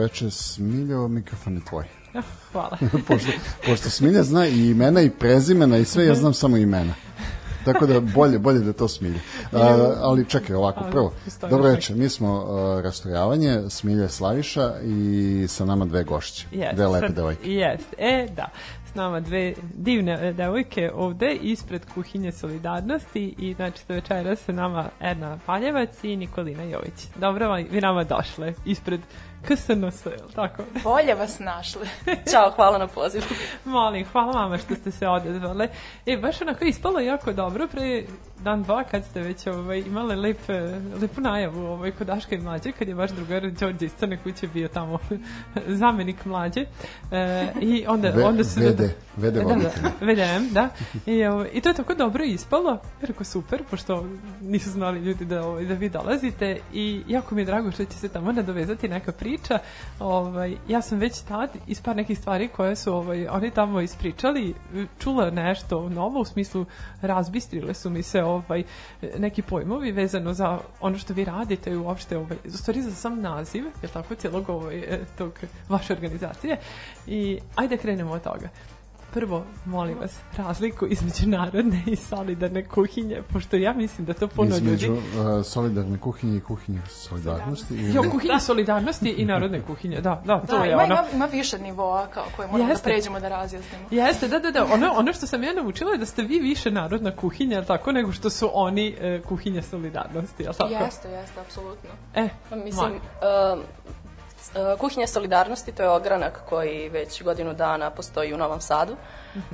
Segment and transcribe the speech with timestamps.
[0.00, 1.84] A, dobro večer, Smiljo, mikrofon je tvoj.
[2.14, 2.22] Ja,
[2.52, 2.78] hvala.
[3.08, 3.32] pošto,
[3.66, 6.94] pošto Smilja zna i imena i prezimena i sve, ja znam samo imena.
[7.64, 9.20] Tako da bolje, bolje da to smilje.
[9.52, 15.64] A, ali čekaj, ovako, prvo, dobro večer, mi smo uh, rastrojavanje, Smilja Slaviša i sa
[15.64, 16.46] nama dve gošće.
[16.52, 17.50] Yes, Dve lepe devojke.
[17.50, 18.48] Jest, e, da.
[18.90, 24.52] S nama dve divne e, devojke ovde ispred kuhinje Solidarnosti i znači sa večera sa
[24.52, 27.06] nama Edna Paljevac i Nikolina Jović.
[27.16, 29.00] Dobro vam, vi nama došle ispred
[29.48, 30.62] KSNS, je li tako?
[30.84, 31.88] Bolje vas našli.
[32.30, 33.24] Ćao, hvala na pozivu.
[33.64, 35.68] Molim, hvala vama što ste se odezvale.
[36.06, 38.02] E, baš onako ispalo jako dobro pre
[38.44, 40.38] dan, dva, kad ste već ovaj, imale lep,
[41.02, 44.48] lepu najavu ovaj, kod Daška i Mlađe, kad je vaš drugar Đorđe iz Crne kuće
[44.48, 44.98] bio tamo
[45.80, 46.64] zamenik Mlađe.
[47.12, 48.60] E, I onda, Ve- onda su...
[48.60, 48.80] VD,
[49.16, 50.68] VD Da, da, VDM, da.
[51.06, 52.78] I, ovaj, I to je tako dobro ispalo.
[53.00, 54.06] Rekao, super, pošto
[54.40, 57.98] nisu znali ljudi da, ovaj, da vi dolazite i jako mi je drago što će
[57.98, 59.29] se tamo nadovezati neka priča.
[59.98, 64.54] Ovaj, ja sam već tad iz par nekih stvari koje su ovaj, oni tamo ispričali
[64.98, 66.66] čula nešto novo u smislu
[67.02, 68.62] razbistrile su mi se ovaj,
[69.18, 73.20] neki pojmovi vezano za ono što vi radite i uopšte ovaj, u stvari za sam
[73.20, 74.82] naziv, je tako, cijelog ovaj,
[75.18, 75.32] tog
[75.68, 76.56] vaše organizacije
[77.06, 78.48] i ajde krenemo od toga.
[79.12, 84.48] Prvo, molim vas, razliku između narodne i solidarne kuhinje, pošto ja mislim da to puno
[84.50, 85.00] Između ljudi...
[85.38, 87.74] uh, solidarne kuhinje i kuhinje solidarnosti.
[87.74, 90.94] ili- Jo, kuhinje solidarnosti i narodne kuhinje, da, da, to Da, je ima, ono.
[90.94, 92.82] ima, ima više nivoa kao koje moramo Jeste.
[92.82, 93.84] da pređemo da razjasnimo.
[93.90, 94.64] Jeste, da, da, da.
[94.64, 98.12] Ono, ono što sam ja naučila je da ste vi više narodna kuhinja, tako, nego
[98.12, 100.72] što su oni e, kuhinja solidarnosti, jel tako?
[100.74, 101.90] Jeste, jeste, apsolutno.
[102.14, 102.96] E, Pa Mislim, um,
[103.58, 103.64] uh,
[104.78, 108.96] Kuhinja solidarnosti to je ogranak koji već godinu dana postoji u Novom Sadu.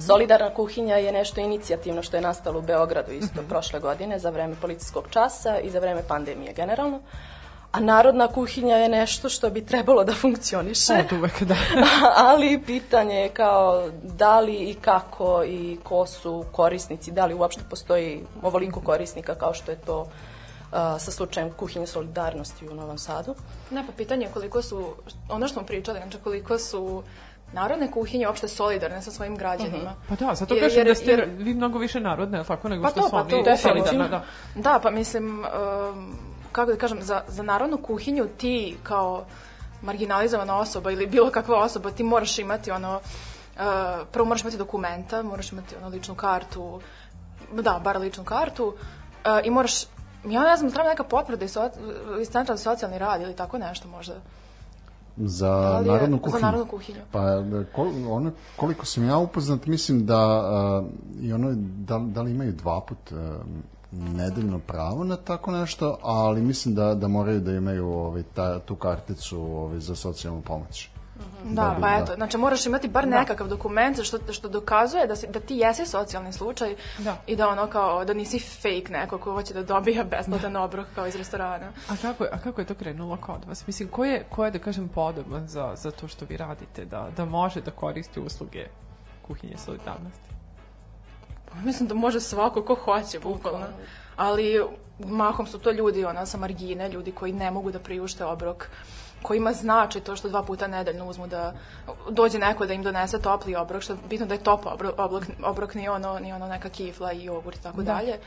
[0.07, 4.55] Solidarna kuhinja je nešto inicijativno što je nastalo u Beogradu isto prošle godine za vreme
[4.61, 7.01] policijskog časa i za vreme pandemije generalno.
[7.73, 10.93] A narodna kuhinja je nešto što bi trebalo da funkcioniše.
[10.93, 11.57] od uvek, da.
[12.31, 17.63] ali pitanje je kao da li i kako i ko su korisnici, da li uopšte
[17.71, 20.09] postoji ovoliko korisnika kao što je to uh,
[20.99, 23.34] sa slučajem kuhinje solidarnosti u Novom Sadu.
[23.71, 24.94] Ne, pa pitanje je koliko su,
[25.28, 27.03] ono što smo pričali, znači koliko su
[27.53, 29.94] narodne kuhinje uopšte solidarne sa svojim građanima.
[30.09, 32.82] Pa da, zato Jer- kažem jer- da ste jer- vi mnogo više narodne, tako, nego
[32.82, 34.09] Pa što to, su pa oni to, solidarne, definitivno.
[34.09, 34.25] da.
[34.55, 35.44] Da, pa mislim,
[35.93, 36.16] um,
[36.53, 39.25] kako da kažem, za, za narodnu kuhinju ti kao
[39.82, 43.62] marginalizovana osoba ili bilo kakva osoba, ti moraš imati ono, uh,
[44.12, 46.81] prvo moraš imati dokumenta, moraš imati ono ličnu kartu,
[47.53, 48.75] da, bar ličnu kartu, uh,
[49.44, 49.84] i moraš,
[50.26, 51.70] ja ne znam, treba neka potvrda iz, so,
[52.20, 54.14] iz centra za socijalni rad ili tako nešto možda.
[55.16, 55.48] Za
[55.81, 56.41] je- narodnu za kuhinju.
[56.42, 57.00] narodnu kuhinju.
[57.12, 57.20] Pa
[57.75, 60.87] kol, ono, koliko sam ja upoznat, mislim da uh,
[61.20, 63.19] i ono, da, da li imaju dva put uh,
[63.92, 68.76] nedeljno pravo na tako nešto, ali mislim da, da moraju da imaju ovaj, ta, tu
[68.76, 70.88] karticu ovaj, za socijalnu pomoć.
[71.44, 71.97] Da, Da pa da.
[72.03, 75.87] eto, znači moraš imati bar nekakav dokument što, što dokazuje da, si, da ti jesi
[75.87, 77.16] socijalni slučaj Da.
[77.27, 81.06] i da ono kao, da nisi fake neko ko hoće da dobija besplatan obrok kao
[81.06, 81.72] iz restorana.
[81.88, 83.66] A kako, a kako je to krenulo kod vas?
[83.66, 87.09] Mislim, ko je, ko je da kažem, podoban za, za to što vi radite, da,
[87.16, 88.66] da može da koristi usluge
[89.26, 90.31] kuhinje solidarnosti?
[91.50, 93.66] Pa Mislim da može svako ko hoće, bukvalno.
[94.16, 94.65] Ali
[94.99, 98.71] mahom su to ljudi ona sa margine, ljudi koji ne mogu da priušte obrok
[99.22, 101.54] kojima znači to što dva puta nedeljno uzmu da
[102.10, 105.25] dođe neko da im donese topli obrok, što je bitno da je top obrok, obrok,
[105.43, 107.94] obrok nije ono, nije ono neka kifla i jogurt i tako Da.
[107.94, 108.19] dalje.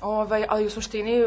[0.00, 1.26] Ovaj, ali u suštini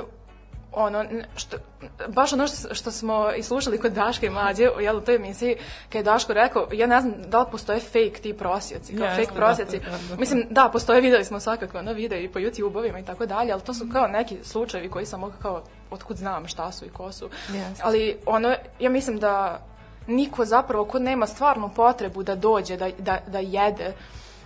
[0.75, 1.05] ono,
[1.35, 1.57] što,
[2.07, 5.55] baš ono što, što smo i slušali kod Daška i Mlađe jel, u toj emisiji,
[5.89, 9.23] kad je Daško rekao, ja ne znam da li postoje fake ti prosjeci, kao Jeste,
[9.23, 9.79] fake da, prosjeci.
[9.79, 10.15] da, da.
[10.19, 13.61] Mislim, da, postoje, videli smo svakako ono video i po YouTube-ovima i tako dalje, ali
[13.61, 17.11] to su kao neki slučajevi koji sam mogla kao, otkud znam šta su i ko
[17.11, 17.29] su.
[17.53, 17.83] Jeste.
[17.83, 19.59] Ali ono, ja mislim da
[20.07, 23.93] niko zapravo ko nema stvarnu potrebu da dođe, da, da, da jede,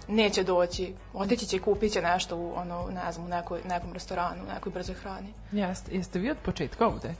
[0.09, 0.93] neće doći.
[1.13, 4.53] Otići će i kupit će nešto u, ono, ne znam, u nekoj, nekom restoranu, u
[4.53, 5.33] nekoj brzoj hrani.
[5.51, 7.13] Jeste, jeste vi od početka ovde?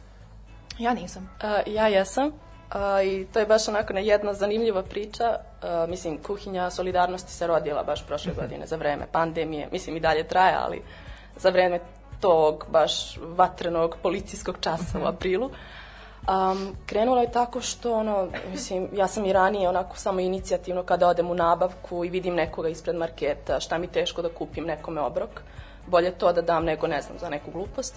[0.80, 1.30] Ja nisam.
[1.44, 2.32] Uh, ja jesam.
[2.70, 5.36] A, I to je baš onako na jedna zanimljiva priča.
[5.62, 9.70] A, mislim, kuhinja solidarnosti se rodila baš prošle godine za vreme pandemije.
[9.72, 10.82] Mislim, i dalje traje, ali
[11.38, 11.80] za vreme
[12.20, 15.52] tog baš vatrenog policijskog časa u aprilu.
[16.30, 21.08] Um, krenulo je tako što, ono, mislim, ja sam i ranije onako samo inicijativno kada
[21.08, 25.30] odem u nabavku i vidim nekoga ispred marketa, šta mi teško da kupim nekome obrok.
[25.88, 27.96] Bolje to da dam nego, ne znam, za neku glupost.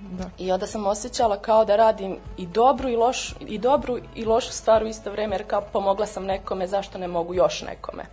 [0.00, 0.24] Da.
[0.38, 4.52] I onda sam osjećala kao da radim i dobru i, loš, i dobru i lošu
[4.52, 8.04] stvar u isto vreme, jer kao pomogla sam nekome, zašto ne mogu još nekome.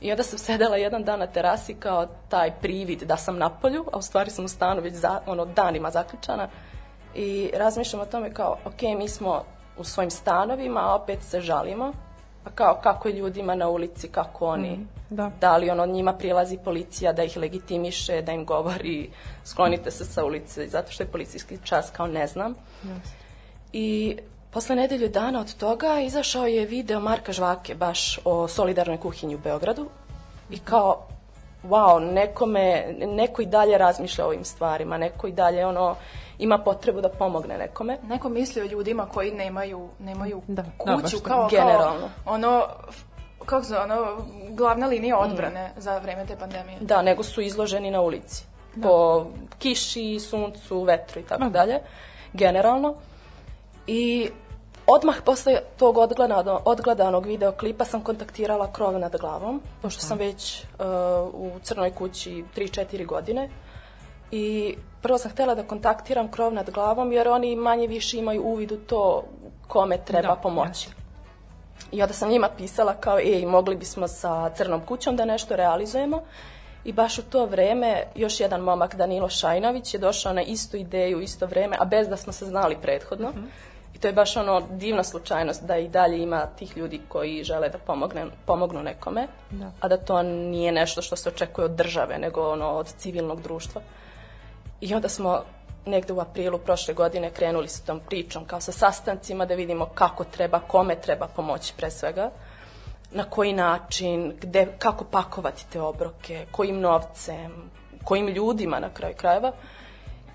[0.00, 3.84] I onda sam sedela jedan dan na terasi kao taj privid da sam na polju,
[3.92, 6.48] a u stvari sam u stanu već za, ono, danima zaključana
[7.14, 9.44] i razmišljam o tome kao, ok, mi smo
[9.78, 11.92] u svojim stanovima, a opet se žalimo,
[12.44, 15.30] pa kao kako je ljudima na ulici, kako oni, mm, da.
[15.40, 19.10] da li ono njima prilazi policija da ih legitimiše, da im govori
[19.44, 22.54] sklonite se sa ulice, zato što je policijski čas kao ne znam.
[22.84, 22.98] Yes.
[23.72, 24.16] I
[24.50, 29.38] posle nedelju dana od toga izašao je video Marka Žvake baš o solidarnoj kuhinji u
[29.38, 29.88] Beogradu
[30.50, 31.06] i kao
[31.64, 35.96] wow, nekome, neko i dalje razmišlja o ovim stvarima, neko i dalje ono
[36.38, 37.98] ima potrebu da pomogne nekome.
[38.02, 42.08] Neko misli o ljudima koji nemaju, nemaju da, kuću da, kao, generalno.
[42.24, 42.66] Kao ono
[43.46, 44.16] kako se ono,
[44.50, 45.30] glavna linija mm.
[45.30, 45.80] odbrane mm.
[45.80, 46.78] za vreme te pandemije.
[46.80, 48.44] Da, nego su izloženi na ulici.
[48.74, 48.88] Da.
[48.88, 49.26] Po
[49.58, 51.50] kiši, suncu, vetru i tako da.
[51.50, 51.80] dalje.
[52.32, 52.94] Generalno.
[53.86, 54.30] I
[54.86, 60.86] odmah posle tog odgledanog, odgledanog videoklipa sam kontaktirala krov nad glavom, pošto sam već uh,
[61.34, 63.48] u Crnoj kući 3-4 godine.
[64.30, 68.72] I prvo sam htela da kontaktiram krov nad glavom, jer oni manje više imaju uvid
[68.72, 69.24] u to
[69.68, 70.88] kome treba da, pomoći.
[70.88, 71.08] Jasno.
[71.92, 76.22] I onda sam njima pisala kao, ej, mogli bismo sa Crnom kućom da nešto realizujemo.
[76.84, 81.20] I baš u to vreme još jedan momak, Danilo Šajnović, je došao na istu ideju,
[81.20, 83.28] isto vreme, a bez da smo se znali prethodno.
[83.28, 83.68] Mm -hmm.
[83.94, 87.68] I to je baš ono divna slučajnost da i dalje ima tih ljudi koji žele
[87.68, 89.72] da pomogne, pomognu nekome, da.
[89.80, 93.80] a da to nije nešto što se očekuje od države, nego ono od civilnog društva.
[94.80, 95.42] I onda smo
[95.86, 100.24] negde u aprilu prošle godine krenuli sa tom pričom, kao sa sastancima da vidimo kako
[100.24, 102.30] treba, kome treba pomoći pre svega,
[103.10, 107.70] na koji način, gde, kako pakovati te obroke, kojim novcem,
[108.04, 109.52] kojim ljudima na kraju krajeva.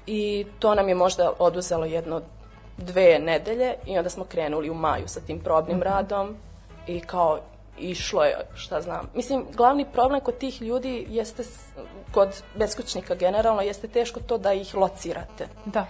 [0.08, 2.22] I to nam je možda oduzelo jedno
[2.78, 5.84] dve nedelje i onda smo krenuli u maju sa tim probnim mm -hmm.
[5.84, 6.38] radom
[6.88, 7.40] i kao
[7.78, 9.10] išlo je, šta znam.
[9.16, 11.44] Mislim, glavni problem kod tih ljudi jeste,
[12.12, 15.48] kod beskućnika generalno, jeste teško to da ih locirate.
[15.66, 15.86] Da.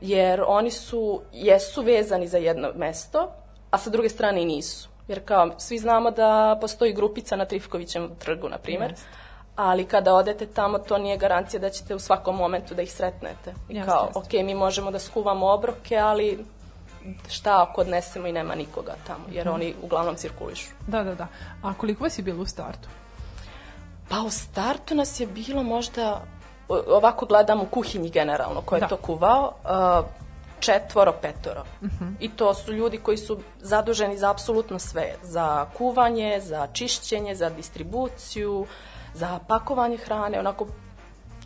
[0.00, 3.32] Jer oni su, jesu vezani za jedno mesto,
[3.70, 4.88] a sa druge strane i nisu.
[5.08, 8.92] Jer kao, svi znamo da postoji grupica na Trifkovićem trgu, na primer.
[8.92, 9.00] Yes.
[9.56, 13.54] Ali kada odete tamo, to nije garancija da ćete u svakom momentu da ih sretnete.
[13.68, 14.18] I yes, kao, yes.
[14.18, 16.44] ok, mi možemo da skuvamo obroke, ali
[17.30, 19.54] šta ako odnesemo i nema nikoga tamo, jer mhm.
[19.54, 20.70] oni uglavnom cirkulišu.
[20.86, 21.26] Da, da, da.
[21.62, 22.88] A koliko vas je bilo u startu?
[24.08, 26.20] Pa u startu nas je bilo možda,
[26.68, 28.88] ovako gledam u kuhinji generalno, ko je da.
[28.88, 29.52] to kuvao,
[30.60, 31.64] četvoro, petoro.
[31.80, 32.04] Uh mhm.
[32.04, 32.14] -huh.
[32.20, 35.14] I to su ljudi koji su zaduženi za apsolutno sve.
[35.22, 38.66] Za kuvanje, za čišćenje, za distribuciju,
[39.14, 40.66] za pakovanje hrane, onako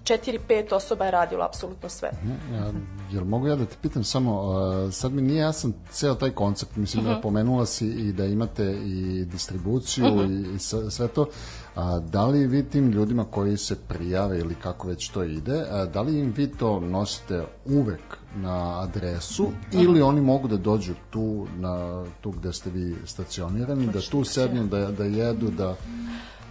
[0.08, 2.10] četiri, pet osoba je radilo apsolutno sve.
[2.22, 2.72] Mhm, ja,
[3.10, 6.76] jel mogu ja da te pitam samo, uh, sad mi nije jasan ceo taj koncept,
[6.76, 7.12] mislim uh -huh.
[7.12, 7.22] da mhm.
[7.22, 10.52] pomenula si i da imate i distribuciju uh -huh.
[10.52, 11.26] i, i sve to,
[11.74, 15.86] a, da li vi tim ljudima koji se prijave ili kako već to ide, a,
[15.86, 19.84] da li im vi to nosite uvek na adresu uh -huh.
[19.84, 24.66] ili oni mogu da dođu tu, na, tu gde ste vi stacionirani, da tu sednu,
[24.66, 25.76] da, da jedu, da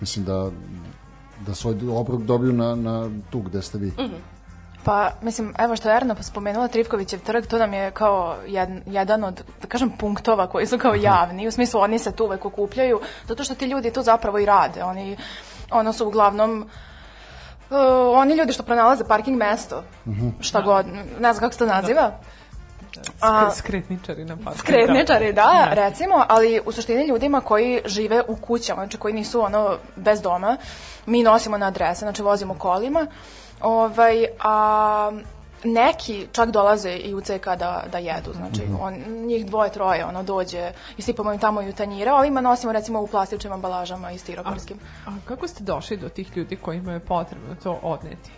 [0.02, 0.52] mislim da
[1.46, 3.88] da svoj obrok dobiju na, na tu gde ste vi.
[3.88, 4.20] Mm -hmm.
[4.84, 9.24] Pa, mislim, evo što je Erna spomenula Trivkovićev trg, to nam je kao jed, jedan
[9.24, 13.00] od, da kažem, punktova koji su kao javni, u smislu oni se tu uvek okupljaju,
[13.28, 14.84] zato što ti ljudi to zapravo i rade.
[14.84, 15.18] Oni,
[15.72, 16.70] ono su uglavnom
[17.70, 17.78] Uh,
[18.14, 20.32] oni ljudi što pronalaze parking mesto, -hmm.
[20.40, 20.86] šta god,
[21.20, 22.02] ne znam kako se to naziva.
[22.02, 22.20] Da
[23.22, 24.60] A, skretničari na parku.
[24.60, 29.42] Skretničari, da, da, recimo, ali u suštini ljudima koji žive u kućama, znači koji nisu
[29.42, 30.58] ono bez doma,
[31.06, 33.08] mi nosimo na adrese, znači vozimo kolima,
[33.62, 35.12] ovaj, a
[35.64, 38.78] neki čak dolaze i u CK da, da jedu, znači -hmm.
[38.82, 38.94] on,
[39.26, 42.74] njih dvoje, troje, ono dođe i sipamo im tamo i u tanjire, a ovima nosimo
[42.74, 44.80] recimo u plastičnim ambalažama i stiroporskim.
[45.06, 48.32] A, a kako ste došli do tih ljudi kojima je potrebno to odneti?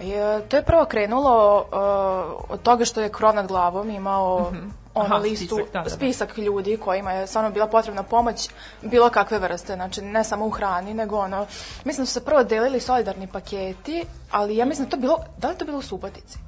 [0.00, 4.54] Je, to je prvo krenulo uh, od toga što je krov nad glavom imao mm
[4.54, 4.70] -hmm.
[4.94, 5.90] ono Aha, listu, spisak, da, da, da.
[5.90, 8.50] spisak ljudi kojima je stvarno bila potrebna pomoć
[8.82, 11.46] bilo kakve vrste, znači ne samo u hrani, nego ono,
[11.84, 15.48] mislim da su se prvo delili solidarni paketi, ali ja mislim da to bilo, da
[15.48, 16.38] li to bilo u Subotici?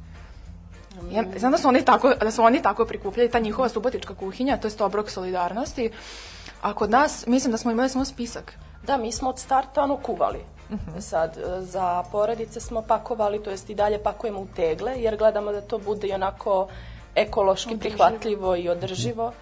[1.11, 4.57] Ja, znam da su oni tako, da su oni tako prikupljali, ta njihova subotička kuhinja,
[4.57, 5.91] to je obrok solidarnosti,
[6.63, 8.53] a kod nas, mislim da smo imali samo spisak.
[8.83, 10.45] Da, mi smo od starta ono kuvali.
[10.71, 11.01] -huh.
[11.01, 15.53] Sad, e, za porodice smo pakovali, to jest i dalje pakujemo u tegle, jer gledamo
[15.53, 16.69] da to bude i onako
[17.15, 19.33] ekološki prihvatljivo i održivo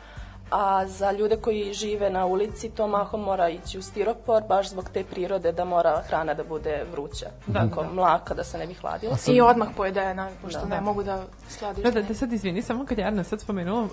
[0.50, 4.88] a za ljude koji žive na ulici to mahom mora ići u stiropor baš zbog
[4.94, 7.88] te prirode da mora hrana da bude vruća, da, tako da.
[7.92, 9.16] mlaka da se ne bi hladila.
[9.16, 9.34] Sad...
[9.34, 10.80] I odmah pojedena, pošto da, ne da.
[10.80, 11.84] mogu da sladiš.
[11.84, 13.90] Da, da, da sad izvini, samo kad Jarna sad spomenula, uh,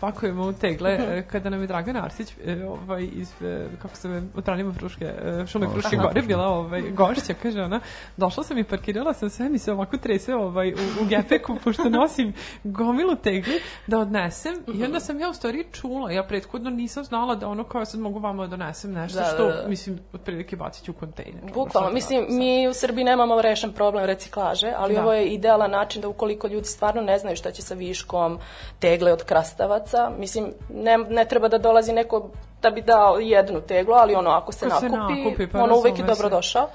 [0.00, 4.22] pakujemo u tegle, uh, kada nam je Dragan Arsić uh, ovaj, iz, uh, kako se
[4.36, 7.80] u Tranima Fruške, uh, šume Fruške gore bila ovaj, gošća, kaže ona,
[8.16, 11.88] došla sam i parkirala sam sve, mi se ovako trese ovaj, u, u gepeku, pošto
[11.88, 12.32] nosim
[12.64, 17.34] gomilu tegli da odnesem i onda sam ja u stvari čula, ja prethodno nisam znala
[17.34, 19.68] da ono kao sad mogu vama da donesem nešto da, što, da, da.
[19.68, 21.52] mislim, otprilike bacit ću u kontejner.
[21.54, 25.02] Bukvalno, mislim, mi u Srbiji nemamo rešen problem reciklaže, ali da.
[25.02, 28.38] ovo je idealan način da ukoliko ljudi stvarno ne znaju šta će sa viškom
[28.78, 32.30] tegle od krastavaca, mislim, ne, ne treba da dolazi neko
[32.62, 35.98] da bi dao jednu teglu, ali ono, ako se, nakupi, se nakupi pa ono uvek
[35.98, 36.68] je dobro došao.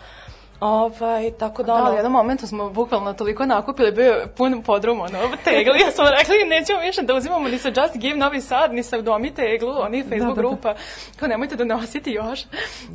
[0.64, 1.86] Ovaj, tako da, da ono...
[1.86, 5.92] Da, u jednom momentu smo bukvalno toliko nakupili, bio je pun podrum, ono, tegli, ja
[5.92, 9.34] smo rekli, nećemo više da uzimamo ni sa Just Give Novi Sad, ni sa Udomi
[9.34, 10.42] teglu, oni Facebook da, da, da.
[10.42, 10.76] grupa,
[11.16, 12.46] kao nemojte da nositi još,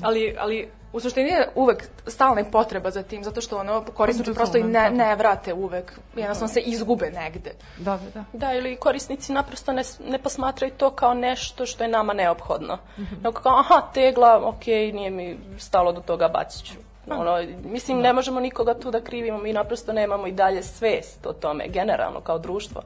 [0.02, 4.58] ali, ali u suštini je uvek stalna potreba za tim, zato što ono korisnici prosto
[4.58, 7.50] i ne, ne vrate uvek, jednostavno se izgube negde.
[7.78, 8.24] Da, da, da.
[8.32, 12.78] Da, ili korisnici naprosto ne, ne posmatraju to kao nešto što je nama neophodno.
[12.98, 13.16] Mm -hmm.
[13.16, 16.74] Nego kao, aha, tegla, ok, nije mi stalo do toga, bacit ću.
[17.10, 21.32] Ono, mislim, ne možemo nikoga tu da krivimo, mi naprosto nemamo i dalje svest o
[21.32, 22.82] tome, generalno, kao društvo,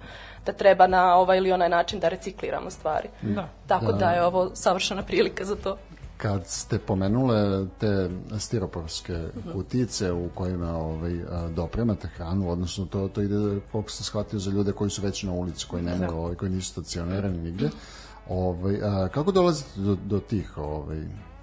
[0.46, 3.08] da treba na ovaj ili onaj način da recikliramo stvari.
[3.22, 3.48] Da.
[3.66, 5.76] Tako da, da je ovo savršena prilika za to
[6.22, 9.18] kad ste pomenule te stiroporske
[9.52, 11.12] kutice u kojima ovaj,
[11.54, 15.32] dopremate hranu, odnosno to, to ide, koliko sam shvatio, za ljude koji su već na
[15.32, 17.70] ulici, koji, ne mogu, ovaj, koji nisu stacionirani nigde.
[18.28, 21.02] Ovaj, a, kako dolazite do, do tih ovaj,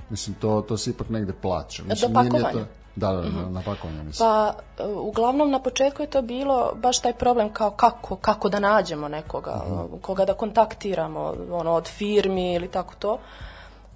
[0.09, 1.83] Mislim, to, to se ipak negde plaća.
[1.83, 2.51] Mislim, do pakovanja.
[2.51, 3.53] To, da, da, mm -hmm.
[3.53, 4.29] na pakovanje mislim.
[4.29, 8.59] Pa, e, uglavnom, na početku je to bilo baš taj problem kao kako, kako da
[8.59, 10.01] nađemo nekoga, mm -hmm.
[10.01, 13.17] koga da kontaktiramo, ono, od firmi ili tako to.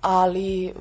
[0.02, 0.74] Ali,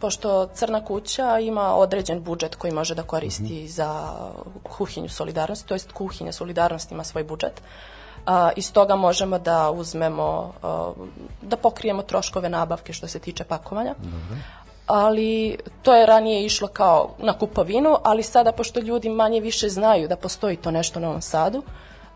[0.00, 3.66] pošto Crna kuća ima određen budžet koji može da koristi mm -hmm.
[3.66, 4.12] za
[4.62, 7.62] kuhinju solidarnosti, to jest kuhinja solidarnosti ima svoj budžet,
[8.26, 10.92] a, iz toga možemo da uzmemo, a,
[11.42, 13.94] da pokrijemo troškove nabavke što se tiče pakovanja.
[13.98, 14.42] Dobre.
[14.86, 20.08] Ali to je ranije išlo kao na kupovinu, ali sada pošto ljudi manje više znaju
[20.08, 21.62] da postoji to nešto u Novom Sadu,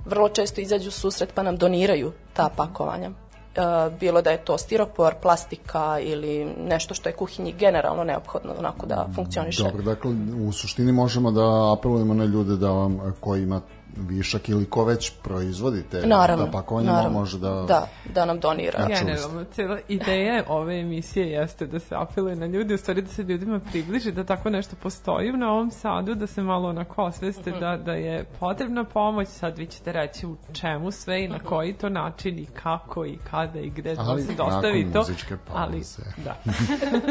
[0.04, 3.10] vrlo često izađu susret pa nam doniraju ta pakovanja.
[3.10, 8.86] Uh, bilo da je to stiropor, plastika ili nešto što je kuhinji generalno neophodno onako
[8.86, 9.62] da funkcioniše.
[9.62, 10.10] Dobro, dakle
[10.48, 13.60] u suštini možemo da apelujemo na ljude da vam koji ima
[13.96, 17.18] višak ili ko već proizvodite naravno, da pakovanje naravno.
[17.18, 17.64] može da...
[17.68, 18.86] Da, da nam donira.
[18.86, 23.22] Generalno, cijela ideja ove emisije jeste da se apeluje na ljudi, u stvari da se
[23.22, 27.52] ljudima približi da tako nešto postoji u Novom Sadu, da se malo onako osveste.
[27.52, 27.60] -huh.
[27.60, 31.46] da, da je potrebna pomoć, sad vi ćete reći u čemu sve i na mhm.
[31.46, 35.06] koji to način i kako i kada i gde ali, da se dostavi to.
[35.54, 35.82] Ali,
[36.24, 36.36] da.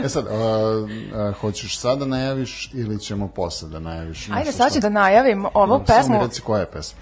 [0.03, 0.31] e sad, a,
[1.15, 4.29] a, hoćeš sada da najaviš ili ćemo posle da najaviš?
[4.29, 6.03] Ajde, sad ću da najavim ovu pesmu.
[6.03, 6.99] Samo mi reci koja je pesma.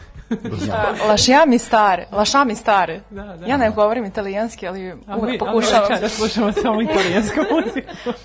[1.08, 3.02] Lasciami stare, lasciami stare.
[3.10, 3.46] Da, da.
[3.46, 6.02] Ja ne govorim italijanski, ali uvek pokušavam.
[6.02, 8.20] da slušamo samo italijansku muziku.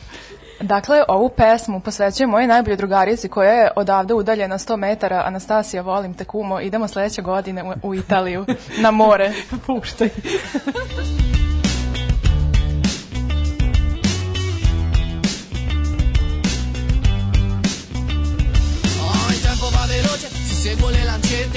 [0.61, 5.23] Dakle, ovu pesmu posvećujem moje najbolje drugarici koja je odavde udaljena 100 metara.
[5.27, 8.47] Anastasija, volim te kumo, idemo sledeće godine u, u Italiju,
[8.79, 9.33] na more.
[9.67, 10.11] Puštaj.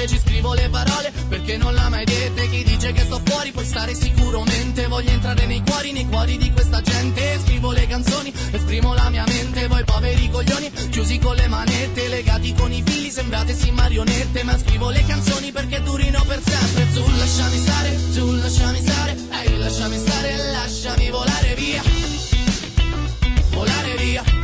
[0.01, 2.50] lancette, ci scrivo le parole perché non l'ha mai dette.
[2.50, 4.88] Chi dice che sto fuori puoi stare sicuramente.
[4.88, 7.39] Voglio entrare nei cuori, nei cuori di questa gente.
[7.43, 9.67] Scrivo le canzoni, esprimo la mia mente.
[9.67, 14.43] Voi poveri coglioni, chiusi con le manette, legati con i fili, sembrate sì marionette.
[14.43, 16.91] Ma scrivo le canzoni perché durino per sempre.
[16.93, 21.81] Tu lasciami stare, tu lasciami stare, ehi lasciami stare, lasciami volare via.
[23.51, 24.40] Volare via.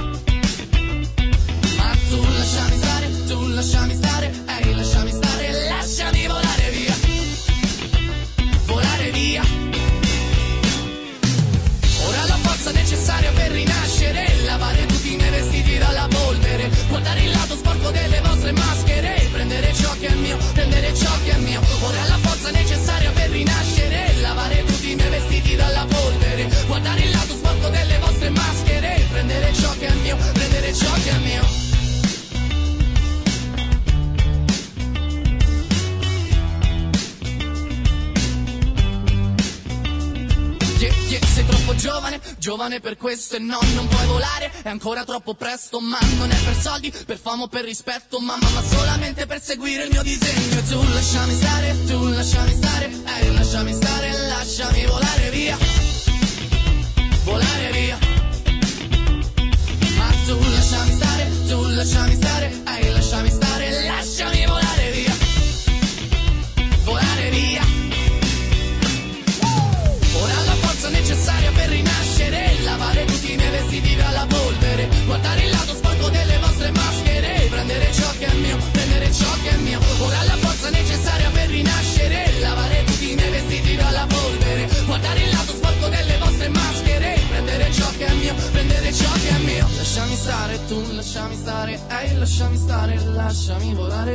[43.38, 44.52] se no non puoi volare.
[44.64, 48.20] È ancora troppo presto ma non è per soldi Per famo o per rispetto.
[48.20, 50.58] Mamma ma solamente per seguire il mio disegno.
[50.58, 52.86] E tu lasciami stare, tu lasciami stare.
[52.86, 55.58] Ehi lasciami stare, lasciami volare via.
[57.24, 57.98] Volare via.
[59.98, 62.64] Ma tu lasciami stare, tu lasciami stare.
[62.66, 64.77] Ehi lasciami stare, lasciami volare.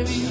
[0.04, 0.30] Via.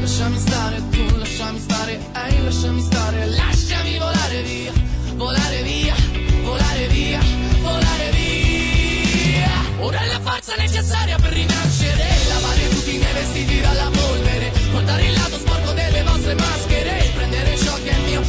[0.00, 4.72] Lasciami stare tu, lasciami stare, ehi lasciami stare, lasciami volare via,
[5.14, 5.94] volare via,
[6.42, 7.20] volare via,
[7.60, 9.50] volare via.
[9.78, 15.06] Ora è la forza necessaria per rinascere, lavare tutti i miei vestiti dalla polvere, guardare
[15.06, 18.22] il lato sporco delle vostre maschere, prendere ciò che è mio,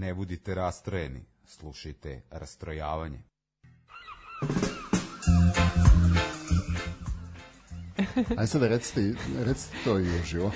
[0.00, 3.18] Ne budite rastrojeni, slušajte rastrojavanje.
[8.36, 9.00] Aj sada recite,
[9.44, 10.50] recite to i uživo.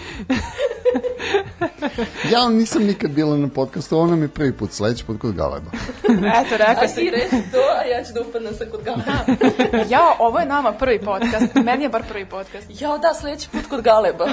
[2.30, 5.70] Ja nisam nikad bila na podcastu, ovo nam je prvi put, sledeći put kod Galeba.
[6.34, 6.94] Eto, rekao A si.
[6.94, 9.12] ti reci to, a ja ću da upadnem sa kod Galeba.
[9.88, 11.54] Ja, ovo je nama prvi podcast.
[11.54, 12.66] Meni je bar prvi podcast.
[12.80, 14.26] Jao da, sledeći put kod Galeba.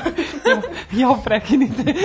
[0.91, 1.83] Jo, prekinite.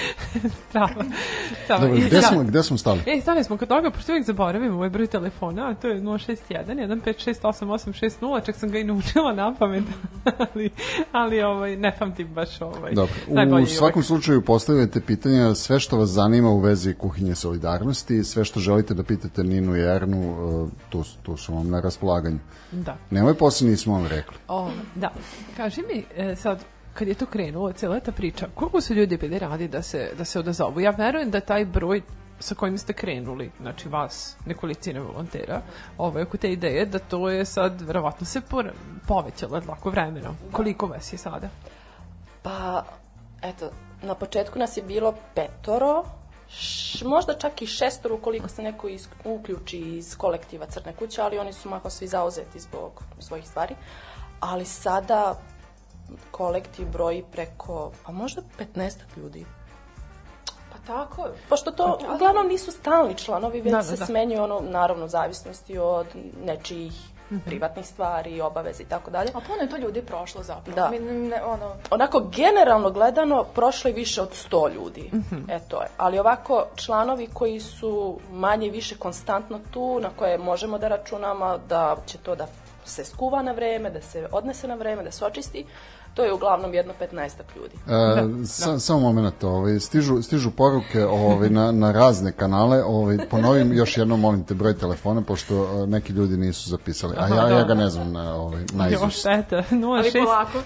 [0.68, 1.04] Strava.
[1.64, 1.86] Strava.
[1.86, 2.22] Dobro, gde da.
[2.22, 3.00] smo, gde smo stali?
[3.06, 7.00] E, stali smo kod toga, pošto uvijek zaboravimo ovaj broj telefona, a to je 061
[7.02, 9.84] 1568860, čak sam ga i naučila na pamet,
[10.54, 10.70] ali,
[11.12, 13.62] ali ovaj, ne pamtim baš ovaj, Dobro.
[13.62, 18.60] U svakom slučaju postavljate pitanja sve što vas zanima u vezi kuhinje solidarnosti, sve što
[18.60, 20.34] želite da pitate Ninu i Ernu,
[20.90, 22.38] e, su- tu su vam na raspolaganju.
[22.72, 22.96] Da.
[23.10, 24.36] Nemoj posle nismo vam rekli.
[24.48, 25.12] O, da.
[25.56, 29.38] Kaži mi, e, sad, kad je to krenulo, cijela ta priča, koliko su ljudi bili
[29.38, 30.80] radi da se, da se odazovu?
[30.80, 32.02] Ja verujem da taj broj
[32.42, 35.62] sa kojim ste krenuli, znači vas, nekolicine volontera,
[35.98, 38.40] ovaj, oko te ideje, da to je sad, verovatno se
[39.08, 40.34] povećalo lako vremena.
[40.52, 41.48] Koliko vas je sada?
[42.42, 42.84] Pa,
[43.42, 43.70] eto,
[44.02, 46.04] na početku nas je bilo petoro,
[46.48, 51.38] š, možda čak i šestoro ukoliko se neko iz, uključi iz kolektiva Crne kuće, ali
[51.38, 53.74] oni su mako svi zauzeti zbog svojih stvari.
[54.40, 55.34] Ali sada
[56.30, 58.42] kolektiv broji preko, a možda
[58.76, 59.46] 15 ljudi.
[60.72, 61.28] Pa tako.
[61.48, 64.06] Pošto to uglavnom nisu stalni članovi, već Da, da, se da.
[64.06, 66.06] smenjuju ono, naravno, u zavisnosti od
[66.44, 66.92] nečijih
[67.46, 69.30] privatnih stvari, obaveza i tako dalje.
[69.34, 70.76] A puno je to ljudi prošlo zapravo.
[70.76, 70.90] Da.
[70.90, 75.10] Mi, ne, ono, onako generalno gledano prošlo je više od 100 ljudi.
[75.48, 75.88] E to je.
[75.96, 81.96] Ali ovako članovi koji su manje više konstantno tu, na koje možemo da računamo da
[82.06, 82.46] će to da
[82.84, 85.66] se skuva na vreme, da se odnese na vreme, da se očisti,
[86.14, 87.74] to je uglavnom jedno 15 ljudi.
[88.42, 93.72] E, sa, Samo moment, ovaj, stižu, stižu poruke ovaj, na, na razne kanale, ovaj, ponovim
[93.72, 97.64] još jednom molim te broj telefona, pošto e, neki ljudi nisu zapisali, a ja, ja
[97.64, 99.18] ga ne znam na, ovaj, na Jo, izust.
[99.20, 99.56] šteta.
[99.56, 100.58] ali 06 polako.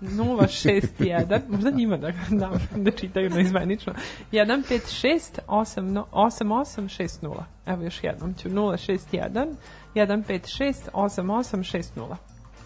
[0.00, 3.92] 061, možda njima da, da, da čitaju naizmenično,
[4.32, 7.34] 156 8, 8860.
[7.66, 9.54] Evo još jednom ću, 061
[9.94, 12.16] 156 8860.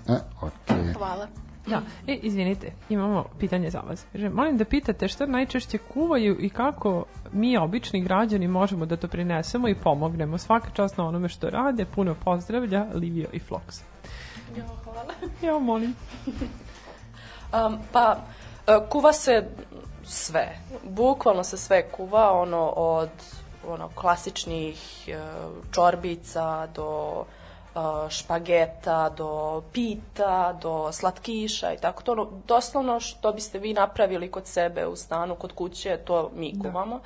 [0.08, 0.92] E, okej.
[0.96, 1.28] Hvala.
[1.66, 4.06] Da, e, izvinite, imamo pitanje za vas.
[4.12, 9.08] Kaže, molim da pitate šta najčešće kuvaju i kako mi, obični građani, možemo da to
[9.08, 10.38] prinesemo i pomognemo.
[10.38, 13.82] Svaka čast na onome što rade, puno pozdravlja, Livio i Flox.
[14.56, 15.12] Jo, hvala.
[15.42, 15.94] Ja, molim.
[16.26, 18.16] Um, pa,
[18.66, 19.48] e, kuva se
[20.04, 20.58] sve.
[20.84, 23.10] Bukvalno se sve kuva, ono, od
[23.68, 25.18] ono, klasičnih e,
[25.72, 27.24] čorbica do
[28.10, 32.30] špageta, do pita, do slatkiša i tako to.
[32.46, 37.00] Doslovno što biste vi napravili kod sebe u stanu, kod kuće, to mi kuvamo.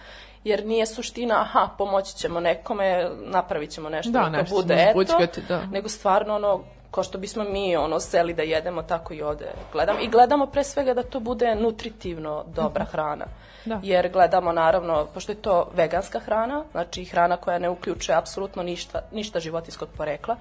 [0.45, 4.93] Jer nije suština, aha, pomoći ćemo nekome, napravit ćemo nešto Da, da, to nešto bude,
[4.93, 5.67] eto, da.
[5.67, 10.01] nego stvarno ono, ko što bismo mi ono seli da jedemo, tako i ovde gledamo.
[10.01, 13.27] I gledamo pre svega da to bude nutritivno dobra hrana.
[13.67, 13.81] Da.
[13.83, 19.01] Jer gledamo naravno, pošto je to veganska hrana, znači hrana koja ne uključuje apsolutno ništa,
[19.13, 20.37] ništa životinskog porekla,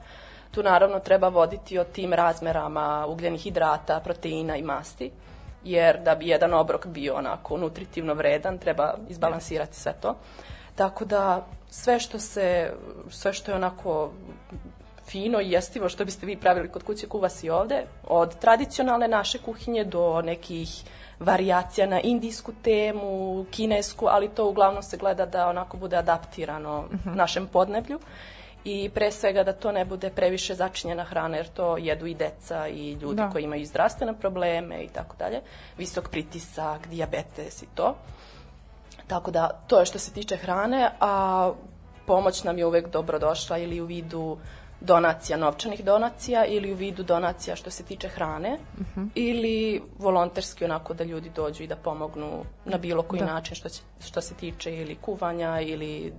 [0.52, 5.12] tu naravno treba voditi o tim razmerama ugljenih hidrata, proteina i masti,
[5.64, 10.16] jer da bi jedan obrok bio onako nutritivno vredan, treba izbalansirati sve to.
[10.76, 12.74] Tako da sve što se,
[13.10, 14.12] sve što je onako
[15.08, 19.08] fino i jestivo što biste vi pravili kod kuće kuva se i ovde, od tradicionalne
[19.08, 20.84] naše kuhinje do nekih
[21.20, 27.48] varijacija na indijsku temu, kinesku, ali to uglavnom se gleda da onako bude adaptirano našem
[27.48, 28.00] podneblju
[28.66, 32.68] i pre svega da to ne bude previše začinjena hrana jer to jedu i deca
[32.68, 33.30] i ljudi Da.
[33.30, 35.42] koji imaju zdravstvene probleme i tako dalje,
[35.78, 37.96] visok pritisak, dijabetes i to.
[39.08, 41.52] Tako da, to je što se tiče hrane, a
[42.06, 44.38] pomoć nam je uvek dobrodošla ili u vidu
[44.86, 48.58] donacija, novčanih donacija ili u vidu donacija što se tiče hrane
[49.16, 53.26] ili volonterski onako da ljudi dođu i da pomognu na bilo koji Da.
[53.26, 56.14] način što, će, što se tiče ili kuvanja ili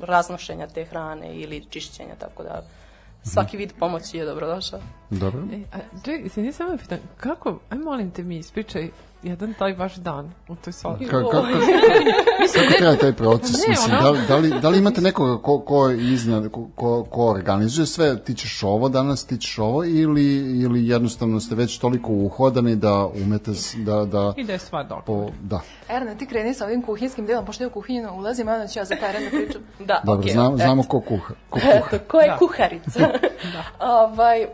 [0.00, 2.62] raznošenja te hrane ili čišćenja, tako da
[3.22, 4.80] svaki vid pomoći je dobrodošao.
[5.10, 5.40] Dobro.
[5.52, 8.88] E, a, čekaj, izvini, samo pitam, kako, aj molim te mi ispričaj
[9.26, 11.06] jedan taj vaš dan u toj sobi.
[11.06, 11.42] Ka, kako, kako,
[12.54, 13.52] kako traje taj proces?
[13.58, 16.68] Ne, Mislim, ono- da, da, li, da li imate nekoga ko, ko, je iznad, ko,
[16.74, 20.24] ko, ko organizuje sve, ti ćeš ovo danas, ti ćeš ovo, ili,
[20.62, 25.02] ili jednostavno ste već toliko uhodani da umete, da, da, I da je stvar dobro.
[25.06, 25.60] po, da.
[25.88, 28.84] Erne, ti kreni sa ovim kuhinskim delom, pošto ja u kuhinju ulazim, onda ću ja
[28.84, 29.62] za taj red da pričam.
[29.78, 30.56] Da, Dobro, okej, znam, eto.
[30.56, 31.34] znamo ko kuha.
[31.50, 31.70] Ko kuha.
[31.86, 32.36] Eto, ko je Da.
[32.36, 33.08] kuharica?
[34.00, 34.46] ovaj,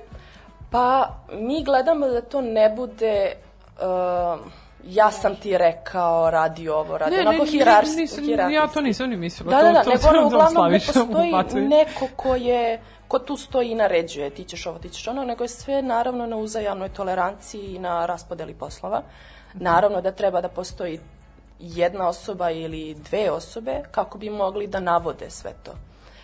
[0.70, 3.32] pa mi gledamo da to ne bude
[3.76, 4.40] uh,
[4.84, 8.54] ja sam ti rekao, radi ovo, radi Ne, onako ne, hirars, nisam, hijerarhijski.
[8.54, 9.50] ja to nisam ni mislila.
[9.50, 12.80] Da, to, da, da, to, nego ono, to uglavnom ne postoji neko ko je
[13.12, 16.26] ko tu stoji i naređuje, ti ćeš ovo, ti ćeš ono, nego je sve naravno
[16.26, 19.02] na uzajamnoj toleranciji i na raspodeli poslova.
[19.54, 21.00] Naravno da treba da postoji
[21.58, 25.72] jedna osoba ili dve osobe kako bi mogli da navode sve to.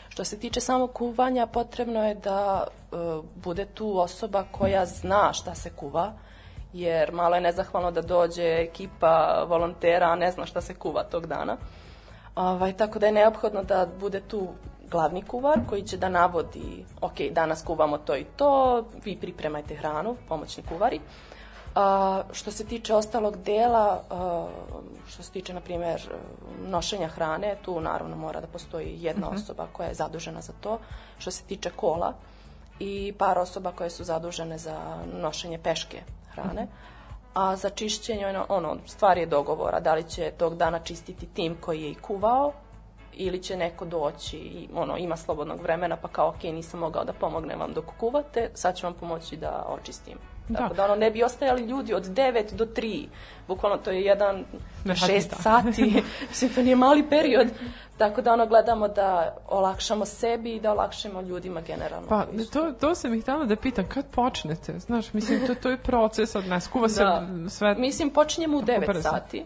[0.08, 2.96] Što se tiče samog kuvanja, potrebno je da e,
[3.34, 6.12] bude tu osoba koja zna šta se kuva,
[6.72, 11.26] jer malo je nezahvalno da dođe ekipa volontera, a ne zna šta se kuva tog
[11.26, 11.56] dana.
[12.36, 14.48] Ovaj, tako da je neophodno da bude tu
[14.90, 20.16] glavni kuvar koji će da navodi, ok, danas kuvamo to i to, vi pripremajte hranu,
[20.28, 21.00] pomoćni kuvari.
[21.74, 24.46] A, što se tiče ostalog dela, a,
[25.08, 26.02] što se tiče, na primjer,
[26.68, 30.78] nošenja hrane, tu naravno mora da postoji jedna osoba koja je zadužena za to.
[31.18, 32.12] Što se tiče kola
[32.78, 34.78] i par osoba koje su zadužene za
[35.12, 36.02] nošenje peške
[36.42, 36.66] hrane.
[37.34, 41.56] A za čišćenje, ono, ono, stvar je dogovora, da li će tog dana čistiti tim
[41.60, 42.52] koji je i kuvao,
[43.18, 47.12] ili će neko doći i ono, ima slobodnog vremena, pa kao, ok, nisam mogao da
[47.12, 50.18] pomognem vam dok kuvate, sad ću vam pomoći da očistim.
[50.54, 50.74] Tako Da.
[50.74, 53.06] da, ono, ne bi ostajali ljudi od 9 do 3,
[53.48, 54.44] bukvalno to je jedan
[54.84, 55.36] Ne, 6 da.
[55.36, 57.48] sati, mislim, to nije mali period,
[57.98, 62.08] tako da ono, gledamo da olakšamo sebi i da olakšamo ljudima generalno.
[62.08, 64.78] Pa, to, to sam ih htjela da pitam, kad počnete?
[64.78, 67.26] Znaš, mislim, to, to je proces od nas, kuva se Da.
[67.48, 67.74] sve...
[67.74, 69.02] Mislim, počinjemo u Tako 9 brzo.
[69.02, 69.44] sati.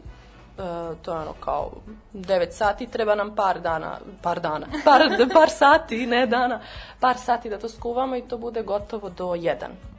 [0.58, 0.62] E,
[1.02, 1.70] to je ono kao
[2.14, 5.00] 9 sati, treba nam par dana, par dana, par,
[5.34, 6.60] par sati, ne dana,
[7.00, 9.54] par sati da to skuvamo i to bude gotovo do 1.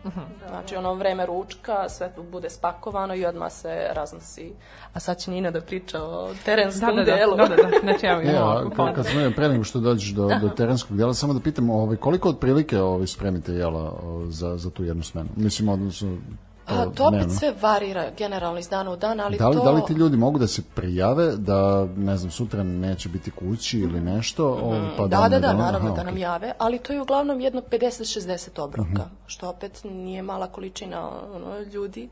[0.05, 0.19] Mhm.
[0.49, 4.51] Znači ono vreme ručka, sve bude spakovano i odmah se raznosi.
[4.93, 7.35] A sad će Nina da priča o Da, terenskom da, da, delu.
[7.37, 10.09] da, da, da, znači evo E, imamo a, ovako kad, smo, pre nego što dođeš
[10.09, 14.57] do, do terenskog dela, samo da pitam, ovaj, koliko otprilike ovaj, spremite jela o, za,
[14.57, 15.29] za tu jednu smenu?
[15.35, 16.17] Mislim, odnosno,
[16.65, 17.33] to, A, to opet dnevno.
[17.33, 19.63] sve varira generalno iz dana u dan, ali Da li, to...
[19.63, 23.79] da li ti ljudi mogu da se prijave da, ne znam, sutra neće biti kući
[23.79, 24.47] ili nešto?
[24.49, 26.21] ovaj, pa Da, da, da, ono- naravno aha, da nam okej.
[26.21, 28.19] jave, ali to je uglavnom jedno 50-60
[28.57, 29.01] obroka, Mhm.
[29.27, 31.01] što opet nije mala količina
[31.35, 32.09] ono, ljudi,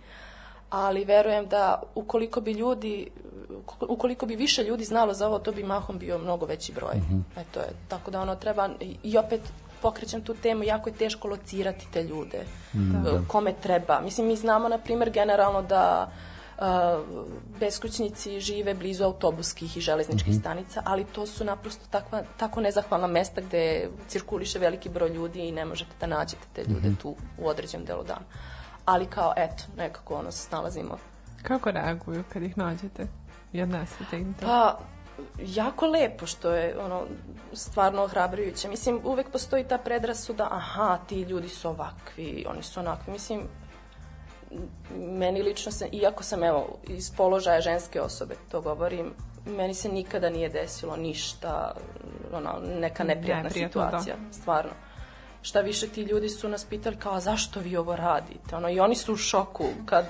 [0.70, 3.08] ali verujem da ukoliko bi ljudi,
[3.82, 6.96] ukoliko bi više ljudi znalo za ovo, to bi mahom bio mnogo veći broj.
[6.96, 7.20] Mhm.
[7.38, 8.70] Eto je, tako da ono treba,
[9.04, 9.42] i opet
[9.82, 14.00] pokrećem tu temu, jako je teško locirati te ljude, Mhm, E, kome treba.
[14.02, 16.12] Mislim, mi znamo, na primjer, generalno da
[16.58, 16.66] uh,
[17.60, 23.42] beskućnici žive blizu autobuskih i železničkih stanica, ali to su naprosto takva, tako nezahvalna mesta
[23.42, 27.86] gde cirkuliše veliki broj ljudi i ne možete da nađete te ljude tu u određenom
[27.86, 28.26] delu dana.
[28.86, 30.98] Ali kao, eto, nekako ono se snalazimo.
[31.44, 33.08] Kako reaguju kad ih nađete?
[33.54, 34.46] I odnesete im to?
[34.46, 34.80] Pa,
[35.40, 37.04] jako lepo što je ono
[37.54, 38.70] stvarno ohrabrujuće.
[38.70, 43.14] Mislim, uvek postoji ta predrasuda, aha, ti ljudi su ovakvi, oni su onakvi.
[43.14, 43.42] Mislim,
[44.96, 49.14] meni lično se, iako sam evo iz položaja ženske osobe, to govorim,
[49.46, 51.76] meni se nikada nije desilo ništa,
[52.34, 54.72] ono, neka neprijatna Neprijatno, situacija, stvarno.
[55.42, 58.56] Šta više, ti ljudi su nas pitali kao, "A zašto vi ovo radite?
[58.56, 60.06] Ono, I oni su u šoku kad,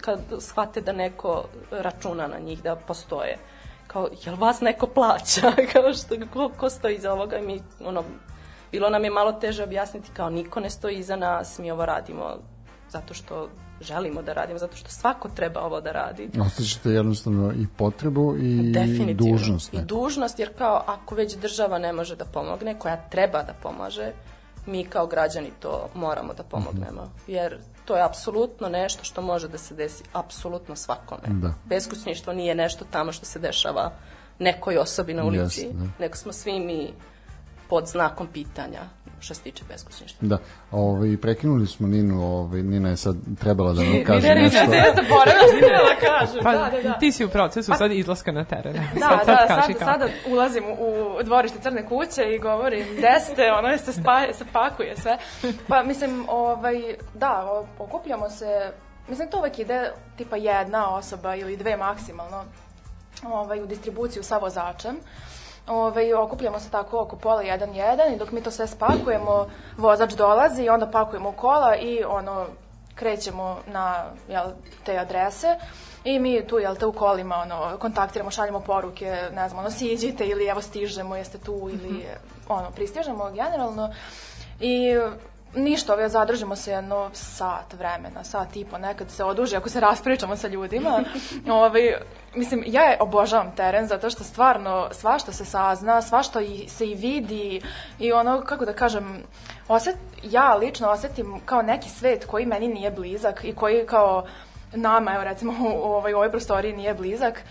[0.00, 3.38] kad shvate da neko računa na njih, da postoje.
[3.92, 5.52] Kao, jel vas neko plaća?
[5.72, 7.38] kao što, ko, ko stoji iza ovoga?
[7.38, 8.04] I mi, ono,
[8.72, 12.36] bilo nam je malo teže objasniti kao, niko ne stoji iza nas, mi ovo radimo
[12.92, 13.48] zato što
[13.80, 16.30] želimo da radimo, zato što svako treba ovo da radi.
[16.40, 19.72] Ostaćete jednostavno i potrebu i dužnost.
[19.72, 19.88] I neku.
[19.88, 24.12] dužnost, jer kao ako već država ne može da pomogne, koja treba da pomaže,
[24.66, 27.12] mi kao građani to moramo da pomognemo.
[27.26, 31.22] Jer to je apsolutno nešto što može da se desi apsolutno svakome.
[31.28, 31.54] Da.
[31.64, 33.92] Beskućništvo nije nešto tamo što se dešava
[34.38, 35.84] nekoj osobi na ulici, da.
[35.98, 36.92] nego smo svi mi
[37.72, 38.80] pod znakom pitanja
[39.20, 40.28] što se tiče beskućništva.
[40.28, 40.38] Da,
[40.70, 44.66] ovaj, prekinuli smo Ninu, ovaj, Nina je sad trebala da nam kaže Videli nešto.
[44.66, 46.42] ste, ja zaboravila da kažem.
[46.42, 46.98] Pa, da, da, da.
[46.98, 48.72] ti si u procesu sad izlaska na teren.
[48.72, 49.90] Da, sad, da, kaži sad, kako.
[49.90, 54.96] sada ulazim u dvorište Crne kuće i govorim gde ste, ono se, spa, se pakuje
[54.96, 55.18] sve.
[55.68, 58.72] Pa mislim, ovaj, da, okupljamo se,
[59.08, 62.44] mislim to uvek ide tipa jedna osoba ili dve maksimalno
[63.26, 64.96] ovaj, u distribuciju sa vozačem.
[65.66, 69.46] Ovaj, okupljamo se tako oko pola jedan jedan i dok mi to sve spakujemo,
[69.76, 72.46] vozač dolazi i onda pakujemo kola i ono
[72.94, 74.44] krećemo na jel,
[74.84, 75.56] te adrese
[76.04, 80.26] i mi tu jel te u kolima ono kontaktiramo, šaljemo poruke, ne znam, ono siđite
[80.26, 82.06] ili evo stižemo, jeste tu ili
[82.48, 83.94] ono pristižemo generalno
[84.60, 84.96] i
[85.54, 89.80] ništa, ove, zadržimo se jedno sat vremena, sat i po, nekad se oduži ako se
[89.80, 91.04] raspričamo sa ljudima.
[91.50, 91.94] ovaj,
[92.34, 96.94] mislim, ja je obožavam teren zato što stvarno svašta se sazna, svašta i, se i
[96.94, 97.62] vidi
[97.98, 99.22] i ono, kako da kažem,
[99.68, 104.26] oset, ja lično osetim kao neki svet koji meni nije blizak i koji kao
[104.74, 107.42] nama, evo recimo u, u ovoj, u ovoj prostoriji nije blizak.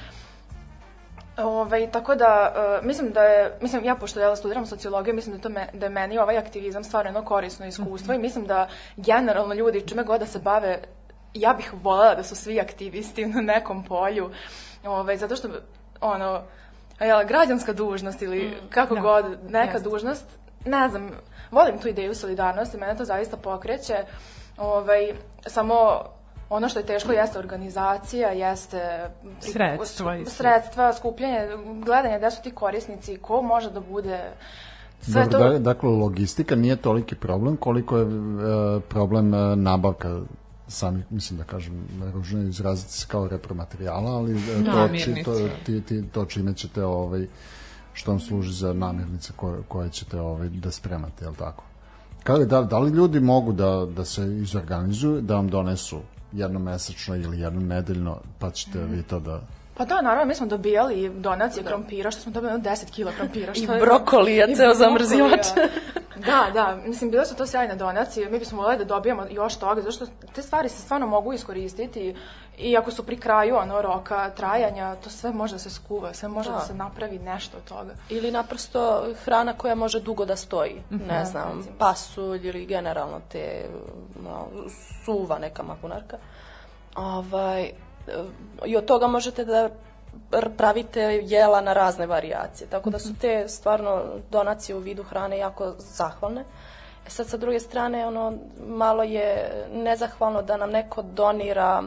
[1.38, 5.38] Ovaj, tako da, uh, mislim da je, mislim, ja pošto ja studiram sociologiju, mislim da,
[5.38, 8.68] je to me, da je meni ovaj aktivizam stvarno jedno korisno iskustvo i mislim da
[8.96, 10.80] generalno ljudi čime god da se bave,
[11.34, 14.30] ja bih voljela da su svi aktivisti na nekom polju,
[14.86, 15.50] ovaj, zato što,
[16.02, 16.42] ono,
[17.00, 19.90] jel, građanska dužnost ili kako da, god, neka jeste.
[19.90, 20.26] dužnost,
[20.66, 21.12] ne znam,
[21.52, 23.96] volim tu ideju solidarnosti, mene to zaista pokreće,
[24.58, 25.14] ovaj,
[25.48, 26.04] samo
[26.52, 31.48] ono što je teško jeste organizacija, jeste pri- Sredstva sredstva, skupljanje,
[31.86, 34.20] gledanje gde su ti korisnici, ko može da bude
[35.02, 35.54] sve Dobro, to...
[35.54, 40.22] da, dakle, logistika nije toliki problem koliko je e, problem e, nabavka
[40.68, 45.50] sami, mislim da kažem, ružno je izraziti se kao repromaterijala, ali e, to, či, to,
[45.66, 47.28] ti, ti, to čime ćete, ovaj,
[47.94, 51.64] što vam služi za namirnice koje, koje ćete ovaj, da spremate, jel tako?
[52.24, 56.00] Kada, da, da li ljudi mogu da, da se izorganizuju, da vam donesu
[56.34, 59.42] jednomesečno ili jednom nedeljno, pa ćete vi to da...
[59.74, 63.54] Pa da, naravno, mi smo dobijali donacije krompira, što smo dobili jedno 10 kila krompira.
[63.54, 65.46] I Što je- brokolija, I ceo zamrzivač.
[66.26, 69.82] da, da, mislim, bile su to sjajne donacije, mi bismo voljeli da dobijemo još toga,
[69.82, 72.16] zato što te stvari se stvarno mogu iskoristiti
[72.58, 76.30] i ako su pri kraju ono roka trajanja, to sve može da se skuva, sve
[76.30, 76.62] može da, Da.
[76.62, 77.94] se napravi nešto od toga.
[78.10, 80.82] Ili naprosto hrana koja može dugo da stoji.
[80.90, 83.66] Ne znam, pasulj ili generalno te
[84.18, 84.48] no,
[85.06, 86.18] suva neka mahunarka.
[86.96, 87.72] Ovaj,
[88.66, 89.70] I od toga možete da
[90.58, 92.68] pravite jela na razne varijacije.
[92.70, 96.44] Tako da su te stvarno donacije u vidu hrane jako zahvalne.
[97.08, 98.34] E sad sa druge strane ono
[98.68, 101.84] malo je nezahvalno da nam neko donira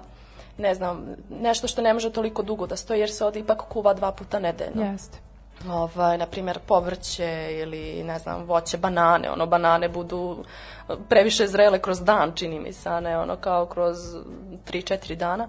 [0.59, 1.05] ne znam,
[1.41, 4.39] nešto što ne može toliko dugo da stoji jer se ovdje ipak kuva dva puta
[4.39, 5.19] nedeljno Jeste.
[5.71, 10.45] ovaj, na primjer, povrće ili, ne znam, voće, banane, ono, banane budu
[11.09, 13.97] previše zrele kroz dan, čini mi se, a ne ono kao kroz
[14.67, 15.49] 3-4 dana.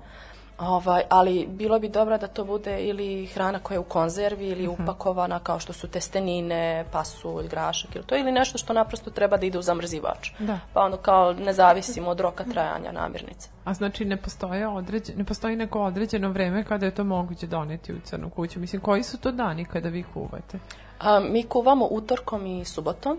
[0.60, 4.68] Ovaj, ali bilo bi dobro da to bude ili hrana koja je u konzervi ili
[4.68, 9.46] upakovana kao što su testenine, pasulj, grašak ili to ili nešto što naprosto treba da
[9.46, 10.32] ide u zamrzivač.
[10.40, 10.60] Da.
[10.74, 13.50] Pa ono kao ne zavisimo od roka trajanja namirnice.
[13.66, 17.94] A znači ne postoje određen, ne postoji neko određeno vreme kada je to moguće doneti
[17.94, 18.60] u crnu kuću.
[18.60, 20.60] Mislim, koji su to dani kada vi kuvate?
[21.00, 23.18] A, mi kuvamo utorkom i subotom,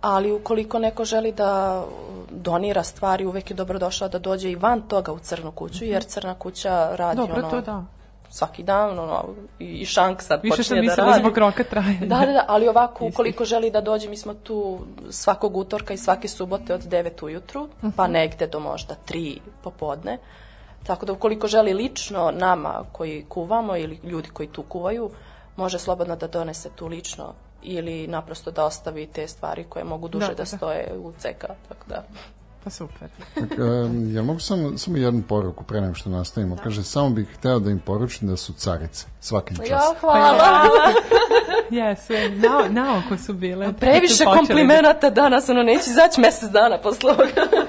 [0.00, 1.82] ali ukoliko neko želi da
[2.30, 6.34] donira stvari, uvek je dobrodošao da dođe i van toga u crnu kuću, jer crna
[6.34, 7.84] kuća radi Dobro, ono, to da.
[8.30, 9.24] svaki dan, ono,
[9.58, 11.20] i i šank sad Više počinje da mislila radi.
[11.20, 12.06] zbog roka trajanja.
[12.06, 13.14] Da, da, da, ali ovako, Isti.
[13.14, 14.78] ukoliko želi da dođe, mi smo tu
[15.10, 20.18] svakog utorka i svake subote od 9 ujutru, pa negde do možda 3 popodne.
[20.86, 25.10] Tako da ukoliko želi lično nama koji kuvamo ili ljudi koji tu kuvaju,
[25.56, 27.24] može slobodno da donese tu lično
[27.66, 30.56] ili naprosto da ostavi te stvari koje mogu duže Da, da, da, da.
[30.56, 31.48] stoje u ceka.
[31.68, 32.04] Tako da.
[32.64, 33.08] Pa super.
[34.14, 36.56] Ja mogu samo, samo jednu poruku pre nego što nastavimo.
[36.62, 39.06] Kaže, samo bih hteo da im poručim da su carice.
[39.20, 40.00] Svakim Ja, čast.
[40.00, 40.68] hvala.
[41.70, 43.72] Jesu, na, na oko su bile.
[43.72, 47.32] Previše su počeli komplimenata danas, ono, neće izaći mesec dana posle ovoga.
[47.34, 47.66] Da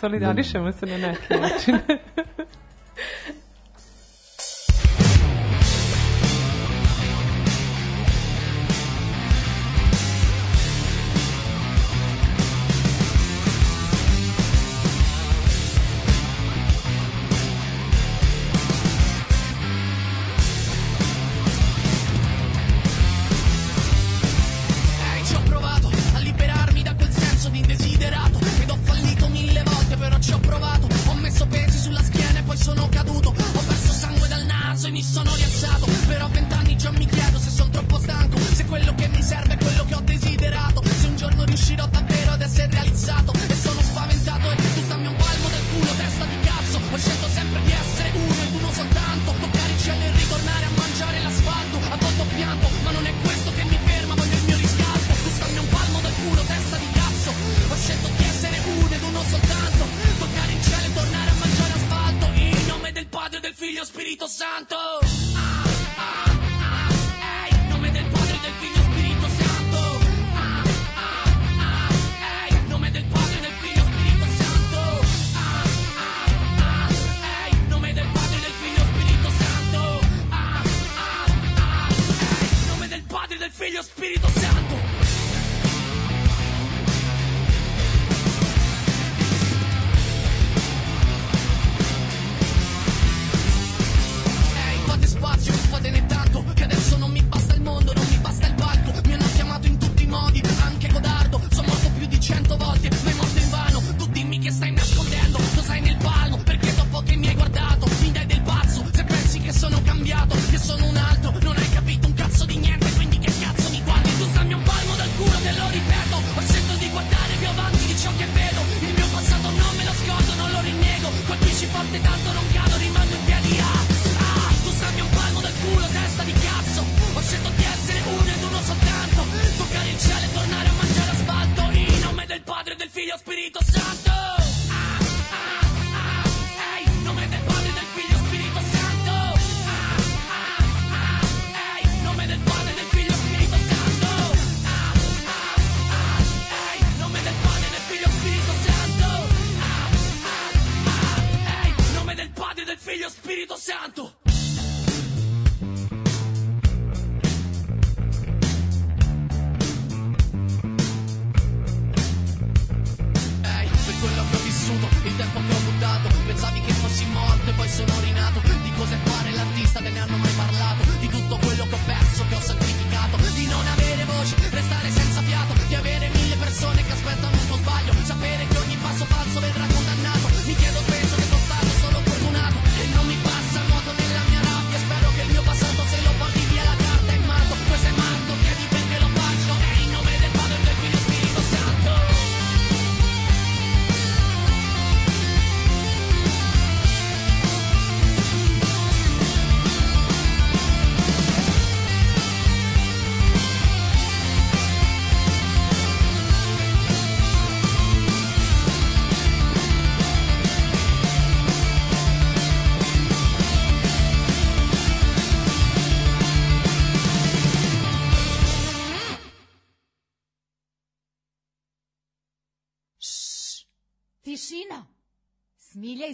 [0.00, 1.78] solidarišemo se na neki način.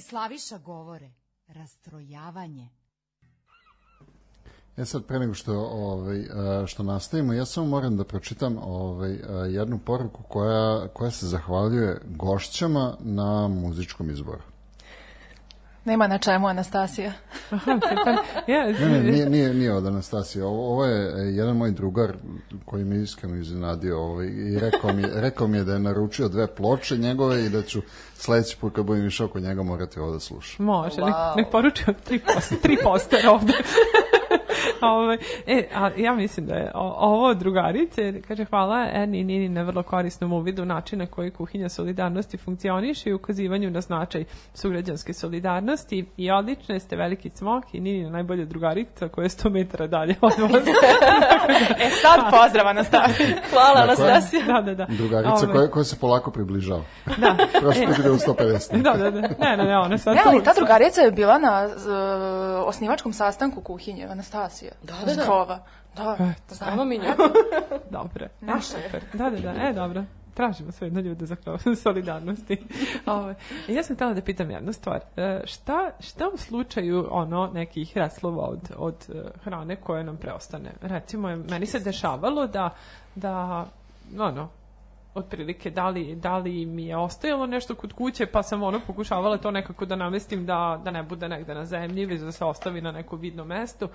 [0.09, 1.11] Slaviša govore.
[1.49, 2.69] Rastrojavanje.
[4.77, 6.27] E sad, pre nego što, ovaj, e,
[6.67, 12.01] što nastavimo, ja samo moram da pročitam ovaj, e, jednu poruku koja, koja se zahvaljuje
[12.05, 14.43] gošćama na muzičkom izboru.
[15.87, 17.13] Nema na čemu, Anastasija.
[18.47, 20.45] Ja, Ne, ne, nije, nije, nije od Anastasije.
[20.45, 22.13] Ovo, ovo je e, jedan moj drugar
[22.65, 26.47] koji me iskreno iznenadio ovaj, i rekao mi, rekao mi je da je naručio dve
[26.47, 27.83] ploče njegove i da ću
[28.15, 30.67] sledeći put kad budem išao kod njega morati ovo da slušam.
[30.67, 33.53] Može, nek, nek poruči od tri, post, tri postera ovde.
[34.83, 39.49] Ove, e, a ja mislim da je o- ovo drugarice, kaže hvala Eni i Nini
[39.49, 46.07] na vrlo korisnom uvidu načina koji kuhinja solidarnosti funkcioniše i ukazivanju na značaj sugrađanske solidarnosti
[46.17, 50.33] i odlične ste veliki cmok i Nini najbolja drugarica koja je 100 metara dalje od
[50.39, 50.53] vas.
[51.79, 53.29] E sad pozdrav, Anastasija.
[53.51, 54.11] Hvala, Tako je.
[54.11, 54.43] Anastasija.
[54.47, 54.87] da, da, da.
[54.89, 56.83] Drugarica Ove, koja, koja se polako približava.
[57.17, 57.37] Da.
[57.61, 58.83] Prošli put je bilo 150.
[58.83, 59.21] Da, da, da.
[59.21, 61.83] Ne, ne, ne, ona sad E, ali ta drugarica je bila na uh,
[62.69, 64.46] osnivačkom sastanku kuhinje, Anastasija.
[64.83, 65.23] Da, da, da.
[65.23, 65.65] Zgrova.
[65.97, 66.17] Da.
[66.21, 67.05] Eto, Znamo mi nju.
[67.99, 68.27] Dobro.
[68.41, 69.01] Naša je.
[69.13, 69.69] Da, da, da.
[69.69, 70.05] E, dobro.
[70.35, 72.67] Tražimo sve jedno ljude za krov solidarnosti.
[73.07, 73.35] Ove,
[73.69, 75.01] ja sam htjela da pitam jednu stvar.
[75.17, 80.73] E, šta, šta u slučaju ono nekih reslova od, od e, hrane koje nam preostane?
[80.81, 82.71] Recimo, meni se dešavalo da,
[83.15, 83.67] da
[84.19, 84.49] ono,
[85.17, 89.39] otprilike da li, da li mi je ostajalo nešto kod kuće pa sam ono pokušavala
[89.39, 92.81] to nekako da namestim da, da ne bude negde na zemlji već da se ostavi
[92.81, 93.89] na neko vidno mesto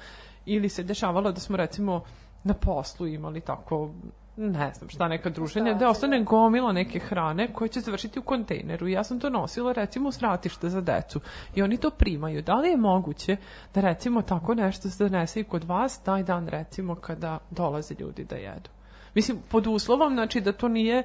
[0.46, 2.04] ili se dešavalo da smo recimo
[2.44, 3.92] na poslu imali tako
[4.38, 8.88] ne znam šta neka druženja, da ostane gomila neke hrane koje će završiti u kontejneru
[8.88, 11.20] i ja sam to nosila recimo u sratište za decu
[11.56, 12.42] i oni to primaju.
[12.42, 13.38] Da li je moguće
[13.74, 18.24] da recimo tako nešto se donese i kod vas taj dan recimo kada dolaze ljudi
[18.24, 18.70] da jedu?
[19.14, 21.04] Mislim, pod uslovom, znači da to nije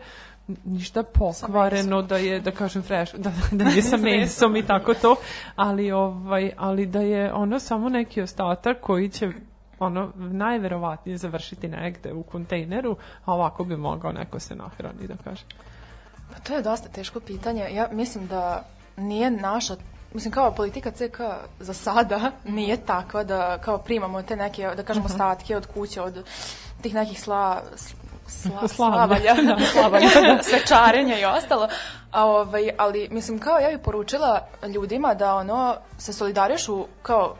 [0.64, 5.16] ništa pokvareno, da je, da kažem, fresh, da, da nije sa mesom i tako to,
[5.56, 9.32] ali, ovaj, ali da je ono samo neki ostatak koji će
[9.78, 15.48] ono najverovatnije završiti negde u kontejneru, a ovako bi mogao neko se nahrani, da kažem.
[16.32, 17.68] Pa to je dosta teško pitanje.
[17.72, 18.64] Ja mislim da
[18.96, 19.76] nije naša
[20.14, 21.20] mislim kao politika CK
[21.60, 26.24] za sada nije takva da kao primamo te neke, da kažemo, ostatke od kuće, od
[26.82, 27.62] tih nekih sla,
[28.28, 31.68] sla, slavalja, da, slavalja, da, svečarenja i ostalo.
[32.10, 37.34] A, ovaj, ali, mislim, kao ja bih poručila ljudima da ono se solidarišu kao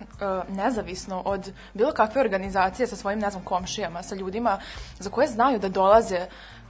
[0.00, 0.04] e,
[0.52, 4.58] nezavisno od bilo kakve organizacije sa svojim, ne znam, komšijama, sa ljudima
[4.98, 6.26] za koje znaju da dolaze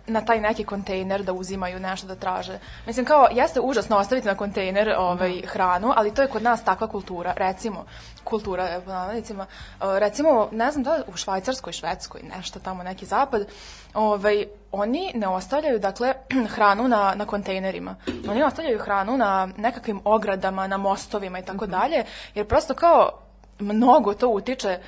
[0.07, 2.59] na taj neki kontejner da uzimaju nešto da traže.
[2.86, 6.86] Mislim kao jeste užasno ostaviti na kontejner ovaj hranu, ali to je kod nas takva
[6.86, 7.32] kultura.
[7.36, 7.84] Recimo
[8.24, 13.46] kultura po navodnicima, e, recimo ne znam da u Švajcarskoj, Švedskoj, nešto tamo neki zapad,
[13.94, 16.14] ovaj oni ne ostavljaju dakle
[16.54, 17.96] hranu na na kontejnerima.
[18.28, 22.04] Oni ostavljaju hranu na nekakvim ogradama, na mostovima i tako dalje,
[22.34, 23.11] jer prosto kao
[23.59, 24.80] mnogo to utiče e,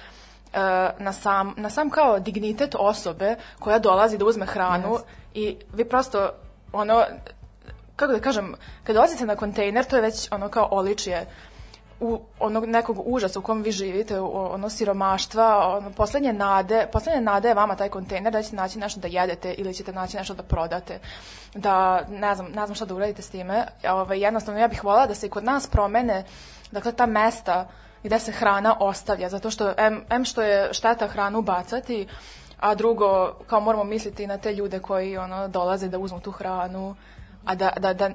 [0.98, 4.98] na sam, na sam kao dignitet osobe koja dolazi da uzme hranu
[5.34, 6.30] i vi prosto
[6.72, 7.04] ono
[7.96, 11.26] kako da kažem, kad dolazite na kontejner, to je već ono kao oličje
[12.00, 17.20] u onog nekog užasa u kom vi živite, u ono siromaštva, ono poslednje nade, poslednje
[17.20, 20.34] nade je vama taj kontejner da ćete naći nešto da jedete ili ćete naći nešto
[20.34, 20.98] da prodate.
[21.54, 23.66] Da ne znam, ne znam šta da uradite s time.
[23.90, 26.24] Ovaj jednostavno ja bih voljela da se i kod nas promene
[26.70, 27.68] dakle ta mesta
[28.02, 32.06] gde se hrana ostavlja, zato što em, em što je šteta hranu bacati,
[32.58, 33.08] a drugo
[33.46, 36.96] kao moramo misliti na te ljude koji ono dolaze da uzmu tu hranu,
[37.44, 38.10] a da, da, da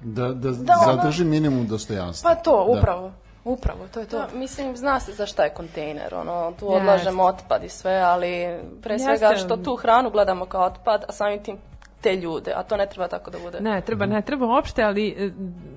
[0.00, 2.30] Da, da, Da, ono- zadrži minimum dostojanstva.
[2.30, 2.78] pa to, Da.
[2.80, 3.12] upravo,
[3.44, 4.18] upravo, to je to.
[4.18, 6.76] Da, mislim, zna se za šta je kontejner, ono, tu Jeste.
[6.76, 9.44] odlažemo otpad i sve, ali pre svega Jeste.
[9.44, 11.56] što tu hranu gledamo kao otpad, a samim tim
[12.00, 13.60] te ljude, a to ne treba tako da bude.
[13.60, 15.30] Ne, treba, ne treba uopšte, ali e,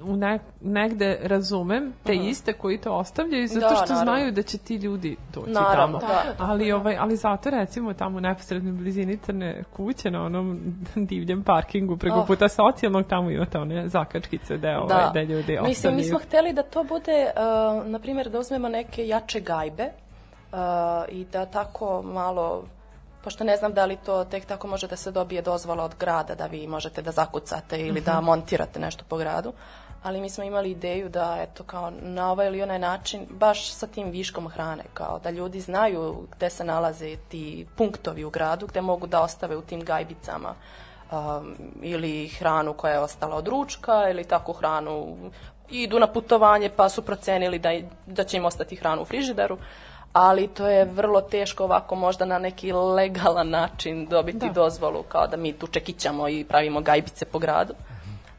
[0.04, 4.04] u ne, negde razumem te iste koji to ostavljaju zato Da, što naravno.
[4.04, 6.12] znaju da će ti ljudi doći Naravno, tamo.
[6.14, 6.36] da.
[6.40, 10.60] Ali, ovaj, ali zato recimo tamo u neposrednoj blizini crne kuće na onom
[11.10, 12.28] divljem parkingu preko Oh.
[12.28, 16.04] puta socijalnog tamo imate one zakačkice da, ovaj, da ljudi Mislim, mi ostavljaju.
[16.06, 17.32] smo hteli da to bude,
[17.82, 20.58] uh, na primjer, da uzmemo neke jače gajbe uh,
[21.10, 22.64] i da tako malo
[23.24, 26.36] pošto ne znam da li to tek tako može da se dobije dozvola od grada
[26.36, 29.54] da vi možete da zakucate ili da montirate nešto po gradu,
[30.04, 33.88] ali mi smo imali ideju da eto kao na ovaj ili onaj način baš sa
[33.88, 38.82] tim viškom hrane kao da ljudi znaju gde se nalaze ti punktovi u gradu gde
[38.82, 40.56] mogu da ostave u tim gajbicama
[41.12, 45.18] um, ili hranu koja je ostala od ručka ili takvu hranu
[45.70, 47.70] idu na putovanje pa su procenili da,
[48.06, 49.58] da će im ostati hranu u frižideru
[50.14, 55.38] ali to je vrlo teško ovako možda na neki legalan način dobiti dozvolu kao da
[55.38, 57.74] mi tu čekićamo i pravimo gajbice po gradu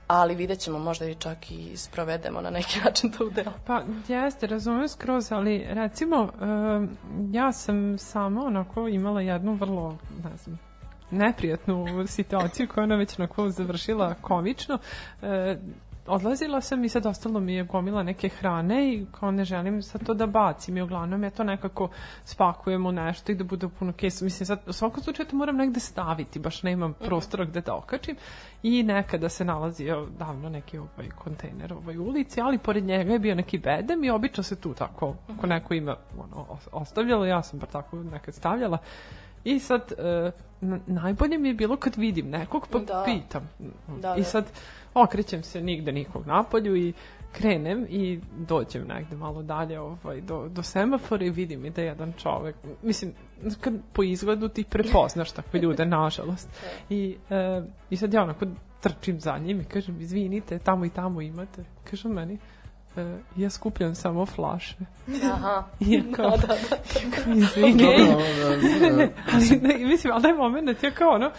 [0.07, 3.53] ali vidjet ćemo možda i čak i sprovedemo na neki način to u delo.
[3.67, 6.29] Pa jeste, razumem skroz, ali recimo
[7.31, 10.59] ja sam sama onako imala jednu vrlo, ne znam,
[11.11, 14.79] neprijatnu situaciju koja je ona već onako završila komično.
[15.23, 15.57] E,
[16.07, 20.07] odlazila sam i sad ostalo mi je gomila neke hrane i kao ne želim sad
[20.07, 21.89] to da bacim i uglavnom ja to nekako
[22.25, 24.25] spakujem u nešto i da bude puno kesa.
[24.25, 28.17] Mislim sad u svakom slučaju to moram negde staviti, baš nemam prostora gde da okačim
[28.63, 33.19] i nekada se nalazio davno neki ovaj kontejner u ovoj ulici, ali pored njega je
[33.19, 37.43] bio neki bedem i obično se tu tako, ako neko ima ono, os- ostavljalo, ja
[37.43, 38.79] sam bar tako nekad stavljala
[39.45, 40.31] I sad, e,
[40.87, 43.03] najbolje mi je bilo kad vidim nekog pa Da.
[43.05, 43.49] pitam.
[44.01, 44.25] Da, I da.
[44.95, 46.93] Okrećem se nigde nikog napolju i
[47.33, 51.87] krenem i dođem negde malo dalje ovaj, do, do semafora i vidim i da je
[51.87, 53.13] jedan čovek, mislim,
[53.61, 56.49] kad po izgledu ti prepoznaš takve ljude, nažalost.
[56.91, 58.47] I, e, I sad ja onako
[58.81, 61.65] trčim za njim i kažem, izvinite, tamo i tamo imate.
[61.91, 62.39] Kaže on meni,
[62.97, 64.77] e, ja skupljam samo flaše.
[65.33, 65.65] Aha.
[65.81, 66.77] I ja kao, Da, da, da.
[67.25, 67.73] kao, izvini.
[67.73, 68.25] Dobro,
[69.01, 71.31] e, e, ali ne, mislim, ali taj moment ja kao ono,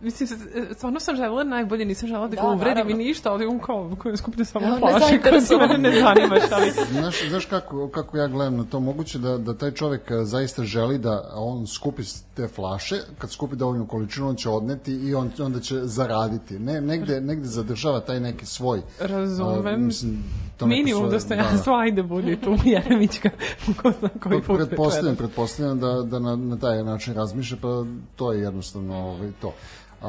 [0.00, 0.28] mislim,
[0.72, 2.96] stvarno sam želela najbolje, nisam želela da, Da, ga uvredim i naravno.
[2.96, 6.70] ništa, ali on kao, koji skuplja samo Ja, flaše, koje se mene ne zanimaš, ali
[6.92, 10.62] Znaš, znaš kako, kako ja gledam na to, moguće da, da taj čovek e, zaista
[10.64, 12.02] želi da on skupi
[12.34, 16.58] te flaše, kad skupi dovoljnu količinu, on će odneti i on, onda će zaraditi.
[16.58, 18.82] Ne, negde, negde zadržava taj neki svoj.
[19.00, 19.66] razumem.
[19.66, 20.24] a, mislim,
[20.56, 23.30] to Minimum svoje- dostojanstva, ajde budi tu Jeremićka,
[23.76, 27.84] ko zna koji put pretpostavljam, pretpostavljam da, da na, na taj način razmišlja, pa
[28.16, 29.54] to je jednostavno ovaj, to.
[30.02, 30.08] A,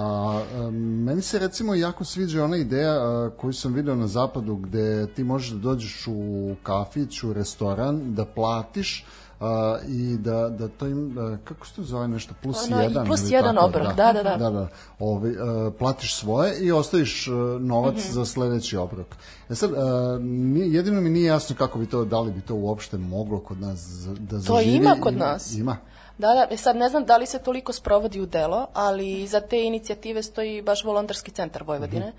[0.55, 5.07] a, meni se recimo jako sviđa ona ideja a, koju sam video na zapadu gde
[5.07, 9.05] ti možeš da dođeš u kafić, u restoran, da platiš
[9.39, 12.83] a, i da, da to im, a, kako se to zove nešto, plus Ono, i
[12.83, 13.05] jedan.
[13.05, 14.37] plus jedan tako, obrok, da, da, da.
[14.37, 14.67] da, da.
[14.99, 18.13] Ovaj, a, platiš svoje i ostaviš a, novac Mhm.
[18.13, 19.07] za sledeći obrok.
[19.49, 22.55] E sad, a, nije, jedino mi nije jasno kako bi to, da li bi to
[22.55, 23.87] uopšte moglo kod nas
[24.19, 24.75] da zaživi.
[24.75, 25.53] ima kod nas.
[25.53, 25.77] Ima.
[26.19, 29.41] Da, da, e sad ne znam da li se toliko sprovodi u delo, ali za
[29.41, 32.13] te inicijative stoji baš volonterski centar Vojvodine.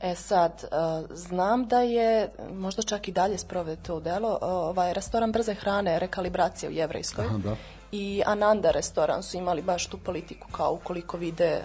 [0.00, 0.66] E sad, e,
[1.14, 6.70] znam da je, možda čak i dalje sprovedeto u delo, ovaj restoran brze hrane, rekalibracija
[6.70, 7.24] u Jevrejskoj.
[7.24, 7.56] Aha, da.
[7.92, 11.60] I Ananda restoran su imali baš tu politiku kao ukoliko vide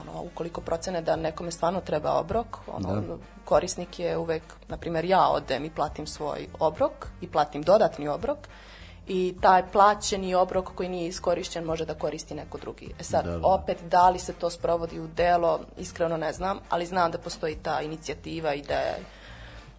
[0.00, 3.16] ono, ukoliko procene da nekome stvarno treba obrok, ono, Da.
[3.44, 8.38] korisnik je uvek, na primjer ja odem i platim svoj obrok i platim dodatni obrok
[9.06, 12.94] i taj plaćeni obrok koji nije iskorišćen može da koristi neko drugi.
[13.00, 13.46] E sad, Da, da.
[13.46, 17.56] opet, da li se to sprovodi u delo, iskreno ne znam, ali znam da postoji
[17.62, 18.96] ta inicijativa i da je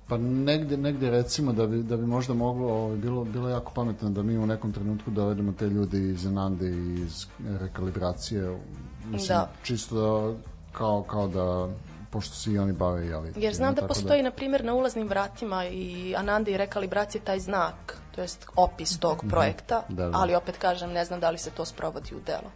[0.08, 4.10] Pa negde, negde recimo da bi, da bi možda moglo, ovaj, bilo, bilo jako pametno
[4.10, 7.26] da mi u nekom trenutku dovedemo te ljude iz Anande i iz
[7.60, 8.58] rekalibracije,
[9.06, 9.50] mislim, Da.
[9.64, 10.34] čisto da,
[10.78, 11.70] kao, kao da,
[12.10, 15.08] pošto se i oni bave, jeli, Jer znam da tako postoji, na primjer, na ulaznim
[15.08, 20.18] vratima i Ananda i rekalibracije taj znak, to jest opis tog projekta, Da, da.
[20.18, 22.52] ali opet kažem, ne znam da li se to sprovodi u delo.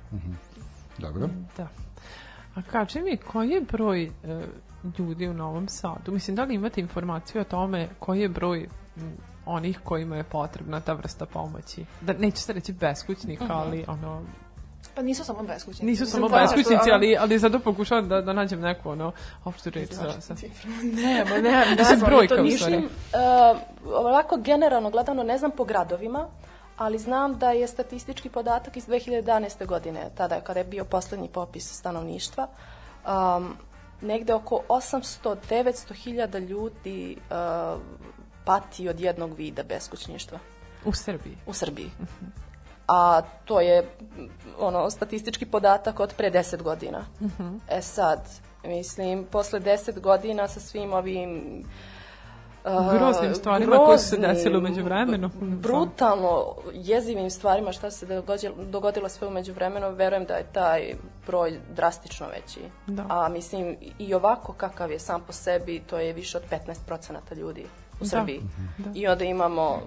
[0.98, 1.30] Dobro.
[1.58, 1.68] Da.
[2.56, 4.10] A kaži mi, koji je broj e,
[4.98, 6.12] ljudi u Novom Sadu?
[6.12, 8.68] Mislim, da li imate informaciju o tome koji je broj
[9.46, 11.86] onih kojima je potrebna ta vrsta pomoći?
[12.02, 14.22] Da, neću se reći beskućnika, ali ono,
[14.96, 15.86] Pa nisu samo beskućnici.
[15.86, 19.12] nisu samo beskućnici, ono- ali, ali zato pokušavam da, da nađem neku ono,
[19.46, 20.36] opštu reč sa, sa,
[20.84, 22.44] Nema, nema, ne Mislim, znam, brojka to.
[22.44, 23.60] Mislim, uh,
[23.94, 26.28] ovako generalno gledano, ne znam po gradovima,
[26.78, 29.66] ali znam da je statistički podatak iz 2011.
[29.66, 33.54] godine, tada kada je bio poslednji popis stanovništva, um,
[34.02, 37.82] negde oko 800-900 hiljada ljudi uh,
[38.46, 40.40] pati od jednog vida beskućništva
[40.86, 41.38] u Srbiji.
[41.48, 41.92] u Srbiji.
[42.94, 43.84] A to je
[44.60, 47.06] ono statistički podatak od pre 10 godina.
[47.70, 48.20] E sad,
[48.64, 51.64] mislim, posle 10 godina sa svim ovim
[52.66, 55.30] uh, Groznim stvarima koje su se groznim, desile u međuvremenu.
[55.42, 60.94] Brutalno jezivim stvarima šta se dogodilo, dogodilo sve u međuvremenu, verujem da je taj
[61.28, 62.60] broj drastično veći.
[62.88, 63.06] Da.
[63.10, 66.44] A mislim, i ovako kakav je sam po sebi, to je više od
[66.90, 67.66] 15% ljudi
[68.02, 68.06] u Da.
[68.06, 68.42] Srbiji.
[68.78, 68.90] Da.
[68.96, 69.80] I onda imamo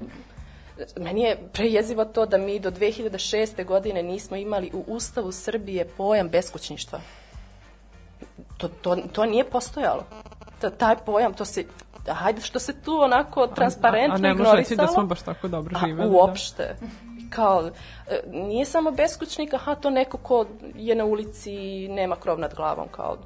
[0.97, 3.65] Meni je prejezivo to da mi do 2006.
[3.65, 7.01] godine nismo imali u Ustavu Srbije pojam beskućništva.
[8.57, 10.05] To, to, to nije postojalo.
[10.61, 11.65] Ta, taj pojam, to se,
[12.09, 14.87] hajde što se tu onako transparentno a, a ne može reći ignorisalo.
[14.87, 16.11] da smo baš tako dobro A, živeli.
[16.11, 16.77] uopšte.
[17.31, 17.71] Kao,
[18.11, 22.55] e, nije samo beskućnik, aha, to neko ko je na ulici i nema krov nad
[22.55, 23.17] glavom, kao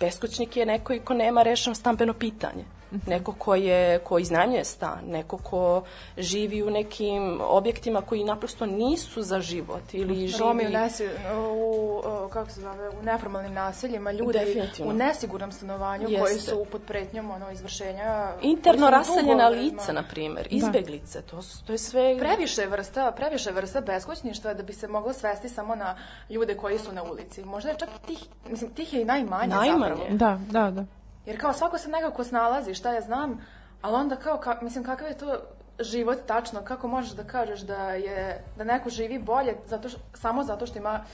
[0.00, 2.64] beskućnik je neko i ko nema rešeno stambeno pitanje.
[2.92, 3.10] Mhm.
[3.10, 5.82] Neko ko, je, ko iznajmljuje stan, neko ko
[6.18, 10.38] živi u nekim objektima koji naprosto nisu za život ili živi...
[10.40, 11.08] Romi u, nesi,
[11.48, 14.92] u, kako se zove, u neformalnim naseljima, ljudi Definitivno.
[14.92, 16.20] u nesigurnom stanovanju Jeste.
[16.20, 18.32] koji su pod pretnjom ono, izvršenja.
[18.42, 22.18] Interno raseljena lica, na primjer, izbeglice, to, su- to je sve...
[22.18, 25.96] Previše vrsta, previše vrsta beskućništva da bi se moglo svesti samo na
[26.30, 27.44] ljude koji su na ulici.
[27.44, 28.18] Možda je čak tih,
[28.48, 29.94] mislim, tih je i najmanje, Najmanje.
[29.94, 30.16] zapravo.
[30.16, 30.84] Da, da, da.
[31.26, 33.46] Jer kao svako se nekako snalazi, šta ja znam,
[33.82, 35.38] ali onda kao, ka, mislim, kakav je to
[35.80, 40.44] život tačno, kako možeš da kažeš da je, da neko živi bolje zato što, samo
[40.44, 41.04] zato što ima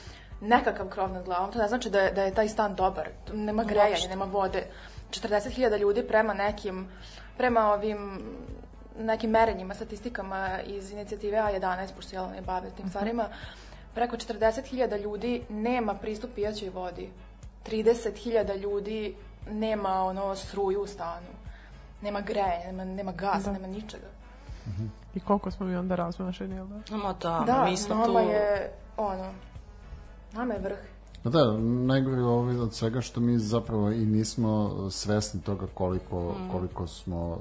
[0.41, 3.65] nekakav krov nad glavom, to ne znači da je, da je taj stan dobar, nema
[3.65, 4.09] grejanja, Uopšte.
[4.09, 4.67] nema vode.
[5.11, 6.89] 40.000 ljudi prema nekim,
[7.37, 8.23] prema ovim
[8.99, 13.29] nekim merenjima, statistikama iz inicijative A11, pošto Jelena ne bave tim stvarima,
[13.95, 17.11] preko 40.000 ljudi nema pristup pijaćoj vodi.
[17.67, 19.15] 30.000 ljudi
[19.51, 21.27] nema ono struju u stanu.
[22.03, 23.53] Nema greje, nema, nema gas, Da.
[23.53, 24.07] nema ničega.
[25.15, 26.97] I koliko smo mi onda razmašeni, jel da?
[26.97, 28.13] Ma da, Da, mi smo tu...
[28.13, 29.33] je, ono,
[30.33, 30.79] nama je vrh.
[31.23, 36.21] Pa Da, najgore je ovo od svega što mi zapravo i nismo svesni toga koliko,
[36.31, 36.51] Mm.
[36.53, 37.39] koliko smo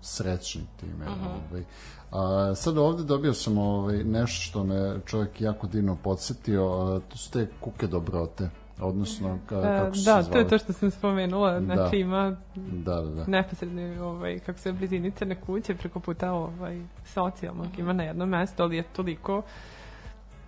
[0.00, 1.04] srećni time.
[1.06, 1.26] Mhm.
[1.50, 1.64] ovaj.
[2.10, 7.16] A, sad ovde dobio sam ovaj, nešto što me čovjek jako divno podsjetio, a, to
[7.16, 8.50] su te kuke dobrote,
[8.82, 12.36] odnosno ka, E, kako su da, se to je to što sam spomenula, znači ima
[12.56, 13.24] Da, da, da.
[13.26, 18.62] neposredni, ovaj, kako se blizini crne kuće preko puta ovaj, socijalnog ima na jednom mestu,
[18.62, 19.42] ali je toliko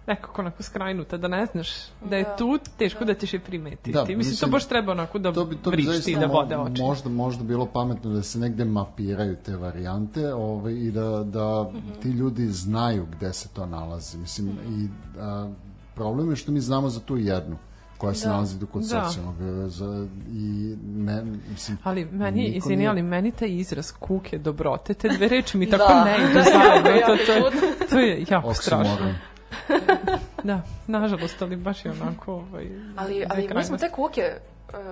[0.07, 1.69] nekako onako skrajnuta da ne znaš
[2.11, 2.37] da je Da.
[2.37, 3.93] tu teško da, ćeš je primetiti.
[3.93, 6.57] Da, mislim, mislim, to baš treba onako da to bi, to bi vrišti da vode
[6.57, 6.83] oči.
[6.83, 11.71] možda, možda bilo pametno da se negde mapiraju te varijante ovaj, i da, da
[12.03, 14.19] ti ljudi znaju gde se to nalazi.
[14.19, 14.89] Mislim, i
[15.21, 15.51] a,
[15.95, 17.57] problem je što mi znamo za tu jednu
[17.99, 18.33] koja se Da.
[18.33, 18.89] nalazi do kod Da.
[19.03, 20.39] socijalnog e, za, i
[20.87, 25.57] ne, mislim, Ali meni, izvini, nije- ali meni taj izraz kuke, dobrote, te dve reči
[25.57, 26.05] mi tako Da.
[26.05, 26.91] ne idu zajedno.
[27.07, 27.87] To, to, čudno.
[27.91, 28.97] to je jako strašno.
[30.45, 32.33] Da, nažalost, ali baš je onako...
[32.35, 32.67] Ovaj,
[32.97, 34.23] Ali, ali mi smo te kuke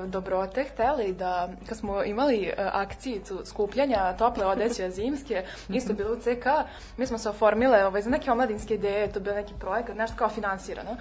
[0.07, 6.17] dobrote hteli da, kad smo imali e, akcijicu skupljanja tople odeće zimske, isto bilo u
[6.17, 6.47] CK,
[6.97, 10.29] mi smo se oformile ovaj, za neke omladinske ideje, to bio neki projekat, nešto kao
[10.29, 10.97] finansirano.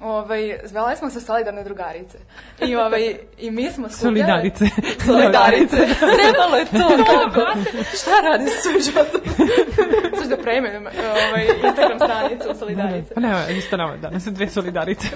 [0.00, 2.18] Ovaj, zvele smo se solidarne drugarice.
[2.60, 4.16] I, ovaj, i mi smo skupljale...
[4.16, 4.64] Solidarice.
[5.06, 5.76] Solidarice.
[5.98, 6.88] Trebalo je to.
[7.96, 9.08] Šta radi suđot?
[10.20, 13.14] Sad da preimenujem ovaj, Instagram stranicu Solidarice.
[13.16, 15.08] Ne, isto nama danas dve solidarice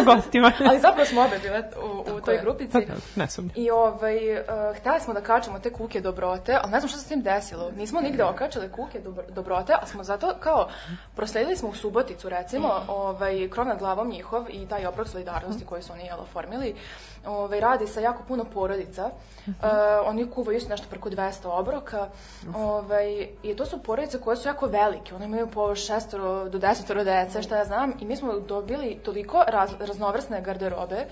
[0.00, 0.52] u gostima.
[0.66, 2.42] Ali zapravo smo obe bile u, u toj je.
[2.52, 2.86] Grupici.
[2.86, 3.52] Pa ne sumnjam.
[3.56, 7.04] I ovaj, uh, hteli smo da kačemo te kuke dobrote, ali ne znam šta se
[7.04, 7.70] s tim desilo.
[7.70, 10.68] Nismo nigde okačali kuke dobro, dobrote, ali smo zato kao
[11.16, 15.82] prosledili smo u Suboticu recimo, ovaj, krov nad glavom njihov i taj obrok solidarnosti koji
[15.82, 16.74] su oni jel, oformili.
[17.26, 19.10] Ovaj, radi sa jako puno porodica.
[19.46, 19.52] Uh,
[20.04, 22.08] oni kuvaju isto nešto preko 200 obroka.
[22.54, 25.14] Ovaj, I to su porodice koje su jako velike.
[25.14, 27.92] Oni imaju po šestoro do desetoro dece, šta ja znam.
[28.00, 31.06] I mi smo dobili toliko raz, raznovrsne garderobe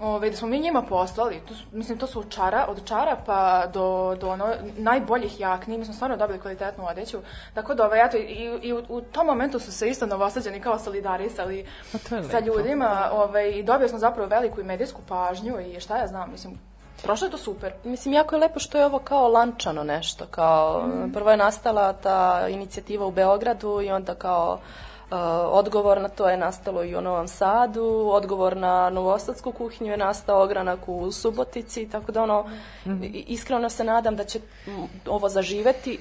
[0.00, 3.66] Ove, da smo mi njima poslali, to su, mislim to su od čara, od čarapa
[3.66, 4.46] do, do ono,
[4.76, 7.18] najboljih jakni, mi smo stvarno dobili kvalitetnu odeću,
[7.54, 10.78] tako da ovaj, eto, i, i u, u tom momentu su se isto novosađeni kao
[10.78, 11.98] solidarisali Pa
[12.30, 16.30] sa ljudima ovaj, i dobili smo zapravo veliku i medijsku pažnju i šta ja znam,
[16.30, 16.58] mislim,
[17.02, 17.72] prošlo je to super.
[17.84, 22.48] Mislim, jako je lepo što je ovo kao lančano nešto, kao prvo je nastala ta
[22.48, 24.88] inicijativa u Beogradu i onda kao uh,
[25.44, 30.42] odgovor na to je nastalo i u Novom Sadu, odgovor na novosadsku kuhinju je nastao
[30.42, 32.44] ogranak u Subotici, tako da ono,
[33.02, 34.40] i- iskreno se nadam da će
[35.06, 35.98] ovo zaživeti,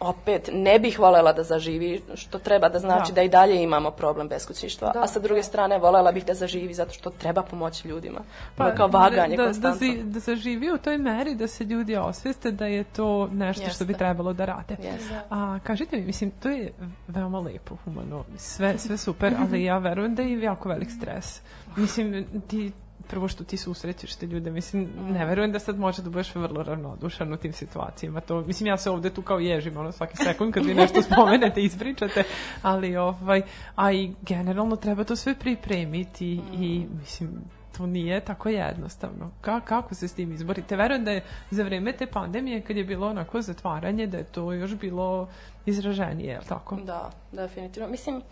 [0.00, 3.22] opet ne bih volela da zaživi, što treba da znači da, Da.
[3.22, 5.42] i dalje imamo problem beskućništva, Da, a sa druge da.
[5.42, 8.20] strane volela bih da zaživi zato što treba pomoći ljudima.
[8.56, 9.78] Pa, kao vaganje da, da, konstantno.
[9.78, 13.84] zi- da zaživi u toj meri da se ljudi osveste da je to nešto što
[13.84, 13.98] bi Jeste.
[13.98, 14.76] trebalo da rade.
[14.82, 15.20] Jeste.
[15.30, 16.72] A kažite mi, mislim, to je
[17.08, 21.40] veoma lepo, humano, sve, sve super, ali ja verujem da je jako velik stres.
[21.76, 22.72] Mislim, ti
[23.10, 26.62] prvo što ti susrećeš te ljude, mislim, ne verujem da sad može da budeš vrlo
[26.62, 28.20] ravnodušan u tim situacijama.
[28.20, 31.62] To, mislim, ja se ovde tu kao ježim, ono, svaki sekund kad vi nešto spomenete,
[31.62, 32.24] ispričate,
[32.62, 33.42] ali, ovaj,
[33.76, 37.30] a i generalno treba to sve pripremiti i, mislim,
[37.76, 39.30] to nije tako jednostavno.
[39.40, 40.76] Ka, kako se s tim izborite?
[40.76, 44.52] Verujem da je za vreme te pandemije, kad je bilo onako zatvaranje, da je to
[44.52, 45.28] još bilo
[45.66, 46.76] izraženije, je li tako?
[46.76, 47.88] Da, definitivno.
[47.88, 48.22] Mislim,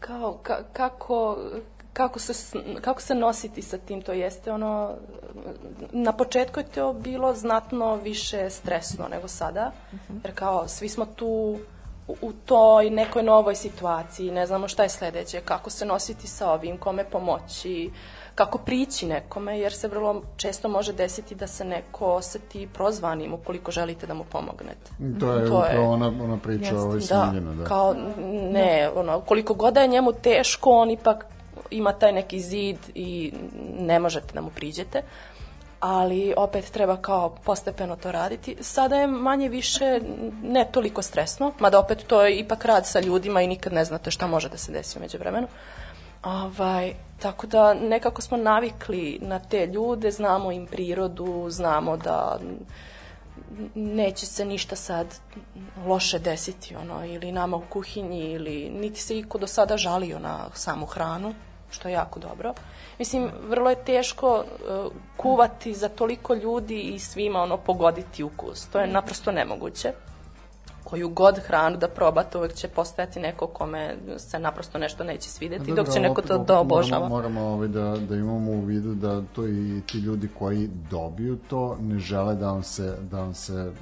[0.00, 1.38] kao, ka, kako,
[1.94, 2.32] kako, se,
[2.80, 4.90] kako se nositi sa tim, to jeste ono,
[5.92, 9.72] na početku je to bilo znatno više stresno nego sada,
[10.24, 11.58] jer kao svi smo tu
[12.08, 16.52] u, u toj nekoj novoj situaciji, ne znamo šta je sledeće, kako se nositi sa
[16.52, 17.90] ovim, kome pomoći,
[18.34, 23.70] kako prići nekome, jer se vrlo često može desiti da se neko oseti prozvanim ukoliko
[23.70, 24.90] želite da mu pomognete.
[25.20, 27.54] To je To je- upravo ona, ona priča ovaj Da, Smiljana.
[27.54, 27.64] Da.
[27.64, 27.94] kao
[28.50, 31.26] ne, ono, koliko god da je njemu teško, on ipak
[31.76, 33.32] ima taj neki zid i
[33.78, 35.02] ne možete da mu priđete
[35.86, 38.56] ali opet treba kao postepeno to raditi.
[38.60, 40.00] Sada je manje više
[40.42, 44.10] ne toliko stresno, mada opet to je ipak rad sa ljudima i nikad ne znate
[44.10, 45.46] šta može da se desi umeđu vremenu.
[46.22, 52.38] Ovaj, tako da nekako smo navikli na te ljude, znamo im prirodu, znamo da
[53.74, 55.06] neće se ništa sad
[55.86, 60.48] loše desiti ono ili nama u kuhinji ili niti se iko do sada žalio na
[60.54, 61.34] samu hranu
[61.74, 62.54] što je jako dobro.
[62.98, 68.66] Mislim, vrlo je teško uh, kuvati za toliko ljudi i svima ono pogoditi ukus.
[68.66, 69.92] To je naprosto nemoguće.
[70.84, 75.66] Koju god hranu da probate, uvek će postojati neko kome se naprosto nešto neće svideti,
[75.66, 77.08] Dobro, dok će neko to da obožava.
[77.08, 81.38] Moramo, moramo ovaj da, da imamo u vidu da to i ti ljudi koji dobiju
[81.48, 83.72] to ne žele da vam se, da vam se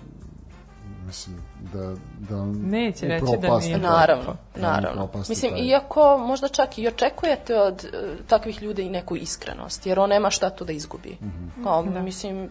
[1.06, 1.36] mislim,
[1.72, 3.88] da, da Neće reći da upropaste nije to.
[3.88, 5.08] Naravno, Da naravno.
[5.28, 7.88] Mislim, taj- iako možda čak i očekujete od e,
[8.26, 11.16] takvih ljudi i neku iskrenost, jer on nema šta tu da izgubi.
[11.20, 11.62] Mhm.
[11.64, 12.48] Kao, mislim,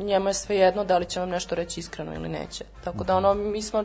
[0.00, 2.64] njemu je sve jedno da li će vam nešto reći iskreno ili neće.
[2.84, 3.84] Tako da ono, mi smo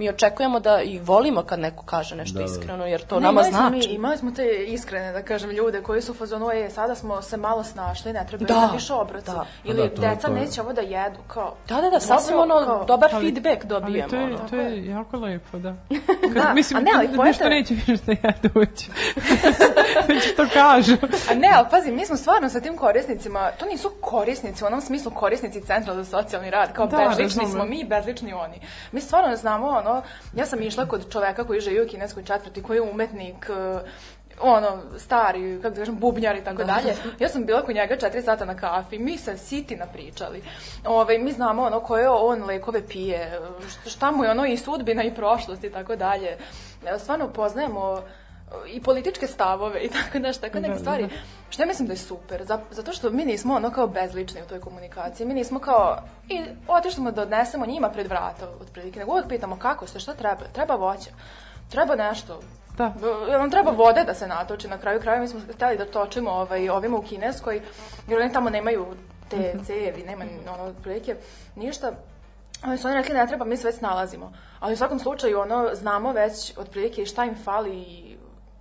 [0.00, 2.44] mi očekujemo da i volimo kad neko kaže nešto Da, da.
[2.46, 3.88] iskreno, jer to Ne, nama imali smo znači.
[3.88, 7.36] Mi, imali smo te iskrene, da kažem, ljude koji su fazonu, e, sada smo se
[7.38, 9.26] malo snašli, ne treba Da, da, više obroci.
[9.26, 9.44] da.
[9.64, 11.54] Ili Da, to- deca to je- neće ovo da jedu, kao...
[11.68, 14.08] Da, da, da, sasvim ono, kao- dobar Ali- feedback Ali dobijemo.
[14.08, 14.38] to je, ono.
[14.40, 15.74] to je jako lepo, da.
[16.34, 18.88] Da, Kad, mislim, a ne, ali da pojete- nešto neće više da jedu, već,
[20.08, 20.92] već to kažu.
[21.30, 24.80] A ne, ali pazi, mi smo stvarno sa tim korisnicima, to nisu korisnici u onom
[24.80, 28.60] smislu korisnici centra za socijalni rad, kao Da, bezlični smo mi, bezlični oni.
[28.92, 29.89] Mi stvarno znamo, ono,
[30.34, 33.80] ja sam išla kod čoveka koji živi u kineskoj četvrti, koji je umetnik, eh,
[34.40, 36.94] ono, stari, kako da kažem, bubnjar i tako dalje.
[37.18, 40.42] Ja sam bila kod njega četiri sata na kafi, mi se siti napričali.
[40.86, 43.40] Ove, mi znamo ono koje on lekove pije,
[43.86, 46.36] šta mu je ono i sudbina i prošlost i tako dalje.
[46.86, 48.02] E, Stvarno poznajemo
[48.66, 51.02] i političke stavove i tako nešto, tako neke Da, stvari.
[51.02, 51.14] da.
[51.50, 54.46] Što ja mislim da je super, za- zato što mi nismo ono kao bezlični u
[54.46, 55.96] toj komunikaciji, mi nismo kao,
[56.28, 60.14] i otišli smo da odnesemo njima pred vrata, otprilike, nego uvek pitamo kako ste, šta
[60.14, 61.10] treba, treba voća,
[61.68, 62.40] treba nešto,
[62.70, 62.92] Da.
[63.28, 66.30] Jel nam treba vode da se natoči na kraju kraja, mi smo hteli da točimo
[66.30, 67.60] ovaj, ovima u Kineskoj,
[68.08, 68.86] jer oni tamo nemaju
[69.30, 71.16] te cevi, nema ono, otprilike,
[71.56, 71.92] ništa.
[72.62, 74.32] Ali su oni rekli ne treba, mi se već snalazimo.
[74.60, 78.09] Ali u svakom slučaju, ono, znamo već otprilike šta im fali i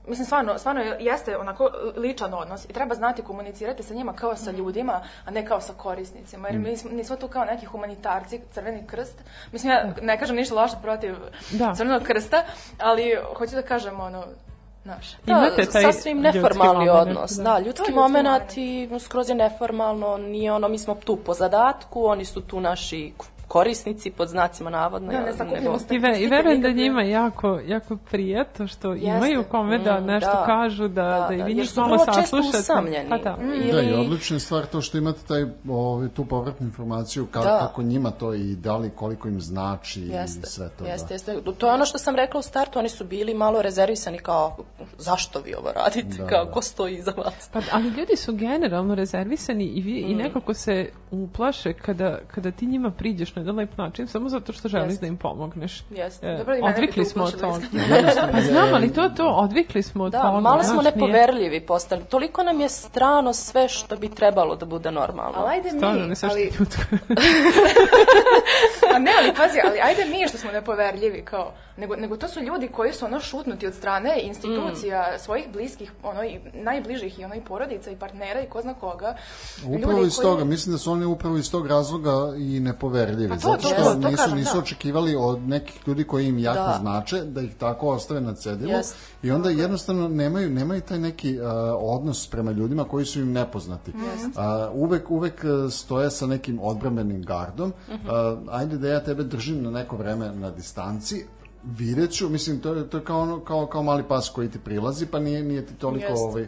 [0.10, 4.52] Mislim, stvarno, stvarno jeste onako ličan odnos i treba znati komunicirati sa njima kao sa
[4.52, 6.48] ljudima, a ne kao sa korisnicima.
[6.48, 9.24] Jer mi nismo, nismo tu kao neki humanitarci, crveni krst.
[9.52, 11.16] Mislim, ja ne kažem ništa loše protiv
[11.52, 11.74] Da.
[11.76, 12.44] crvenog krsta,
[12.80, 14.24] ali hoću da kažem, ono,
[14.84, 17.32] znaš, Imate taj sasvim ljudski neformalni moment, odnos.
[17.32, 17.44] da.
[17.44, 22.06] Da, ljudski ljudski moment i skroz je neformalno, nije ono, mi smo tu po zadatku,
[22.06, 23.14] oni su tu naši
[23.50, 25.12] korisnici pod znacima navodno.
[25.12, 29.08] Da, ne sakupljamo nego- I, I verujem da njima jako, jako prijeto što Jeste.
[29.08, 30.44] imaju kome da Mm, nešto da.
[30.46, 32.58] kažu, da, da, i vi jer njih su malo vrlo često saslušate.
[32.60, 33.10] usamljeni.
[33.10, 33.32] Pa da.
[33.34, 33.50] Mm.
[33.72, 37.40] Da, i Ili- odlična je stvar to što imate taj, ovaj, tu povratnu informaciju ka,
[37.40, 37.58] Da.
[37.60, 40.86] kako njima to i da li koliko im znači i Jeste, sve to.
[40.86, 41.14] jeste, da.
[41.14, 41.54] jeste.
[41.54, 44.58] To je ono što sam rekla u startu, oni su bili malo rezervisani kao
[44.98, 46.52] zašto vi ovo radite, Da, kao da.
[46.52, 47.50] ko stoji iza vas.
[47.54, 50.12] Pa, ali ljudi su generalno rezervisani i, vi, Mm.
[50.12, 54.54] i nekako se uplaše kada, kada ti njima priđeš na jedan lep način samo zato
[54.54, 55.02] što želiš Jeste.
[55.02, 55.84] da im pomogneš.
[55.92, 56.28] Jeste.
[56.28, 57.60] E, Dobro, odvikli smo od toga.
[58.34, 60.40] Pa znam, ali to to, odvikli smo od Da, toga.
[60.40, 62.04] malo smo znaš, nije- nepoverljivi postali.
[62.04, 65.34] Toliko nam je strano sve što bi trebalo da bude normalno.
[65.36, 66.52] Ali ajde mi, Stvarno, ne sve što ali,
[68.96, 72.40] a ne, ali pazi, ali ajde mi što smo nepoverljivi, kao, nego, nego to su
[72.42, 74.80] ljudi koji su ono šutnuti od strane institucija,
[75.20, 79.16] svojih bliskih, ono, i najbližih i ono i porodica i partnera i ko zna koga.
[79.60, 83.29] Upravo Ljudi iz koji- toga, mislim da su oni upravo iz tog razloga i nepoverljivi.
[83.30, 84.60] Pa to, zato to, što to, to nisu, kažem, nisu da.
[84.60, 86.78] očekivali od nekih ljudi koji im jako Da.
[86.82, 88.96] znače da ih tako ostave na cedilu Jest.
[89.24, 91.48] i onda jednostavno nemaju, nemaju taj neki uh,
[91.80, 93.92] odnos prema ljudima koji su im nepoznati.
[93.92, 94.36] Uh,
[94.74, 97.74] uvek, uvek uh, stoje sa nekim odbrambenim gardom.
[97.90, 97.98] Uh,
[98.52, 101.26] ajde da ja tebe držim na neko vreme na distanci,
[101.64, 104.60] vidjet ću, mislim, to je, to je kao, ono, kao, kao mali pas koji ti
[104.60, 106.24] prilazi, pa nije, nije ti toliko Jeste.
[106.26, 106.48] ovaj,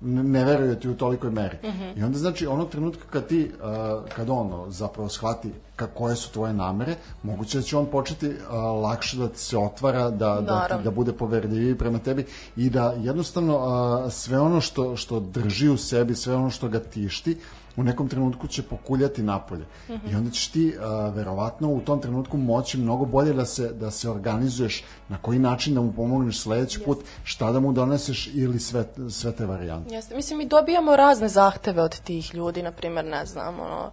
[0.00, 1.56] ne veruje ti u tolikoj meri.
[1.96, 6.32] I onda znači onog trenutka kad ti, uh, kad on zapravo shvati ka, koje su
[6.32, 8.34] tvoje namere, moguće da će on početi uh,
[8.82, 12.26] lakše da se otvara, da, da, da bude poverljiviji prema tebi
[12.56, 16.80] i da jednostavno uh, sve ono što, što drži u sebi, sve ono što ga
[16.80, 17.36] tišti,
[17.78, 19.64] u nekom trenutku će pokuljati napolje.
[20.10, 23.90] I onda ćeš ti uh, verovatno u tom trenutku moći mnogo bolje da se, da
[23.90, 28.60] se organizuješ na koji način da mu pomogneš sledeći put, šta da mu doneseš ili
[28.60, 29.94] sve, sve te varijante.
[29.94, 30.16] Jeste.
[30.16, 33.90] Mislim, mi dobijamo razne zahteve od tih ljudi, na primjer, ne znam, ono,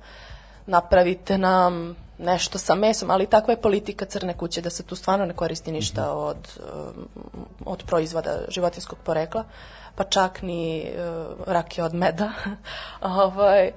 [0.65, 5.25] napravite nam nešto sa mesom, ali takva je politika crne kuće da se tu stvarno
[5.25, 6.59] ne koristi ništa od,
[6.97, 7.07] um,
[7.65, 9.43] od proizvoda životinskog porekla,
[9.95, 12.29] pa čak ni uh, rakije od meda.
[13.01, 13.71] ovaj,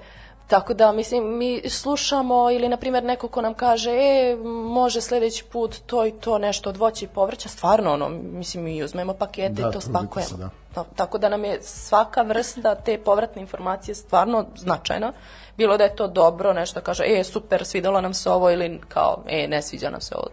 [0.47, 5.43] Tako da, mislim, mi slušamo ili, na primjer, neko ko nam kaže, e, može sledeći
[5.43, 9.61] put to i to nešto od voća i povrća, stvarno, ono, mislim, mi uzmemo pakete
[9.61, 10.29] Da, i to spakujemo.
[10.29, 10.49] se, da.
[10.73, 15.13] Ta- Tako da nam je svaka vrsta te povratne informacije stvarno značajna.
[15.57, 19.23] Bilo da je to dobro, nešto kaže, e, super, svidalo nam se ovo ili kao,
[19.27, 20.27] e, ne sviđa nam se ovo.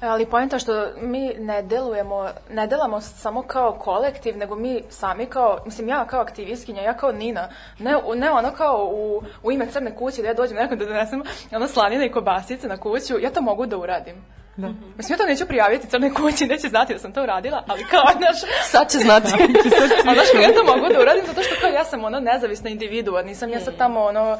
[0.00, 5.58] Ali pojenta što mi ne delujemo, ne delamo samo kao kolektiv, nego mi sami kao,
[5.64, 7.48] mislim ja kao aktivistkinja, ja kao Nina,
[7.78, 11.22] ne, ne ono kao u, u ime crne kuće da ja dođem nekom da donesem
[11.52, 14.24] ono slanine i kobasice na kuću, ja to mogu da uradim.
[14.56, 14.68] Da.
[14.96, 18.04] Mislim, ja to neću prijaviti crnoj kući, neće znati da sam to uradila, ali kao,
[18.18, 19.28] znaš, Sad će znati.
[20.08, 23.22] a znaš ja to mogu da uradim, zato što kao ja sam ono nezavisna individua,
[23.22, 24.38] nisam ja sad tamo ono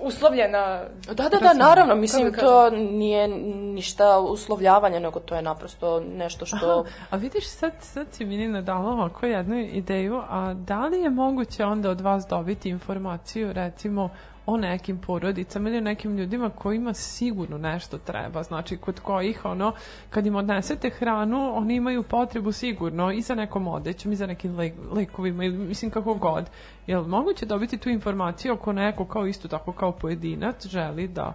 [0.00, 0.82] uslovljena.
[1.06, 3.28] Da, da, da, naravno, mislim, to nije
[3.58, 6.84] ništa uslovljavanje, nego to je naprosto nešto što...
[7.10, 11.10] A vidiš, sad, sad si mi Nina dala ovako jednu ideju, a da li je
[11.10, 14.10] moguće onda od vas dobiti informaciju, recimo,
[14.46, 19.72] o nekim porodicama ili o nekim ljudima kojima sigurno nešto treba, znači kod kojih ono,
[20.10, 24.56] kad im odnesete hranu, oni imaju potrebu sigurno i za nekom odećom i za nekim
[24.56, 26.50] le lekovima ili mislim kako god.
[26.86, 31.34] Jel moguće dobiti tu informaciju ako neko kao isto tako kao pojedinac želi da,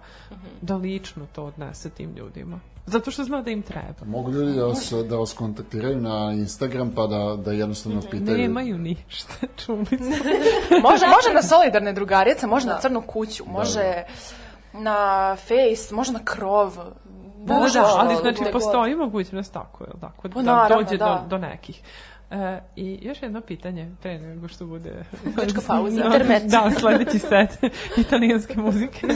[0.60, 2.71] da lično to odnese tim ljudima?
[2.86, 4.04] Zato što zna da im treba.
[4.04, 8.38] Mogu ljudi da vas, da vas kontaktiraju na Instagram pa da, da jednostavno pitaju...
[8.38, 10.78] Nemaju ništa, čuli smo.
[10.82, 14.02] može, može na solidarne drugarice, može na crnu kuću, može
[14.72, 16.76] na face, može na krov.
[16.76, 20.96] Da, da, Može, da, ali znači postoji mogućnost tako, jel tako, Pa da naravno, dođe
[20.96, 21.26] da.
[21.28, 21.82] do, do nekih.
[22.32, 25.04] E, I još jedno pitanje, pre nego što bude...
[25.36, 25.96] Kratka pauza.
[25.98, 26.46] Da, Intermezzo.
[26.48, 27.58] Da, sledeći set
[27.98, 29.06] italijanske muzike.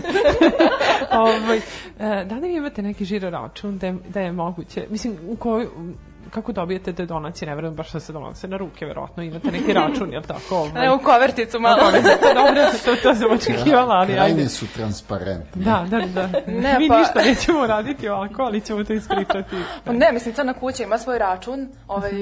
[1.13, 1.57] ovaj,
[2.01, 5.37] e, da li vi imate neki žiro račun da, je- da je moguće, mislim, u
[5.37, 5.67] kojoj,
[6.31, 9.73] kako dobijete te donacije, ne verujem baš da se donose na ruke, verovatno imate neki
[9.73, 10.57] račun, jel tako?
[10.57, 10.87] Ovaj.
[10.87, 11.77] Evo koverticu malo.
[12.23, 14.15] Pa dobro, to, to sam očekivala, ali ajde.
[14.17, 15.65] Krajnje su transparentni.
[15.65, 16.27] Da, da, da.
[16.47, 19.57] Ne, Mi pa- ništa nećemo raditi ovako, ali ćemo to ispričati.
[19.85, 22.13] Pa ne, mislim, Crna kuća ima svoj račun, ovaj,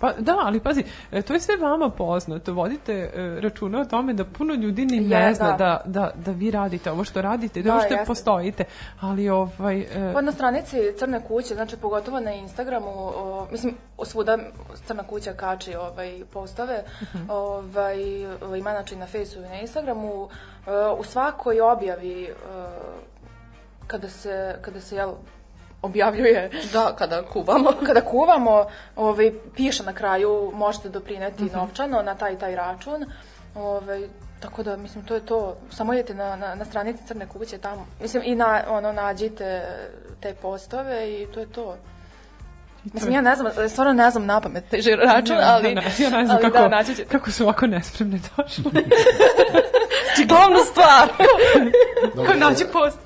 [0.00, 2.52] Pa da, ali pazi, e, to je sve vama poznato.
[2.52, 5.56] Vodite e, računa o tome da puno ljudi ni ne Je, zna da.
[5.56, 8.06] da, da, da vi radite ovo što radite, da, Da, uopšte jeste.
[8.06, 8.64] postojite.
[9.00, 9.80] Ali ovaj...
[9.80, 13.74] e, Pa na stranici Crne kuće, znači pogotovo na Instagramu, o, mislim,
[14.04, 14.38] svuda
[14.86, 16.84] Crna kuća kači ovaj, postave,
[17.28, 17.98] ovaj,
[18.58, 20.28] ima znači na Facebooku i na Instagramu,
[20.66, 22.34] e, u svakoj objavi e,
[23.86, 25.12] kada se, kada se jel,
[25.82, 27.70] objavljuje Da, kada kuvamo.
[27.86, 28.66] kada kuvamo,
[28.96, 33.04] ovaj, piše na kraju možete doprineti novčano na taj taj račun.
[33.54, 34.08] Ovaj,
[34.40, 35.56] tako da, mislim, to je to.
[35.70, 37.86] Samo idete na, na, na stranici Crne kuće tamo.
[38.00, 39.62] Mislim, i na, ono, nađite
[40.20, 41.76] te postove i to je to.
[42.84, 46.10] Mislim, ja ne znam, stvarno ne znam na pamet taj žiro račun, ali, ne, ja
[46.10, 47.04] ne znam ali kako, da, naći će.
[47.04, 48.18] kako su ovako nespremne.
[48.18, 48.62] Znači,
[50.28, 51.08] glavnu stvar.
[52.14, 52.98] Dobro, Ko naći post.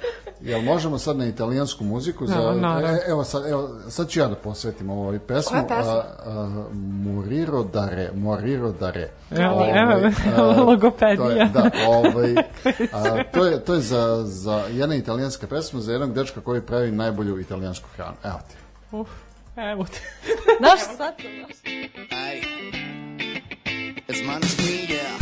[0.42, 2.26] Jel možemo sad na italijansku muziku?
[2.26, 2.88] Za, Da, naravno.
[2.88, 5.50] e, evo, sad, evo, sad ću ja da posvetim ovoj pesmu.
[5.50, 5.92] Koja pesma?
[5.92, 6.64] A, a,
[7.04, 9.10] Moriro dare, Moriro dare.
[9.30, 11.16] Evo, Ovaj, evo, a, logopedija.
[11.16, 12.34] To je, da, ovaj,
[12.92, 16.90] a, to je, to je za, za jedna italijanska pesma, za jednog dečka koji pravi
[16.90, 18.16] najbolju italijansku hranu.
[18.24, 18.56] Evo ti.
[18.96, 19.08] Uf,
[19.56, 20.00] evo te.
[20.58, 21.14] Znaš, sad
[22.10, 22.42] Ay.
[24.08, 25.21] Es Maneskin, yeah.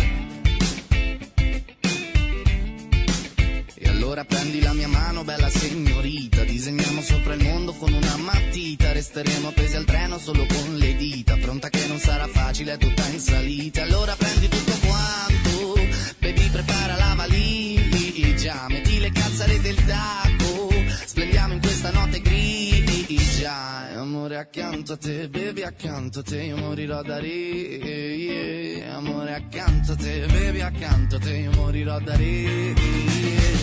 [4.03, 9.49] Allora prendi la mia mano, bella signorita, disegniamo sopra il mondo con una matita, resteremo
[9.49, 13.21] appesi al treno solo con le dita, pronta che non sarà facile, è tutta in
[13.21, 13.83] salita.
[13.83, 15.75] Allora prendi tutto quanto,
[16.19, 20.71] baby prepara la valigia, metti le calzare del tacco,
[21.05, 23.99] splendiamo in questa notte grigia.
[24.01, 28.89] Amore accanto a te, baby accanto a te, io morirò da re.
[28.89, 33.60] Amore accanto a te, baby accanto a te, io morirò da re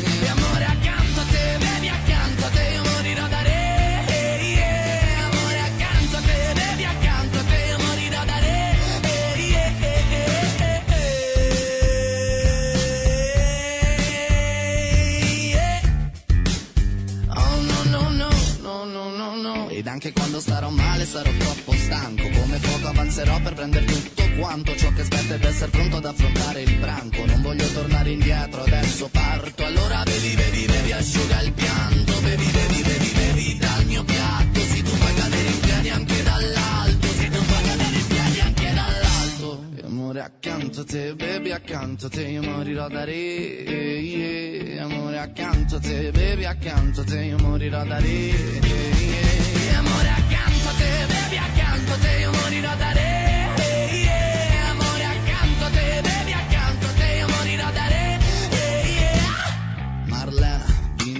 [19.97, 22.29] anche quando starò male sarò troppo stanco.
[22.29, 26.61] Come fuoco avanzerò per prendere tutto quanto Ciò che aspetta ed essere pronto ad affrontare
[26.61, 27.25] il branco.
[27.25, 29.65] Non voglio tornare indietro, adesso parto.
[29.65, 32.13] Allora bevi, bevi, bevi, asciuga il pianto.
[32.21, 34.59] Bevi, bevi, bevi, bevi dal mio piatto.
[34.59, 37.07] Se tu fai cadere in piedi anche dall'alto.
[37.07, 39.63] Se tu fai cadere in piedi anche dall'alto.
[39.75, 43.13] E amore accanto a te, baby accanto a te Io morirò da re.
[43.13, 44.83] Yeah.
[44.83, 48.07] Amore accanto a te, baby accanto a te Io morirò da re.
[48.07, 49.79] Yeah.
[49.79, 53.26] Amore accanto a te, baby accanto a te Io morirò da re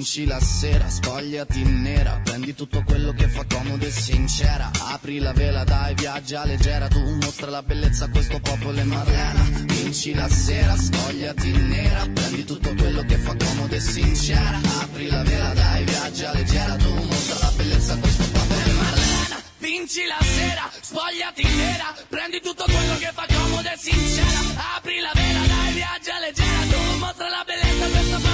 [0.08, 5.34] vinci la sera, spogliati nera, prendi tutto quello che fa comodo e sincera, apri la
[5.34, 10.30] vela, dai, viaggia leggera, tu mostra la bellezza a questo popolo e Marlena, vinci la
[10.30, 15.84] sera, spogliati nera, prendi tutto quello che fa comodo e sincera, apri la vela, dai,
[15.84, 19.44] viaggia leggera, tu mostra la bellezza a questo popolo e Marlena.
[19.58, 24.40] Vinci la sera, spogliati nera, prendi tutto quello che fa comodo e sincera,
[24.78, 28.27] apri la vela, dai, viaggia leggera, tu mostra la bellezza a questo popolo.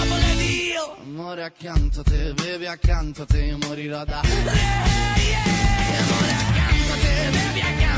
[1.16, 4.22] Amore accanto a te, bevi accanto a te, morirò da.
[4.22, 4.42] Amore
[6.32, 7.93] accanto a te, bevi accanto a te,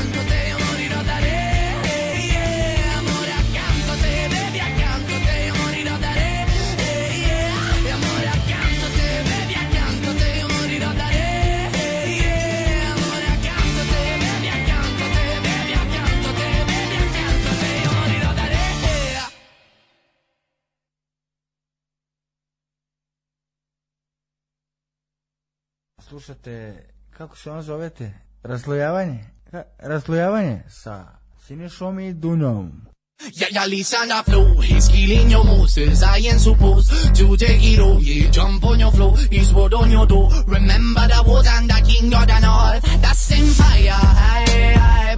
[26.08, 28.12] Slušate, kako se on zovete?
[28.42, 29.24] Raslojavanje?
[29.50, 31.04] Ka- Raslojavanje sa
[31.46, 32.14] Sinišom i
[33.50, 37.98] ja listen the flow, he's killing your moves, I ain't supposed to take it all,
[38.02, 41.80] yeah, jump on your flow, he's word on your door, remember the wars and the
[41.88, 45.16] king of the north, that's same fire, hey, hey,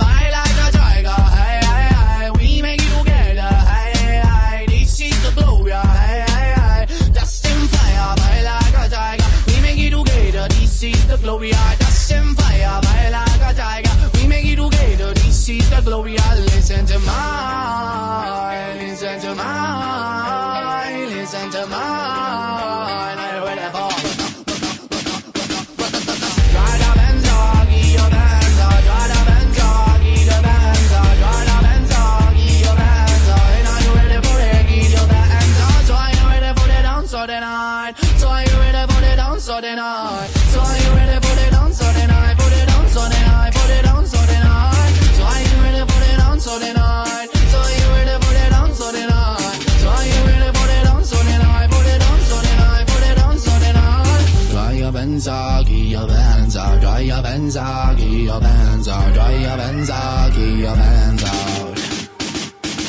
[15.88, 16.16] glory,
[16.52, 17.87] listen to mine.
[57.54, 61.34] Your Benza, key your Benza, dry your Benza, key your Benza.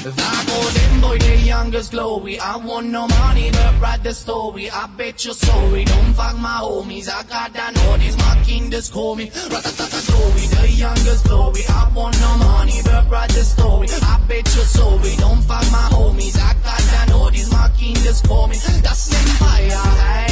[0.03, 2.39] That golden boy, the youngest glory.
[2.39, 4.69] I want no money, but write the story.
[4.69, 5.85] I bet you're sorry.
[5.85, 7.09] Don't fuck my homies.
[7.09, 8.17] I got that notice.
[8.17, 9.27] My king just call me.
[9.27, 11.61] Ratatata glory, the youngest glory.
[11.69, 13.87] I want no money, but write the story.
[13.91, 15.15] I bet you're sorry.
[15.17, 16.37] Don't fuck my homies.
[16.37, 17.51] I got that notice.
[17.51, 18.55] My king just call me.
[18.81, 19.69] That's empire.
[19.69, 20.28] Hey,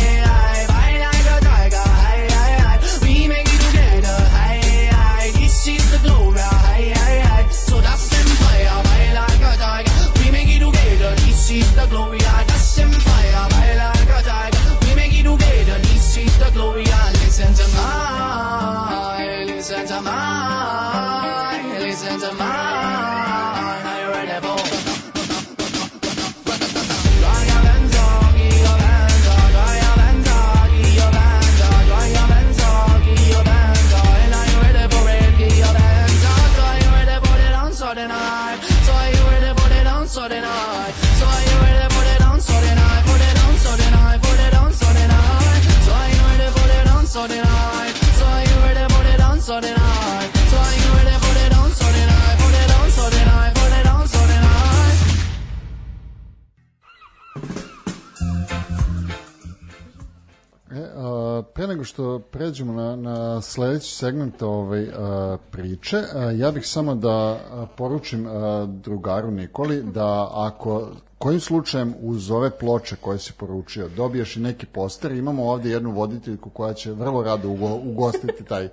[61.58, 66.96] pre nego što pređemo na, na sledeći segment ovaj, a, priče, a, ja bih samo
[66.96, 67.40] da
[67.78, 70.88] poručim a, drugaru Nikoli da ako
[71.18, 75.92] kojim slučajem uz ove ploče koje si poručio dobiješ i neki poster, imamo ovde jednu
[75.92, 78.70] voditeljku koja će vrlo rado ugo, ugostiti taj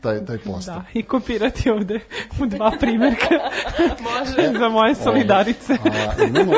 [0.00, 0.74] taj, taj poster.
[0.74, 2.00] Da, i kopirati ovde
[2.42, 3.28] u dva primjerka.
[4.08, 4.58] Može.
[4.58, 5.72] za moje solidarice.
[5.72, 6.52] A, imamo,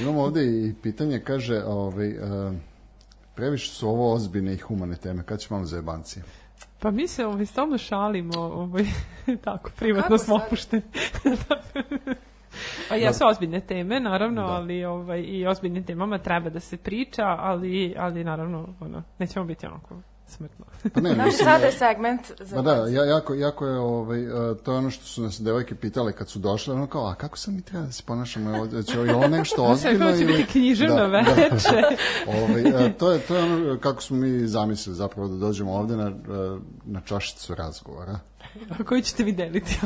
[0.00, 2.52] imamo ovde i pitanje, kaže, ovaj, a,
[3.40, 6.22] previše su ovo ozbiljne i humane teme, kad će malo za jebancije?
[6.78, 8.84] Pa mi se ovaj, stalno šalimo, ovaj,
[9.44, 10.82] tako, privatno Kako smo opušteni.
[12.88, 17.94] pa jesu ozbiljne teme, naravno, ali ovaj, i ozbiljnim temama treba da se priča, ali,
[17.98, 19.96] ali naravno, ono, nećemo biti onako
[20.30, 20.64] smrtno.
[20.94, 24.26] Pa ne, Znači, mislim, sada je segment za Ma da, ja, jako, jako je, ovaj,
[24.26, 27.14] uh, to je ono što su nas devojke pitale kad su došle, ono kao, a
[27.14, 30.32] kako sam mi treba da se ponašamo, ovdje, će ovo nešto ozbiljno Kako će ili...
[30.32, 31.82] biti književno veče.
[32.42, 35.96] ovaj, uh, to, je, to je ono kako smo mi zamislili zapravo da dođemo ovde
[35.96, 36.12] na,
[36.84, 38.18] na čašicu razgovora.
[38.78, 39.78] A koji ćete vi deliti?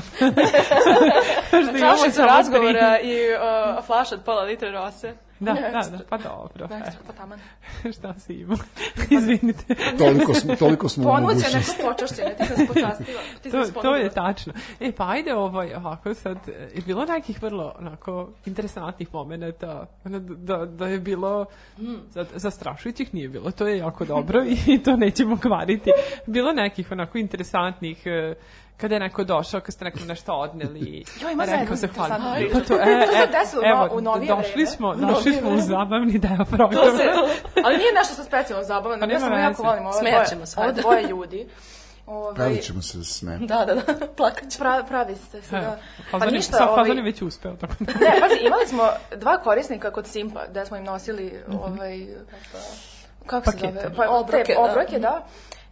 [1.80, 5.14] Čašicu razgovora i uh, flaš od pola litre rose.
[5.40, 6.66] Da, da, da, pa dobro.
[6.66, 7.38] Da, e, pa taman.
[7.96, 8.56] šta si imao?
[9.18, 9.74] Izvinite.
[9.98, 11.82] Toliko smo, toliko smo u Ponuće mogućnosti.
[11.82, 13.20] neko počašćene, ti sam se počastila.
[13.42, 14.52] Ti To, to je tačno.
[14.80, 16.38] E, pa ajde ovaj, ovako sad,
[16.74, 21.46] je bilo nekih vrlo onako interesantnih momenta, ono, da, da je bilo,
[22.10, 25.90] za, zastrašujućih nije bilo, to je jako dobro i to nećemo kvariti.
[26.26, 28.34] Bilo nekih onako interesantnih, e,
[28.76, 32.16] kada je neko došao, kad ste nekom nešto odneli, Joj, ima rekao se hvala.
[32.52, 34.66] Pa to, e, To se e, desilo evo, u novije došli vreme.
[34.66, 36.96] smo, došli smo u zabavni deo To programa.
[36.98, 37.04] se,
[37.64, 40.72] ali nije nešto sa specijalno zabavno, Pa ja samo jako volim ove dvoje, se, ove
[40.72, 41.48] dvoje ljudi.
[42.06, 43.38] Ove, Pravit ćemo se da sme.
[43.38, 43.82] Da, da, da,
[44.16, 44.58] plakat ću.
[44.58, 45.76] pra, pravi ste se, da.
[46.10, 47.92] Pa je- ništa, sa- ovaj, Fazon je već uspeo, tako da.
[47.92, 48.82] Ne, pazi, imali smo
[49.16, 52.06] dva korisnika kod Simpa, gde smo im nosili ovaj,
[53.26, 53.94] kako se zove?
[53.96, 54.60] Pa, Obroke, te da.
[54.62, 55.26] obroke, da.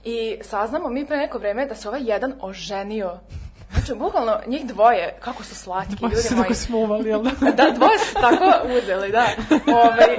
[0.05, 3.13] I saznamo mi pre neko vreme da se ovaj jedan oženio.
[3.73, 6.43] Znači, bukvalno njih dvoje, kako su slatki, Oni ljudi su moji.
[6.43, 7.31] tako smuvali, jel da?
[7.55, 9.27] Da, dvoje su tako uzeli, da.
[9.67, 10.17] Ove,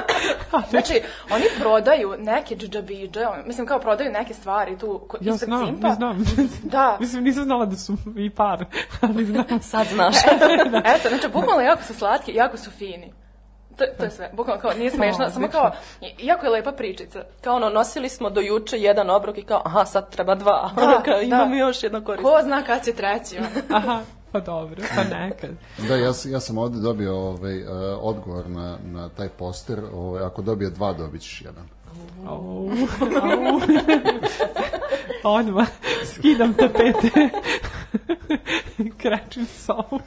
[0.70, 1.00] znači,
[1.30, 5.66] oni prodaju neke dždžabidže, on- mislim kao prodaju neke stvari tu ko- Ja ispred znam,
[5.66, 5.88] Simpa.
[5.88, 6.24] ne znam.
[6.62, 6.96] Da.
[7.00, 8.64] Mislim, nisam znala da su i par,
[9.00, 9.44] ali znam.
[9.62, 10.16] Sad znaš.
[10.86, 13.12] Eto, znači, bukvalno jako su slatki, jako su fini.
[13.76, 15.70] To, to je sve, bukvalno kao, nije smešno, samo kao,
[16.18, 17.24] jako je lepa pričica.
[17.40, 20.70] Kao ono, nosili smo do juče jedan obrok i kao, aha, sad treba dva.
[20.76, 21.56] Da, Ono kao, imamo da.
[21.56, 22.30] još jedno korisno.
[22.30, 23.38] Ko zna kad će treći.
[23.76, 24.00] Aha,
[24.32, 25.50] pa dobro, pa nekad.
[25.88, 27.68] Da, ja, sam- ja sam ovde dobio ovaj, uh,
[28.00, 29.80] odgovor na, na taj poster.
[29.94, 31.68] Ovaj, ako dobije dva, dobit ćeš jedan.
[32.26, 32.68] Au,
[33.22, 33.60] au.
[35.24, 35.66] Odmah
[36.04, 37.10] skidam tapete.
[39.02, 40.00] Krećem sobu.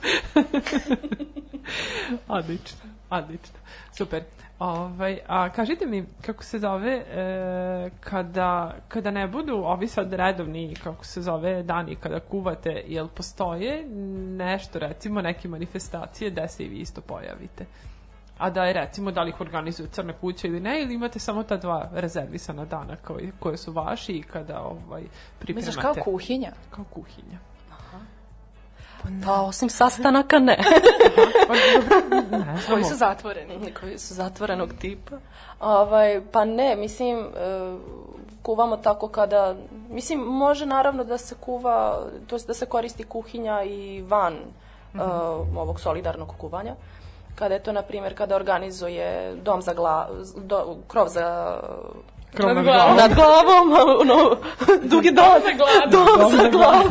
[2.27, 2.79] odlično,
[3.09, 3.59] odlično.
[3.91, 4.23] Super.
[4.59, 10.75] Ovaj, a kažite mi, kako se zove, e, kada, kada ne budu ovi sad redovni,
[10.83, 13.85] kako se zove, dani kada kuvate, jel postoje
[14.37, 17.65] nešto, recimo, neke manifestacije gde se i vi isto pojavite?
[18.39, 21.43] a da je recimo da li ih organizuju crne kuće ili ne, ili imate samo
[21.43, 25.03] ta dva rezervisana dana koji, koje su vaši i kada ovaj,
[25.39, 25.67] pripremate.
[25.67, 26.51] Misliš kao kuhinja?
[26.69, 27.39] Kao kuhinja.
[29.25, 30.57] Pa osim sastanaka ne.
[31.47, 33.73] Pa, dobro, ne Koji su zatvoreni.
[33.81, 35.15] koji su zatvorenog tipa.
[35.59, 37.25] Ovaj, pa ne, mislim, e,
[38.41, 39.55] kuvamo tako kada,
[39.89, 44.39] mislim, može naravno da se kuva, to da se koristi kuhinja i van e,
[45.55, 46.75] ovog solidarnog kuvanja.
[47.35, 51.59] Kada je to, na primjer, kada organizuje dom za gla, do, krov za
[52.35, 52.97] Krov nad glavom.
[52.97, 54.37] nad glavom, ono,
[54.83, 56.05] dugi dom za glavu.
[56.05, 56.89] Dom za glavu.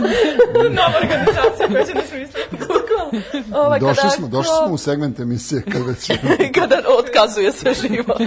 [0.71, 2.41] Nova organizacija koja će da smisli.
[2.51, 3.23] Bukvalno.
[3.65, 6.11] Ovaj, Došli kada smo, došli smo u segment emisije kad već
[6.61, 8.15] kada otkazuje se živo.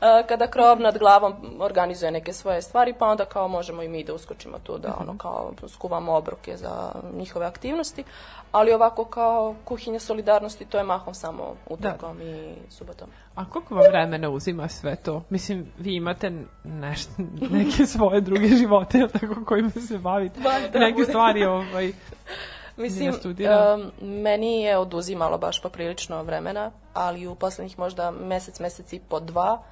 [0.00, 4.04] A, kada krov nad glavom organizuje neke svoje stvari, pa onda kao možemo i mi
[4.04, 8.04] da uskočimo tu, da ono kao skuvamo obroke za njihove aktivnosti,
[8.52, 13.08] ali ovako kao kuhinja solidarnosti, to je mahom samo utorkom i subotom.
[13.34, 15.22] A koliko vam vremena uzima sve to?
[15.30, 16.32] Mislim, vi imate
[16.64, 17.12] nešto,
[17.50, 20.40] neke svoje druge živote, tako, kojima se bavite.
[20.72, 21.06] da, neke bude.
[21.06, 21.92] stvari, ovaj,
[22.76, 23.90] Mislim, em,
[24.22, 29.62] meni je oduzimalo baš poprilično vremena, ali u poslednjih možda mesec, mesec i po dva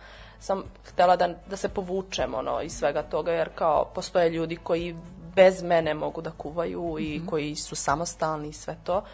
[0.41, 4.97] sam htela da, da se povučem ono, iz svega toga, jer kao postoje ljudi koji
[5.39, 9.05] bez mene mogu da kuvaju i koji su samostalni i sve to.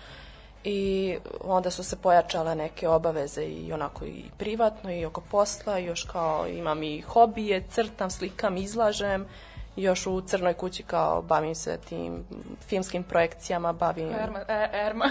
[0.65, 5.85] I onda su se pojačale neke obaveze i onako i privatno i oko posla, i
[5.85, 9.27] još kao imam i hobije, crtam, slikam, izlažem,
[9.77, 12.25] još u Crnoj kući kao bavim se tim
[12.69, 14.09] filmskim projekcijama, bavim...
[14.23, 15.11] Erma, e, Erma.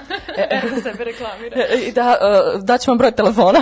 [0.49, 1.55] Erma sebe reklamira.
[1.55, 2.17] E, I da,
[2.55, 3.59] uh, daću vam broj telefona.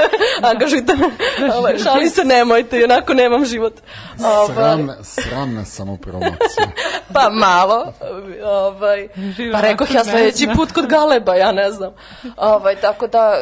[0.52, 1.06] Angažujte me.
[1.54, 3.74] Ovaj, šalim se, nemojte, onako nemam život.
[4.24, 6.66] Ovaj, sramna, sramna samopromocija.
[7.14, 7.92] pa malo.
[8.44, 9.08] Ovaj,
[9.52, 11.92] pa rekoh ja sledeći put kod Galeba, ja ne znam.
[12.36, 13.34] Ovaj, tako da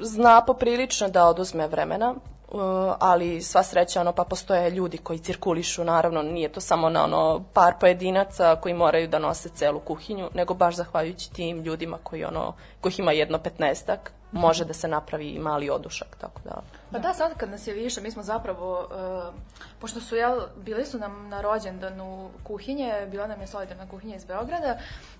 [0.00, 2.14] zna poprilično da oduzme vremena.
[2.54, 7.04] Uh, ali sva sreća ono pa postoje ljudi koji cirkulišu naravno nije to samo na
[7.04, 12.24] ono par pojedinaca koji moraju da nose celu kuhinju nego baš zahvaljujući tim ljudima koji
[12.24, 16.62] ono kojih ima jedno petnestak može da se napravi mali odušak tako da.
[16.92, 19.34] Pa da, sad kad nas je više, mi smo zapravo, uh,
[19.80, 24.24] pošto su, jel, bili su nam na rođendanu kuhinje, bila nam je solidarna kuhinja iz
[24.24, 24.78] Beograda,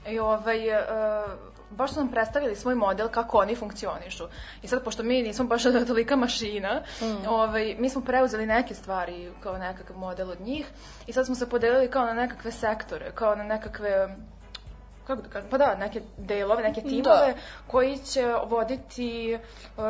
[0.08, 0.84] i ovaj, uh,
[1.70, 4.24] baš su nam predstavili svoj model kako oni funkcionišu.
[4.62, 6.82] I sad, pošto mi nismo baš tolika mašina,
[7.28, 10.66] ovaj, mi smo preuzeli neke stvari kao nekakav model od njih
[11.06, 14.16] i sad smo se podelili kao na nekakve sektore, kao na nekakve
[15.06, 17.34] kako da kažem, pa da, neke delove, neke timove
[17.66, 19.38] koji će voditi
[19.76, 19.84] um,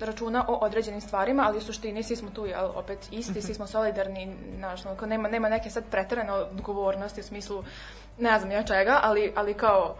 [0.00, 3.66] računa o određenim stvarima, ali u suštini svi smo tu, jel, opet isti, svi smo
[3.66, 7.64] solidarni, znaš, nema, nema neke sad pretarane odgovornosti u smislu,
[8.18, 9.96] ne znam ja čega, ali, ali kao,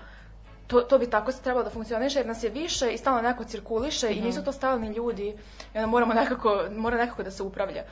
[0.71, 4.13] to, to bi tako trebalo da funkcioniše jer nas je više i stalno neko cirkuliše
[4.13, 5.29] i nisu to stalni ljudi
[5.75, 7.83] i onda moramo nekako, mora nekako da se upravlja.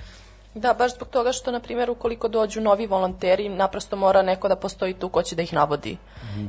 [0.54, 4.56] Da, baš zbog toga što, na primjer, ukoliko dođu novi volonteri, naprosto mora neko da
[4.56, 5.96] postoji tu ko će da ih navodi.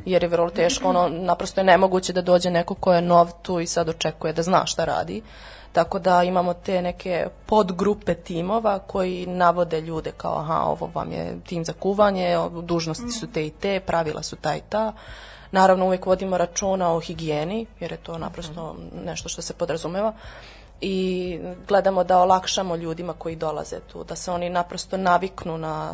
[0.05, 3.59] Jer je vrlo teško, ono, naprosto je nemoguće da dođe neko ko je nov tu
[3.59, 5.21] i sad očekuje da zna šta radi.
[5.71, 11.39] Tako da imamo te neke podgrupe timova koji navode ljude kao aha, ovo vam je
[11.47, 14.93] tim za kuvanje, dužnosti su te i te, pravila su ta i ta.
[15.51, 20.13] Naravno, uvijek vodimo računa o higijeni, jer je to naprosto nešto što se podrazumeva
[20.81, 25.93] i gledamo da olakšamo ljudima koji dolaze tu, da se oni naprosto naviknu na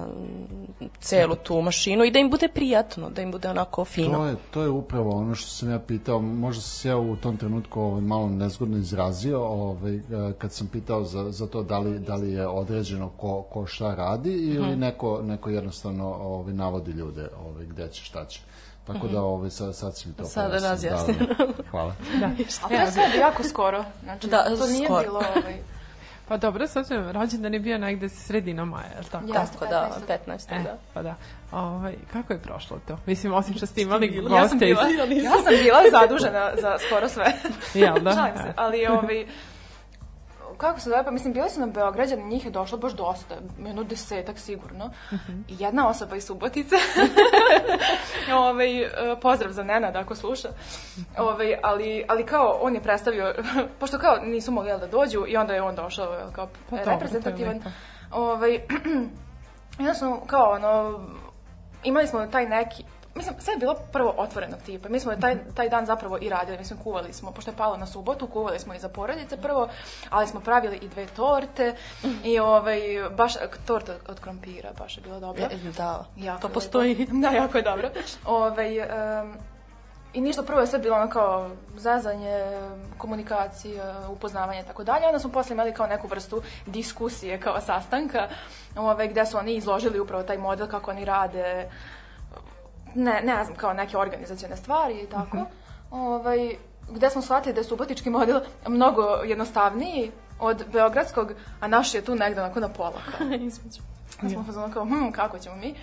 [0.99, 4.18] celu tu mašinu i da im bude prijatno, da im bude onako fino.
[4.18, 7.15] To je, to je upravo ono što sam ja pitao, možda sam se ja u
[7.15, 10.02] tom trenutku ovaj, malo nezgodno izrazio, ovaj, eh,
[10.38, 13.95] kad sam pitao za, za to da li, da li je određeno ko, ko šta
[13.95, 14.80] radi ili Mhm.
[14.80, 18.41] neko, neko jednostavno ovaj, navodi ljude ovaj, gde će, šta će.
[18.88, 20.26] Tako da ovaj, sad, sad si mi to.
[20.26, 20.70] Sada pojasnio.
[20.70, 21.26] razjasnjeno.
[21.38, 21.53] Da, da.
[21.72, 21.95] Hvala.
[22.64, 25.03] A to je sve jako skoro, znači Da, to nije skoro.
[25.03, 25.60] bilo ovaj,
[26.28, 29.28] Pa dobro, sad ću, rođendan je bio negde sredinom maja, je li tako?
[29.28, 30.18] Tako da, 15.
[30.28, 30.60] 15.
[30.60, 30.78] E, da.
[30.94, 31.16] pa da.
[31.52, 32.98] Ovaj, kako je prošlo to?
[33.06, 34.82] Mislim, osim što ste imali Ja sam goste bila,
[35.24, 37.26] ja sam bila zadužena za skoro sve.
[37.74, 38.12] Jel da?
[38.12, 39.26] Šalim se, ali ovaj,
[40.57, 43.84] kako se zove, pa mislim, bili su nam Beograđani, njih je došlo baš dosta, jedno
[43.84, 44.90] desetak sigurno.
[45.48, 46.76] I jedna osoba iz Subotice.
[48.48, 48.90] ovaj, e,
[49.22, 50.49] pozdrav za Nenada ako sluša.
[51.18, 53.36] Ovaj, ali, ali kao, on je predstavio,
[53.80, 57.61] pošto kao nisu mogli da dođu i onda je on došao kao Pa dobro, reprezentativan.
[58.11, 58.56] Ovaj,
[59.80, 60.99] I onda smo kao ono,
[61.84, 62.84] imali smo taj neki,
[63.16, 64.90] mislim, sve je bilo prvo otvorenog tipa.
[64.90, 67.86] Mi smo taj, taj dan zapravo i radili, mislim, kuvali smo, pošto je palo na
[67.86, 69.68] subotu, kuvali smo i za porodice prvo,
[70.10, 71.76] ali smo pravili i dve torte
[72.24, 72.80] i ovaj,
[73.18, 73.34] baš
[73.66, 75.44] torta od krompira, baš je bilo dobro.
[75.44, 76.96] E, Da, Jako to postoji.
[76.96, 77.12] lepo.
[77.22, 77.90] Da, jako je dobro.
[78.26, 79.34] Ovaj, em,
[80.14, 82.44] I ništa, prvo je sve bilo ono kao zazanje,
[82.98, 85.06] komunikacija, upoznavanje i tako dalje.
[85.06, 88.28] Onda smo posle imali kao neku vrstu diskusije kao sastanka,
[88.76, 91.70] ove, gde su oni izložili upravo taj model kako oni rade,
[92.95, 95.38] ne, ne znam, kao neke organizacione stvari i tako.
[95.91, 96.55] ovaj,
[96.89, 102.15] gde smo shvatili da je subotički model mnogo jednostavniji od beogradskog, a naš je tu
[102.15, 102.99] negde onako na pola.
[103.17, 103.27] Kao.
[104.23, 105.76] Ja smo fazonu kao, hm, kako ćemo mi?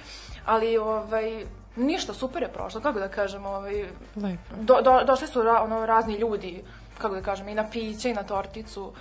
[0.45, 1.45] Ali, ovaj,
[1.77, 3.83] ništa, super je prošlo, kako da kažem, ovaj,
[4.17, 4.57] Lepo.
[4.61, 6.63] do, do, došli su ra, ono, razni ljudi,
[6.99, 8.93] kako da kažem, i na piće i na torticu.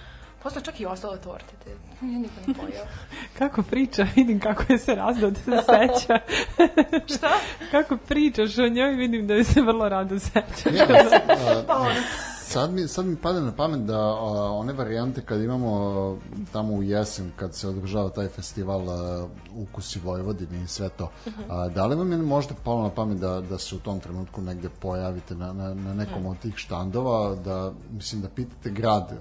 [0.44, 1.70] Posle čak i ostale torte, te
[2.06, 2.86] nije niko ni pojao.
[3.40, 6.20] Kako priča, vidim kako je se rado da se seća.
[7.18, 7.32] Šta?
[7.72, 10.70] kako pričaš o njoj, vidim da je se vrlo rado seća.
[10.74, 10.86] Ja,
[11.70, 11.94] a,
[12.42, 16.18] sad, mi, sad mi pada na pamet da a, one varijante kad imamo a,
[16.52, 21.12] tamo u jesen, kad se održava taj festival a, Ukusi Vojvodine i sve to,
[21.50, 24.42] a, da li vam je možda palo na pamet da, da se u tom trenutku
[24.42, 29.14] negde pojavite na, na, na nekom od tih štandova, da, mislim, da pitate grad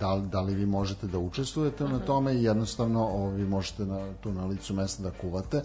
[0.00, 4.32] da, da li vi možete da učestvujete na tome i jednostavno vi možete na, tu
[4.32, 5.62] na licu mesta da kuvate.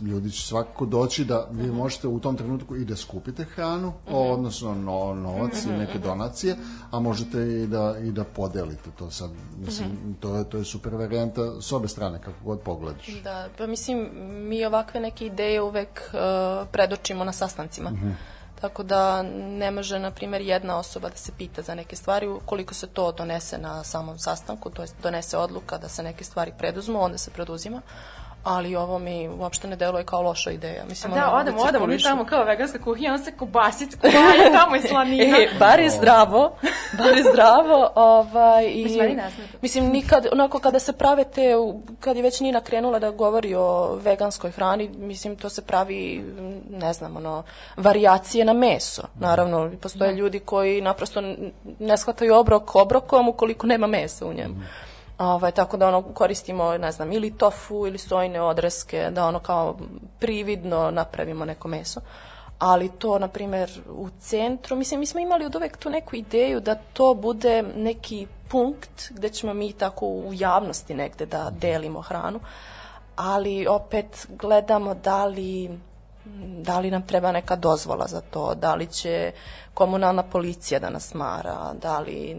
[0.00, 4.74] Ljudi će svakako doći da vi možete u tom trenutku i da skupite hranu, odnosno
[4.74, 6.56] no, novac i neke donacije,
[6.90, 9.30] a možete i da, i da podelite to sad.
[9.58, 13.06] Mislim, to, je, to je super varijanta s obe strane, kako god pogledaš.
[13.24, 14.08] Da, pa mislim,
[14.48, 17.92] mi ovakve neke ideje uvek uh, predočimo na sastancima.
[18.60, 22.74] Tako da ne može, na primjer, jedna osoba da se pita za neke stvari, ukoliko
[22.74, 27.02] se to donese na samom sastanku, to je donese odluka da se neke stvari preduzmu,
[27.02, 27.82] onda se preduzima.
[28.48, 30.84] Ali ovo mi uopšte ne deluje kao loša ideja.
[30.88, 34.80] Mislim, Da, odemo, odemo mi tamo kao veganska kuhinja, on se kobasic, kuhinja tamo i
[34.80, 35.38] slanina.
[35.38, 36.56] E, bar je zdravo,
[36.98, 39.20] bar je zdravo, ovaj, i, Mislim,
[39.62, 41.54] mislim, nikad, onako, kada se prave te,
[42.00, 46.24] kad je već Nina krenula da govori o veganskoj hrani, mislim, to se pravi,
[46.70, 47.42] ne znam, ono,
[47.76, 49.02] varijacije na meso.
[49.20, 51.22] Naravno, postoje ljudi koji naprosto
[51.78, 54.54] ne shvataju obrok obrokom ukoliko nema mesa u njemu.
[55.18, 59.76] Ovaj, tako da ono koristimo, ne znam, ili tofu ili sojne odreske, da ono kao
[60.18, 62.00] prividno napravimo neko meso.
[62.58, 66.60] Ali to, na primjer, u centru, mislim, mi smo imali od uvek tu neku ideju
[66.60, 72.40] da to bude neki punkt gde ćemo mi tako u javnosti negde da delimo hranu,
[73.16, 75.78] ali opet gledamo da li
[76.62, 79.32] da li nam treba neka dozvola za to, da li će
[79.74, 82.36] komunalna policija da nas mara, da li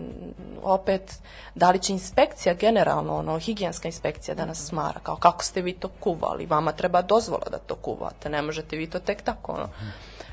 [0.63, 1.19] opet,
[1.55, 5.73] da li će inspekcija generalno, ono, higijenska inspekcija da nas smara, kao kako ste vi
[5.73, 9.69] to kuvali, vama treba dozvola da to kuvate, ne možete vi to tek tako, ono.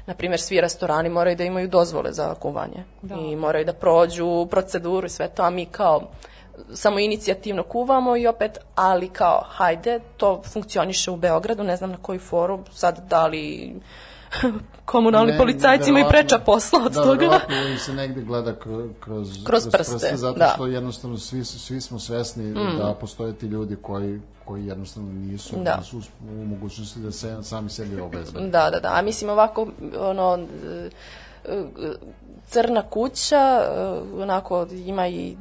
[0.06, 2.84] Na primjer, svi restorani moraju da imaju dozvole za kuvanje
[3.30, 6.00] i moraju da prođu proceduru i sve to, a mi kao
[6.74, 11.96] samo inicijativno kuvamo i opet, ali kao, hajde, to funkcioniše u Beogradu, ne znam na
[12.02, 13.74] koji forum, sad da li
[14.84, 17.18] komunalni Ne, policajci imaju preča posla od da, toga.
[17.20, 20.52] verovatno ili se negde gleda kroz, kroz, Kroz prste, zato da.
[20.54, 25.76] što jednostavno svi, svi smo svesni da postoje ti ljudi koji, koji jednostavno nisu, Da.
[25.76, 26.00] nisu
[26.30, 28.48] u mogućnosti da se sami sebi obezbede.
[28.48, 28.92] Da, da, da.
[28.94, 29.66] A mislim ovako,
[29.98, 30.90] ono, e,
[31.44, 31.64] e,
[32.46, 35.36] crna kuća, e, onako, ima i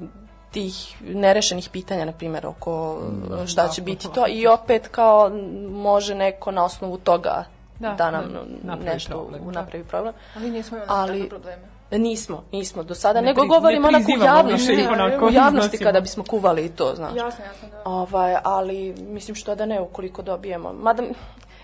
[0.56, 0.74] tih
[1.04, 2.98] nerešenih pitanja, na primjer, oko
[3.44, 5.32] e, šta će biti to i opet kao
[5.72, 7.44] može neko na osnovu toga
[7.80, 9.52] da, Da, nam da napravi nešto problem, da.
[9.52, 10.14] napravi problem.
[10.36, 11.62] Ali nismo imali Ali- probleme.
[11.94, 15.32] Nismo, nismo do sada, Ne nego pri- govorimo ne onako u javnosti, ih onako u
[15.32, 17.16] javnosti kada bismo kuvali i to, znaš.
[17.16, 17.82] Jasno, jasno, da.
[17.86, 20.74] Ovaj, ali mislim što da ne ukoliko dobijemo.
[20.74, 21.04] Mada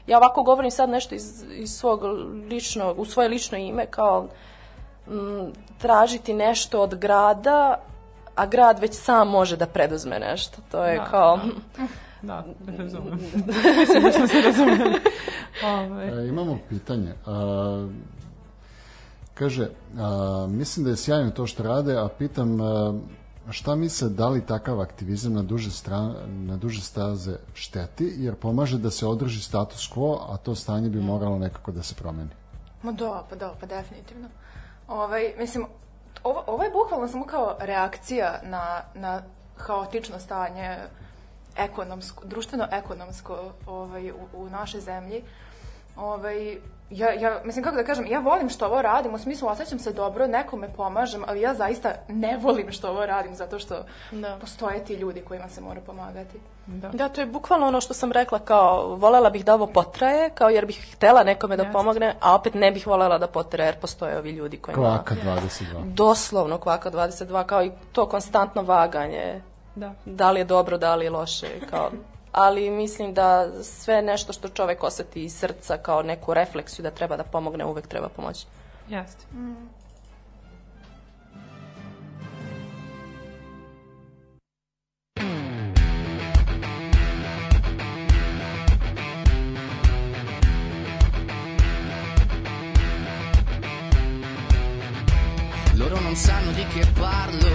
[0.08, 2.04] ja ovako govorim sad nešto iz, iz svog
[2.46, 4.28] ličnog, u svoje lično ime kao
[5.08, 7.76] m, tražiti nešto od grada,
[8.42, 10.58] a grad već sam može da preduzme nešto.
[10.72, 11.40] To je Da, kao...
[12.22, 12.46] Da,
[12.78, 13.20] razumem.
[13.80, 15.00] Mislim da smo se razumeli.
[15.64, 17.14] Ove, E, imamo pitanje.
[17.26, 17.88] A,
[19.34, 22.94] kaže, a, mislim da je sjajno to što rade, a pitam a,
[23.50, 28.78] šta misle da li takav aktivizam na duže, stran, na duže staze šteti, jer pomaže
[28.78, 32.30] da se održi status quo, a to stanje bi moralo nekako da se promeni.
[32.84, 34.28] Ma da, pa da, pa definitivno.
[34.88, 35.66] Ovaj, mislim,
[36.24, 39.22] ovo, ovo je bukvalno samo kao reakcija na, na
[39.58, 40.78] haotično stanje
[41.58, 45.24] ekonomsko, društveno-ekonomsko ovaj, u, u našoj zemlji.
[45.96, 46.58] Ovaj,
[46.92, 49.94] ja, ja, mislim, kako da kažem, ja volim što ovo radim, u smislu osjećam se
[49.94, 53.76] dobro, nekome pomažem, ali ja zaista ne volim što ovo radim, zato što
[54.12, 54.38] Da.
[54.42, 56.40] postoje ti ljudi kojima se mora pomagati.
[56.94, 60.50] Da, to je bukvalno ono što sam rekla, kao volela bih da ovo potraje, kao
[60.50, 61.74] jer bih htela nekome da Jeste.
[61.74, 64.82] pomogne, a opet ne bih volela da potraje jer postoje ovi ljudi kojima...
[64.84, 65.94] Kvaka 22.
[65.94, 69.42] Doslovno kvaka 22, kao i to konstantno vaganje.
[69.76, 69.94] da.
[70.06, 71.90] Da li je dobro, da li je loše, kao
[72.32, 77.18] ali mislim da sve nešto što čovek oseti iz srca kao neku refleksiju da treba
[77.18, 78.46] da pomogne, uvek treba pomoći.
[78.90, 79.26] Jeste.
[79.34, 79.70] Mm.
[95.82, 97.50] Loro non sanno di che parlo.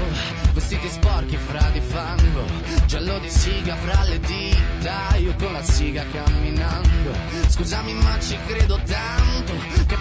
[0.53, 2.43] Vestiti sporchi fra di fango.
[2.87, 5.15] Giallo di siga fra le dita.
[5.19, 7.13] Io con la siga camminando.
[7.47, 9.53] Scusami ma ci credo tanto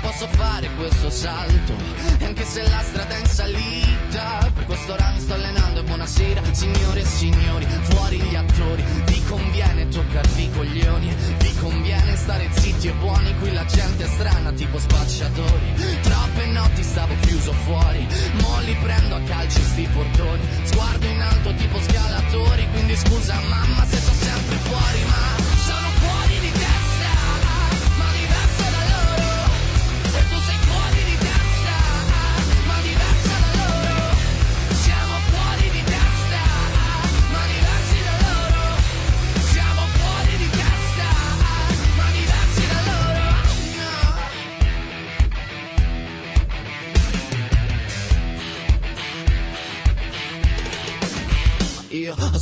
[0.05, 1.73] posso fare questo salto?
[2.19, 6.41] E anche se la strada è in salita Per questo ora sto allenando e buonasera
[6.51, 8.83] Signore e signori, fuori gli attori.
[9.05, 14.07] Vi conviene toccarvi i coglioni Vi conviene stare zitti e buoni Qui la gente è
[14.07, 15.73] strana tipo spacciatori.
[16.01, 18.07] Troppe notti stavo chiuso fuori
[18.41, 20.41] Mo li prendo a calci sti portoni.
[20.63, 25.14] Sguardo in alto tipo scalatori Quindi scusa mamma se sono sempre fuori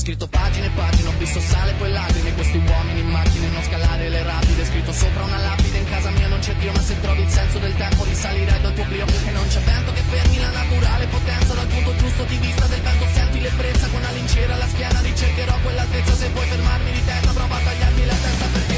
[0.04, 4.10] scritto pagine e pagine, ho visto sale poi lacrime, questi uomini in macchine, non scalare
[4.10, 7.22] le rapide, scritto sopra una lapide, in casa mia non c'è Dio, ma se trovi
[7.22, 10.52] il senso del tempo risalirei dal tuo brio, e non c'è vento che fermi la
[10.52, 14.68] naturale potenza, dal punto giusto di vista del vento senti l'ebbrezza, con la lincera alla
[14.68, 18.73] schiena ricercherò quell'altezza, se vuoi fermarmi di terra prova a tagliarmi la testa per te.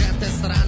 [0.00, 0.59] gente strana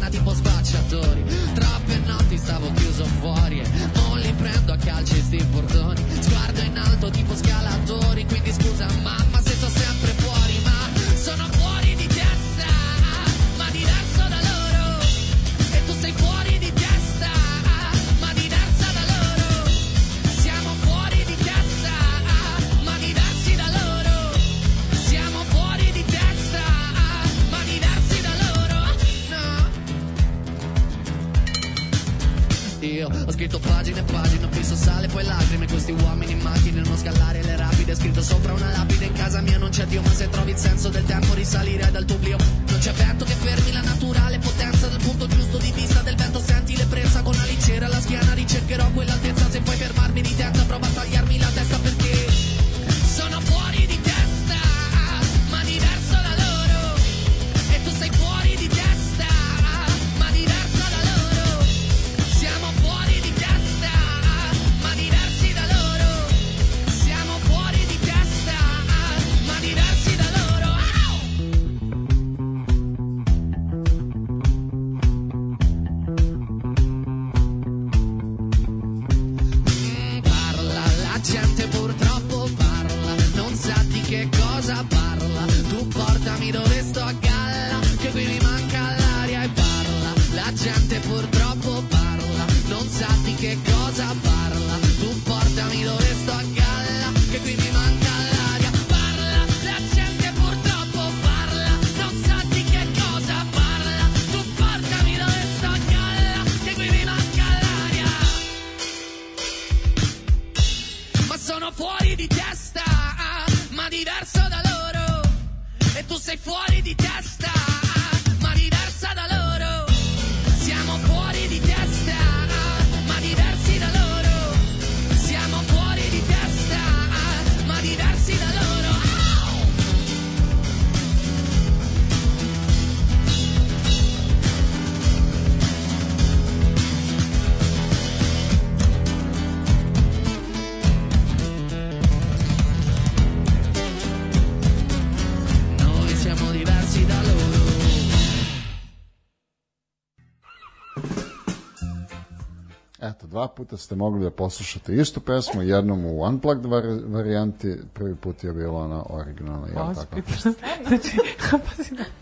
[153.33, 158.45] dva puta ste mogli da poslušate istu pesmu, jednom u unplugged vari- varijanti, prvi put
[158.45, 160.17] je bila ona originalna, jel tako?
[160.17, 160.55] Ozbiljno.
[160.89, 161.17] Znači.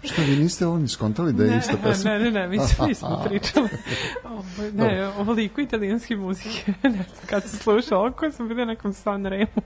[0.03, 2.11] Što, vi niste ovo ni skontali da je ista pesma?
[2.11, 3.69] Ne, ne, ne, mi svi smo pričali.
[4.25, 8.93] Ovo, ne, ovoliko italijanske muzike, ne znam, kad se sluša oko, sam bila na nekom
[8.93, 9.63] San Remo.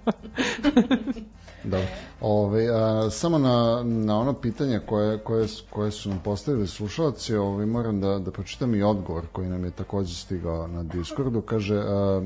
[1.65, 1.87] Dobro.
[2.21, 7.67] Ove, a, samo na, na ono pitanje koje, koje, koje su nam postavili slušalci, ove,
[7.67, 11.41] moram da, da pročitam i odgovor koji nam je takođe stigao na Discordu.
[11.41, 12.23] Kaže, a,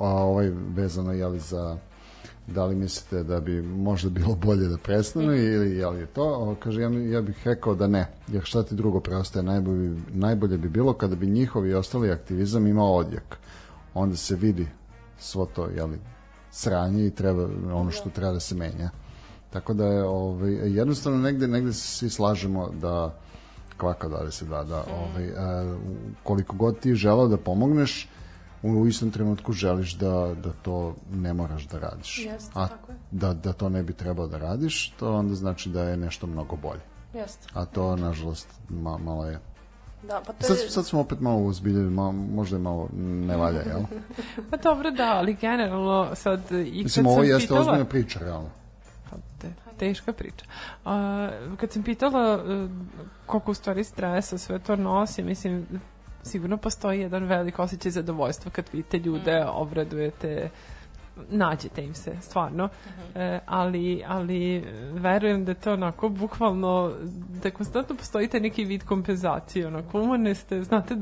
[0.00, 1.78] a ovaj vezano je li za
[2.46, 6.24] da li mislite da bi možda bilo bolje da prestanu ili je li je to?
[6.24, 10.58] O, kaže, ja, ja bih rekao da ne, jer šta ti drugo preostaje, najbolje, najbolje
[10.58, 13.36] bi bilo kada bi njihov i ostali aktivizam imao odjek.
[13.94, 14.66] Onda se vidi
[15.18, 15.98] svo to, jeli,
[16.50, 18.90] sranje i treba ono što treba da se menja.
[19.50, 23.14] Tako da je ovaj, jednostavno negde, negde se svi slažemo da
[23.76, 25.76] kvaka 22, da ovaj, a,
[26.22, 28.08] koliko god ti želao da pomogneš,
[28.62, 32.18] u, u istom trenutku želiš da, da to ne moraš da radiš.
[32.18, 32.98] Jeste, A tako je.
[33.10, 36.56] da, da to ne bi trebao da radiš, to onda znači da je nešto mnogo
[36.56, 36.80] bolje.
[37.14, 37.48] Jeste.
[37.54, 39.40] A to, nažalost, ma, malo je...
[40.08, 40.70] Da, pa to Sad, je...
[40.70, 43.80] sad smo opet malo uzbiljili, malo, možda je malo ne valja, jel?
[44.50, 47.60] Pa dobro, da, ali generalno sad i Mislim, ovo jeste pitala...
[47.60, 48.50] ozbiljna priča, realno.
[49.10, 50.44] Pa, te, teška priča.
[50.84, 52.68] A, kad sam pitala e,
[53.26, 55.66] koliko u stvari stresa sve to nosi, mislim,
[56.22, 60.50] sigurno postoji jedan velik osjećaj zadovoljstva kad vidite ljude, obradujete,
[61.28, 62.68] nađete im se, stvarno.
[63.14, 66.92] E, ali, ali verujem da to onako bukvalno,
[67.42, 70.96] da konstantno postoji taj neki vid kompenzacije, onako umorne ste, znate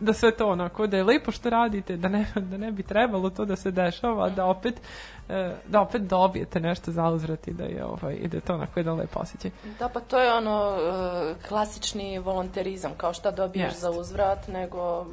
[0.00, 3.30] da sve to onako, da je lepo što radite, da ne, da ne bi trebalo
[3.30, 4.80] to da se dešava, da opet
[5.28, 8.54] e, da opet dobijete nešto za uzvrat i da je, ovaj, i da je to
[8.54, 9.50] onako jedan lep osjećaj.
[9.78, 13.80] Da, pa to je ono e, klasični volonterizam, kao šta dobiješ Jest.
[13.80, 15.06] za uzvrat, nego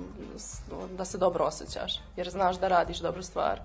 [0.97, 3.60] da se dobro osjećaš, jer znaš da radiš dobru stvar.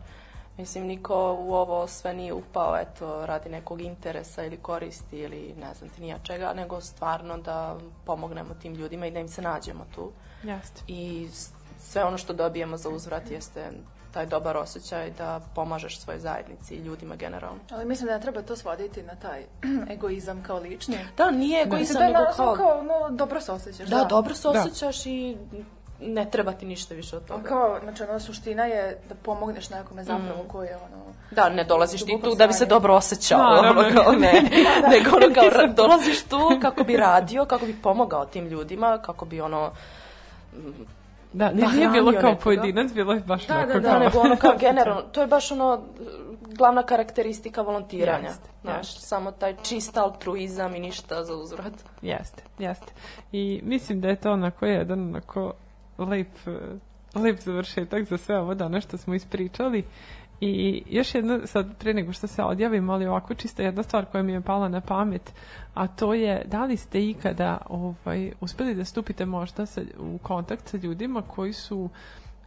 [0.59, 5.75] Mislim, niko u ovo sve nije upao, eto, radi nekog interesa ili koristi ili ne
[5.75, 9.87] znam ti nija čega, nego stvarno da pomognemo tim ljudima i da im se nađemo
[9.95, 10.13] tu.
[10.43, 10.83] Jeste.
[10.87, 11.29] I
[11.79, 13.71] sve ono što dobijemo za uzvrat jeste
[14.15, 17.61] taj dobar osjećaj da pomažeš svojoj zajednici i ljudima generalno.
[17.71, 19.45] Ali mislim da ne treba to svoditi na taj
[19.95, 20.99] egoizam kao lični.
[21.17, 22.55] Da, nije Mislim egoizam, da je nego kao...
[22.55, 23.89] kao, no, dobro se osjećaš.
[23.89, 25.37] Da, dobro se osjećaš i
[26.05, 27.43] ne treba ti ništa više od A toga.
[27.43, 30.49] Kao, znači, ono, suština je da pomogneš nekome zapravo Mm.
[30.49, 31.05] koji je, ono...
[31.31, 33.81] Da, ne dolaziš ti tu da bi se dobro osjećao, Naravno.
[33.81, 34.33] ono kao ne,
[34.83, 39.25] Da, nego ono kao dolaziš tu kako bi radio, kako bi pomogao tim ljudima, kako
[39.25, 39.71] bi ono,
[41.33, 42.37] Da, Da, nije bilo kao nekoga.
[42.37, 43.93] pojedinac, bilo je baš Da, onako da, da, kao...
[43.93, 45.83] da, nego ono kao generalno, to je baš ono
[46.49, 49.01] glavna karakteristika volontiranja, Jeste, znaš, jeste.
[49.01, 51.73] samo taj čist altruizam i ništa za uzvrat.
[52.03, 52.93] Jeste, jeste.
[53.33, 55.53] I mislim da je to onako jedan onako
[55.99, 59.85] lep, eh, lep završetak za sve ovo danas što smo ispričali.
[60.41, 64.23] I još jedna, sad pre nego što se odjavim, ali ovako čisto jedna stvar koja
[64.23, 65.33] mi je pala na pamet,
[65.75, 70.69] a to je da li ste ikada ovaj, uspeli da stupite možda sa, u kontakt
[70.69, 71.89] sa ljudima koji su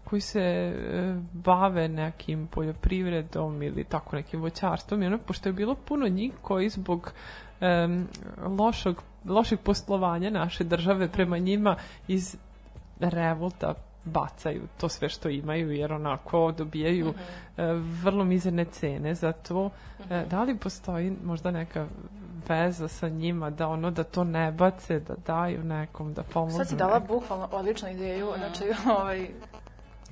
[0.09, 0.73] koji se e,
[1.33, 7.11] bave nekim poljoprivredom ili tako nekim voćarstvom ono, pošto je bilo puno njih koji zbog
[7.61, 8.07] em,
[8.59, 11.75] lošog, lošeg poslovanja naše države prema njima
[12.07, 12.37] iz
[12.99, 13.73] revolta
[14.05, 17.13] bacaju to sve što imaju jer onako dobijaju
[17.57, 19.69] e, vrlo mizerne cene za to.
[20.09, 21.87] E, da li postoji možda neka
[22.47, 26.57] veza sa njima da ono da to ne bace, da daju nekom, da pomognu.
[26.57, 27.07] Sad si dala nekom?
[27.07, 28.63] bukvalno odličnu ideju, znači,
[28.99, 29.27] ovaj,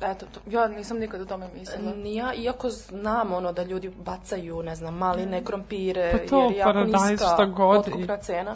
[0.01, 1.95] Eto, to, ja nisam nikad o tome mislila.
[1.95, 6.51] Ni ja, iako znam ono da ljudi bacaju, ne znam, maline, krompire, Pa to, jer
[6.51, 8.55] je jako niska šta god otkupna cena.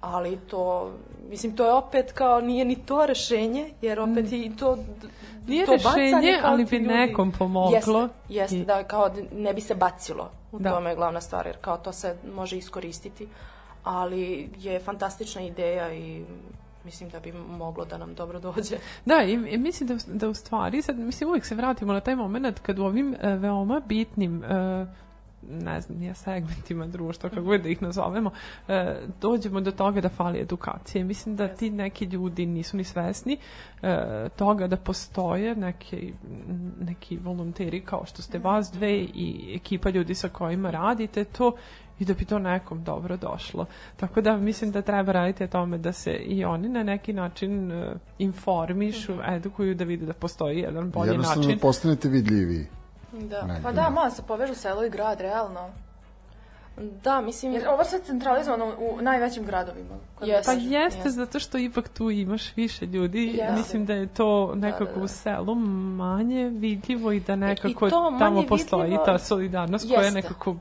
[0.00, 0.90] Ali to,
[1.22, 4.76] mislim, to je opet kao, nije ni to rešenje, jer opet i to...
[4.76, 5.08] Mm.
[5.46, 7.70] Nije to rešenje, ali bi ljudi- nekom pomoglo.
[7.72, 10.30] Jeste, jeste I- da kao ne bi se bacilo.
[10.52, 10.70] U Da.
[10.70, 13.28] tome je glavna stvar, jer kao to se može iskoristiti.
[13.84, 16.24] Ali je fantastična ideja i
[16.84, 18.76] mislim da bi moglo da nam dobro dođe.
[19.04, 22.16] Da, i, i mislim da, da u stvari, sad, mislim, uvijek se vratimo na taj
[22.16, 24.86] moment kad u ovim e, veoma bitnim e,
[25.48, 28.30] ne znam, nije segmentima društva, kako god da ih nazovemo,
[28.68, 31.04] e, dođemo do toga da fali edukacije.
[31.04, 33.36] Mislim da ti neki ljudi nisu ni svesni
[33.82, 36.12] e, toga da postoje neki,
[36.80, 41.52] neki volonteri kao što ste vas dve i ekipa ljudi sa kojima radite to
[41.98, 43.66] i da bi to nekom dobro došlo.
[43.96, 47.72] Tako da mislim da treba raditi o tome da se i oni na neki način
[47.72, 51.58] e, informišu, edukuju da vide da postoji jedan bolji Jednostavno način.
[51.58, 52.66] postanete vidljiviji.
[53.12, 53.56] Da.
[53.62, 55.70] Pa da, malo se povežu selo i grad, realno.
[57.02, 57.52] Da, mislim...
[57.52, 59.94] Jer ovo se centralizovano u najvećim gradovima.
[60.22, 60.42] Jeste.
[60.46, 61.10] Pa jeste, Jeste.
[61.10, 63.26] zato što ipak tu imaš više ljudi.
[63.26, 63.52] Jeste.
[63.52, 65.02] Mislim da je to nekako da, da.
[65.04, 70.00] u selu manje vidljivo i da nekako to manje tamo postoji vidljivo- ta solidarnost koja
[70.00, 70.20] je Jeste.
[70.22, 70.56] nekako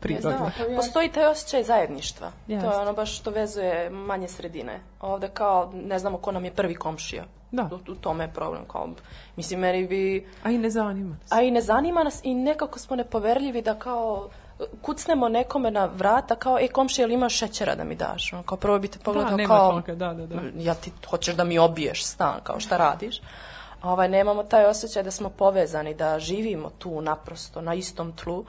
[0.00, 0.30] prirodna.
[0.30, 2.30] Da, pa Postoji taj osjećaj zajedništva.
[2.48, 2.66] Jeste.
[2.68, 4.80] To je ono baš što vezuje manje sredine.
[5.00, 7.24] Ovde kao ne znamo ko nam je prvi komšija.
[7.54, 7.68] Da.
[7.72, 8.62] U, u tome je problem.
[8.68, 8.88] Kao,
[9.36, 10.26] mislim, meni bi...
[10.42, 11.32] A i ne zanima nas.
[11.32, 14.28] A i ne zanima nas i nekako smo nepoverljivi da kao
[14.82, 18.32] kucnemo nekome na vrata kao, e, komšija, jel imaš šećera da mi daš?
[18.32, 20.40] Ono, kao prvo bi te pogledao Da, kao, toga, da, da, da.
[20.56, 23.20] ja ti hoćeš da mi obiješ stan, kao šta radiš?
[23.80, 28.44] A Ovaj, nemamo taj osjećaj da smo povezani, da živimo tu naprosto, na istom tlu,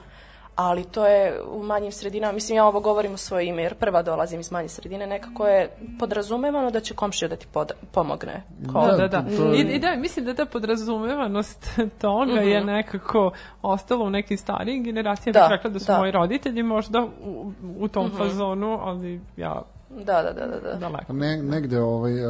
[0.56, 4.02] ali to je u manjim sredinama, mislim ja ovo govorim u svoje ime jer prva
[4.02, 5.68] dolazim iz manje sredine, nekako je
[5.98, 8.42] podrazumevano da će komšija da ti pod- pomogne.
[8.72, 9.22] Kao, Da, Da, da, da.
[9.26, 11.66] to- to- I, I da, mislim da ta podrazumevanost
[12.00, 12.66] toga je Mhm.
[12.66, 13.30] nekako
[13.62, 15.32] ostala u nekim starijim generacijama.
[15.32, 15.98] Da, Da, rekla da su da.
[15.98, 20.60] moji roditelji možda u, u tom fazonu, ali ja Da, da, da, da.
[20.62, 20.78] da.
[20.78, 21.12] daleko.
[21.12, 22.24] Ne, negde ovaj, e,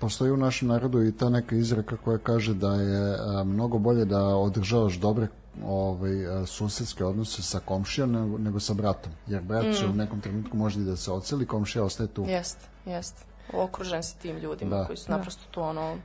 [0.00, 4.04] postoji u našem narodu i ta neka izreka koja kaže da je e, mnogo bolje
[4.04, 5.26] da održavaš dobre
[5.64, 9.12] ovaj, e, susedske odnose sa komšijom nego, nego sa bratom.
[9.26, 12.24] Jer brat će u nekom trenutku može i da se oceli, komšija ostaje tu.
[12.28, 13.24] Jest, jest.
[13.52, 14.84] Okružen si tim ljudima Da.
[14.84, 15.96] koji su naprosto tu ono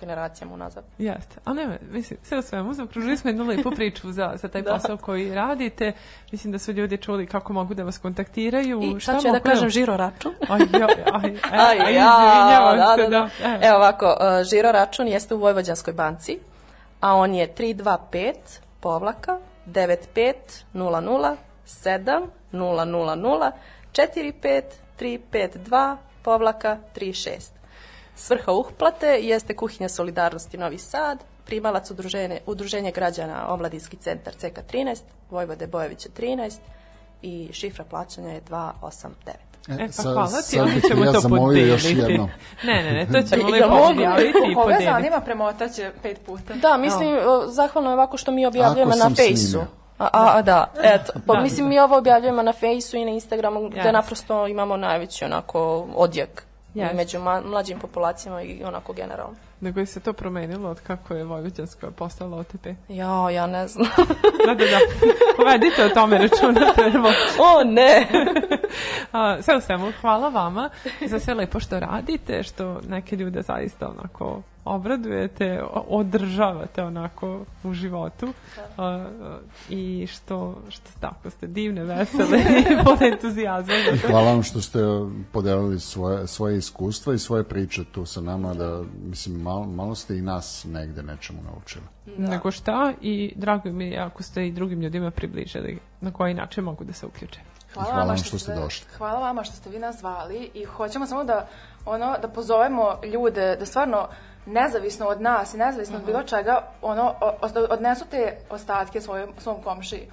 [0.00, 0.84] generacijama unazad.
[0.98, 4.62] Jeste, ali nema, mislim, sve u svemu, zaokružili smo jednu lepu priču za, za taj
[4.66, 4.72] Da.
[4.72, 5.92] posao koji radite.
[6.32, 8.82] Mislim da su ljudi čuli kako mogu da vas kontaktiraju.
[8.82, 10.32] I šta sad ću ja da kažem žiro račun.
[10.48, 13.30] Aj, jo, aj, aj, Aj, aj, ja, izvinjavam da, se, da, da.
[13.42, 13.48] da.
[13.48, 16.38] E, Evo ovako, uh, žiro račun jeste u Vojvođanskoj banci,
[17.00, 18.32] a on je 325
[18.84, 21.36] povlaka 9500
[21.66, 23.52] 7 000
[23.92, 24.62] 45
[24.98, 27.40] 352 povlaka 36.
[28.16, 35.00] Svrha uplate jeste Kuhinja Solidarnosti Novi Sad, primalac udruženje, udruženje građana Omladinski centar CK13,
[35.30, 36.58] Vojvode Bojevića 13
[37.22, 39.53] i šifra plaćanja je 289.
[39.70, 41.68] E, pa sa- hvala ti, ali ćemo ja to podeliti.
[41.68, 42.28] još jednom.
[42.64, 43.86] Ne, ne, ne, to ćemo lepo mogu?
[43.86, 44.84] objaviti i Koga podeliti.
[44.86, 46.54] zanima, premotaće pet puta.
[46.54, 49.58] Da, mislim, o, zahvalno je ovako što mi objavljujemo Ako na fejsu.
[49.98, 51.12] A, a, a, da, eto.
[51.26, 51.68] Pa Da, mislim, da.
[51.68, 53.92] mi ovo objavljujemo na fejsu i na Instagramu, gde Jasno.
[53.92, 55.60] naprosto imamo najveći onako
[55.94, 56.42] odjek
[56.74, 59.34] i među ma, mlađim populacijama i onako generalno.
[59.60, 62.66] Nego je se to promenilo od kako je Vojvođanska postala OTP.
[62.88, 63.88] Ja, ja ne znam.
[64.46, 64.78] Da, da, da.
[65.36, 67.08] Povedite o tome računa prvo.
[67.40, 68.06] o, ne!
[69.12, 70.70] A, sve u svemu, hvala vama
[71.06, 78.32] za sve lepo što radite, što neke ljude zaista onako obradujete, održavate onako u životu
[78.76, 79.06] a,
[79.70, 83.74] i što, što tako ste divne, vesele i pun entuzijazma.
[83.90, 84.08] za to.
[84.08, 84.78] Hvala vam što ste
[85.32, 90.18] podelili svoje, svoje iskustva i svoje priče tu sa nama, da, mislim, malo, malo ste
[90.18, 91.84] i nas negde nečemu naučili.
[92.18, 96.64] Nego šta i drago mi je ako ste i drugim ljudima približili na koji način
[96.64, 97.40] mogu da se uključe.
[97.74, 98.86] Hvala vam što ste došli.
[98.98, 101.46] Hvala vama što ste vi nas zvali i hoćemo samo da
[101.86, 104.08] ono da pozovemo ljude da stvarno
[104.46, 109.32] nezavisno od nas i nezavisno od bilo čega ono o- o- odnesu te ostatke svojom
[109.38, 110.08] svom komšiji.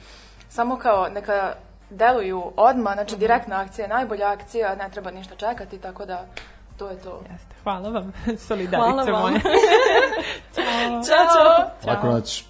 [0.49, 1.53] Samo kao neka
[1.89, 6.25] deluju odmah, znači direktna akcija je najbolja akcija, ne treba ništa čekati, tako da
[6.77, 7.21] to je to.
[7.31, 7.55] Jeste.
[7.63, 8.13] Hvala vam,
[8.47, 9.21] solidarice Hvala vam.
[9.21, 9.41] moje.
[10.55, 11.69] Ćao, čao!
[11.85, 12.45] Lako noć.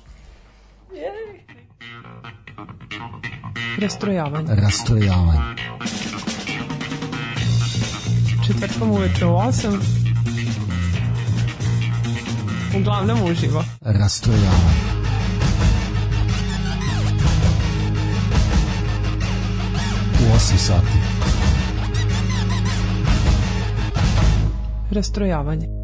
[3.81, 4.55] Rastrojavanje.
[4.55, 5.39] Rastrojavanje.
[8.47, 9.79] Četvrtkom uveče u 8.
[12.79, 13.63] Uglavnom uživo.
[13.81, 14.81] Rastrojavanje.
[20.19, 20.87] U 8 sati.
[24.91, 25.80] Rastrojavanje.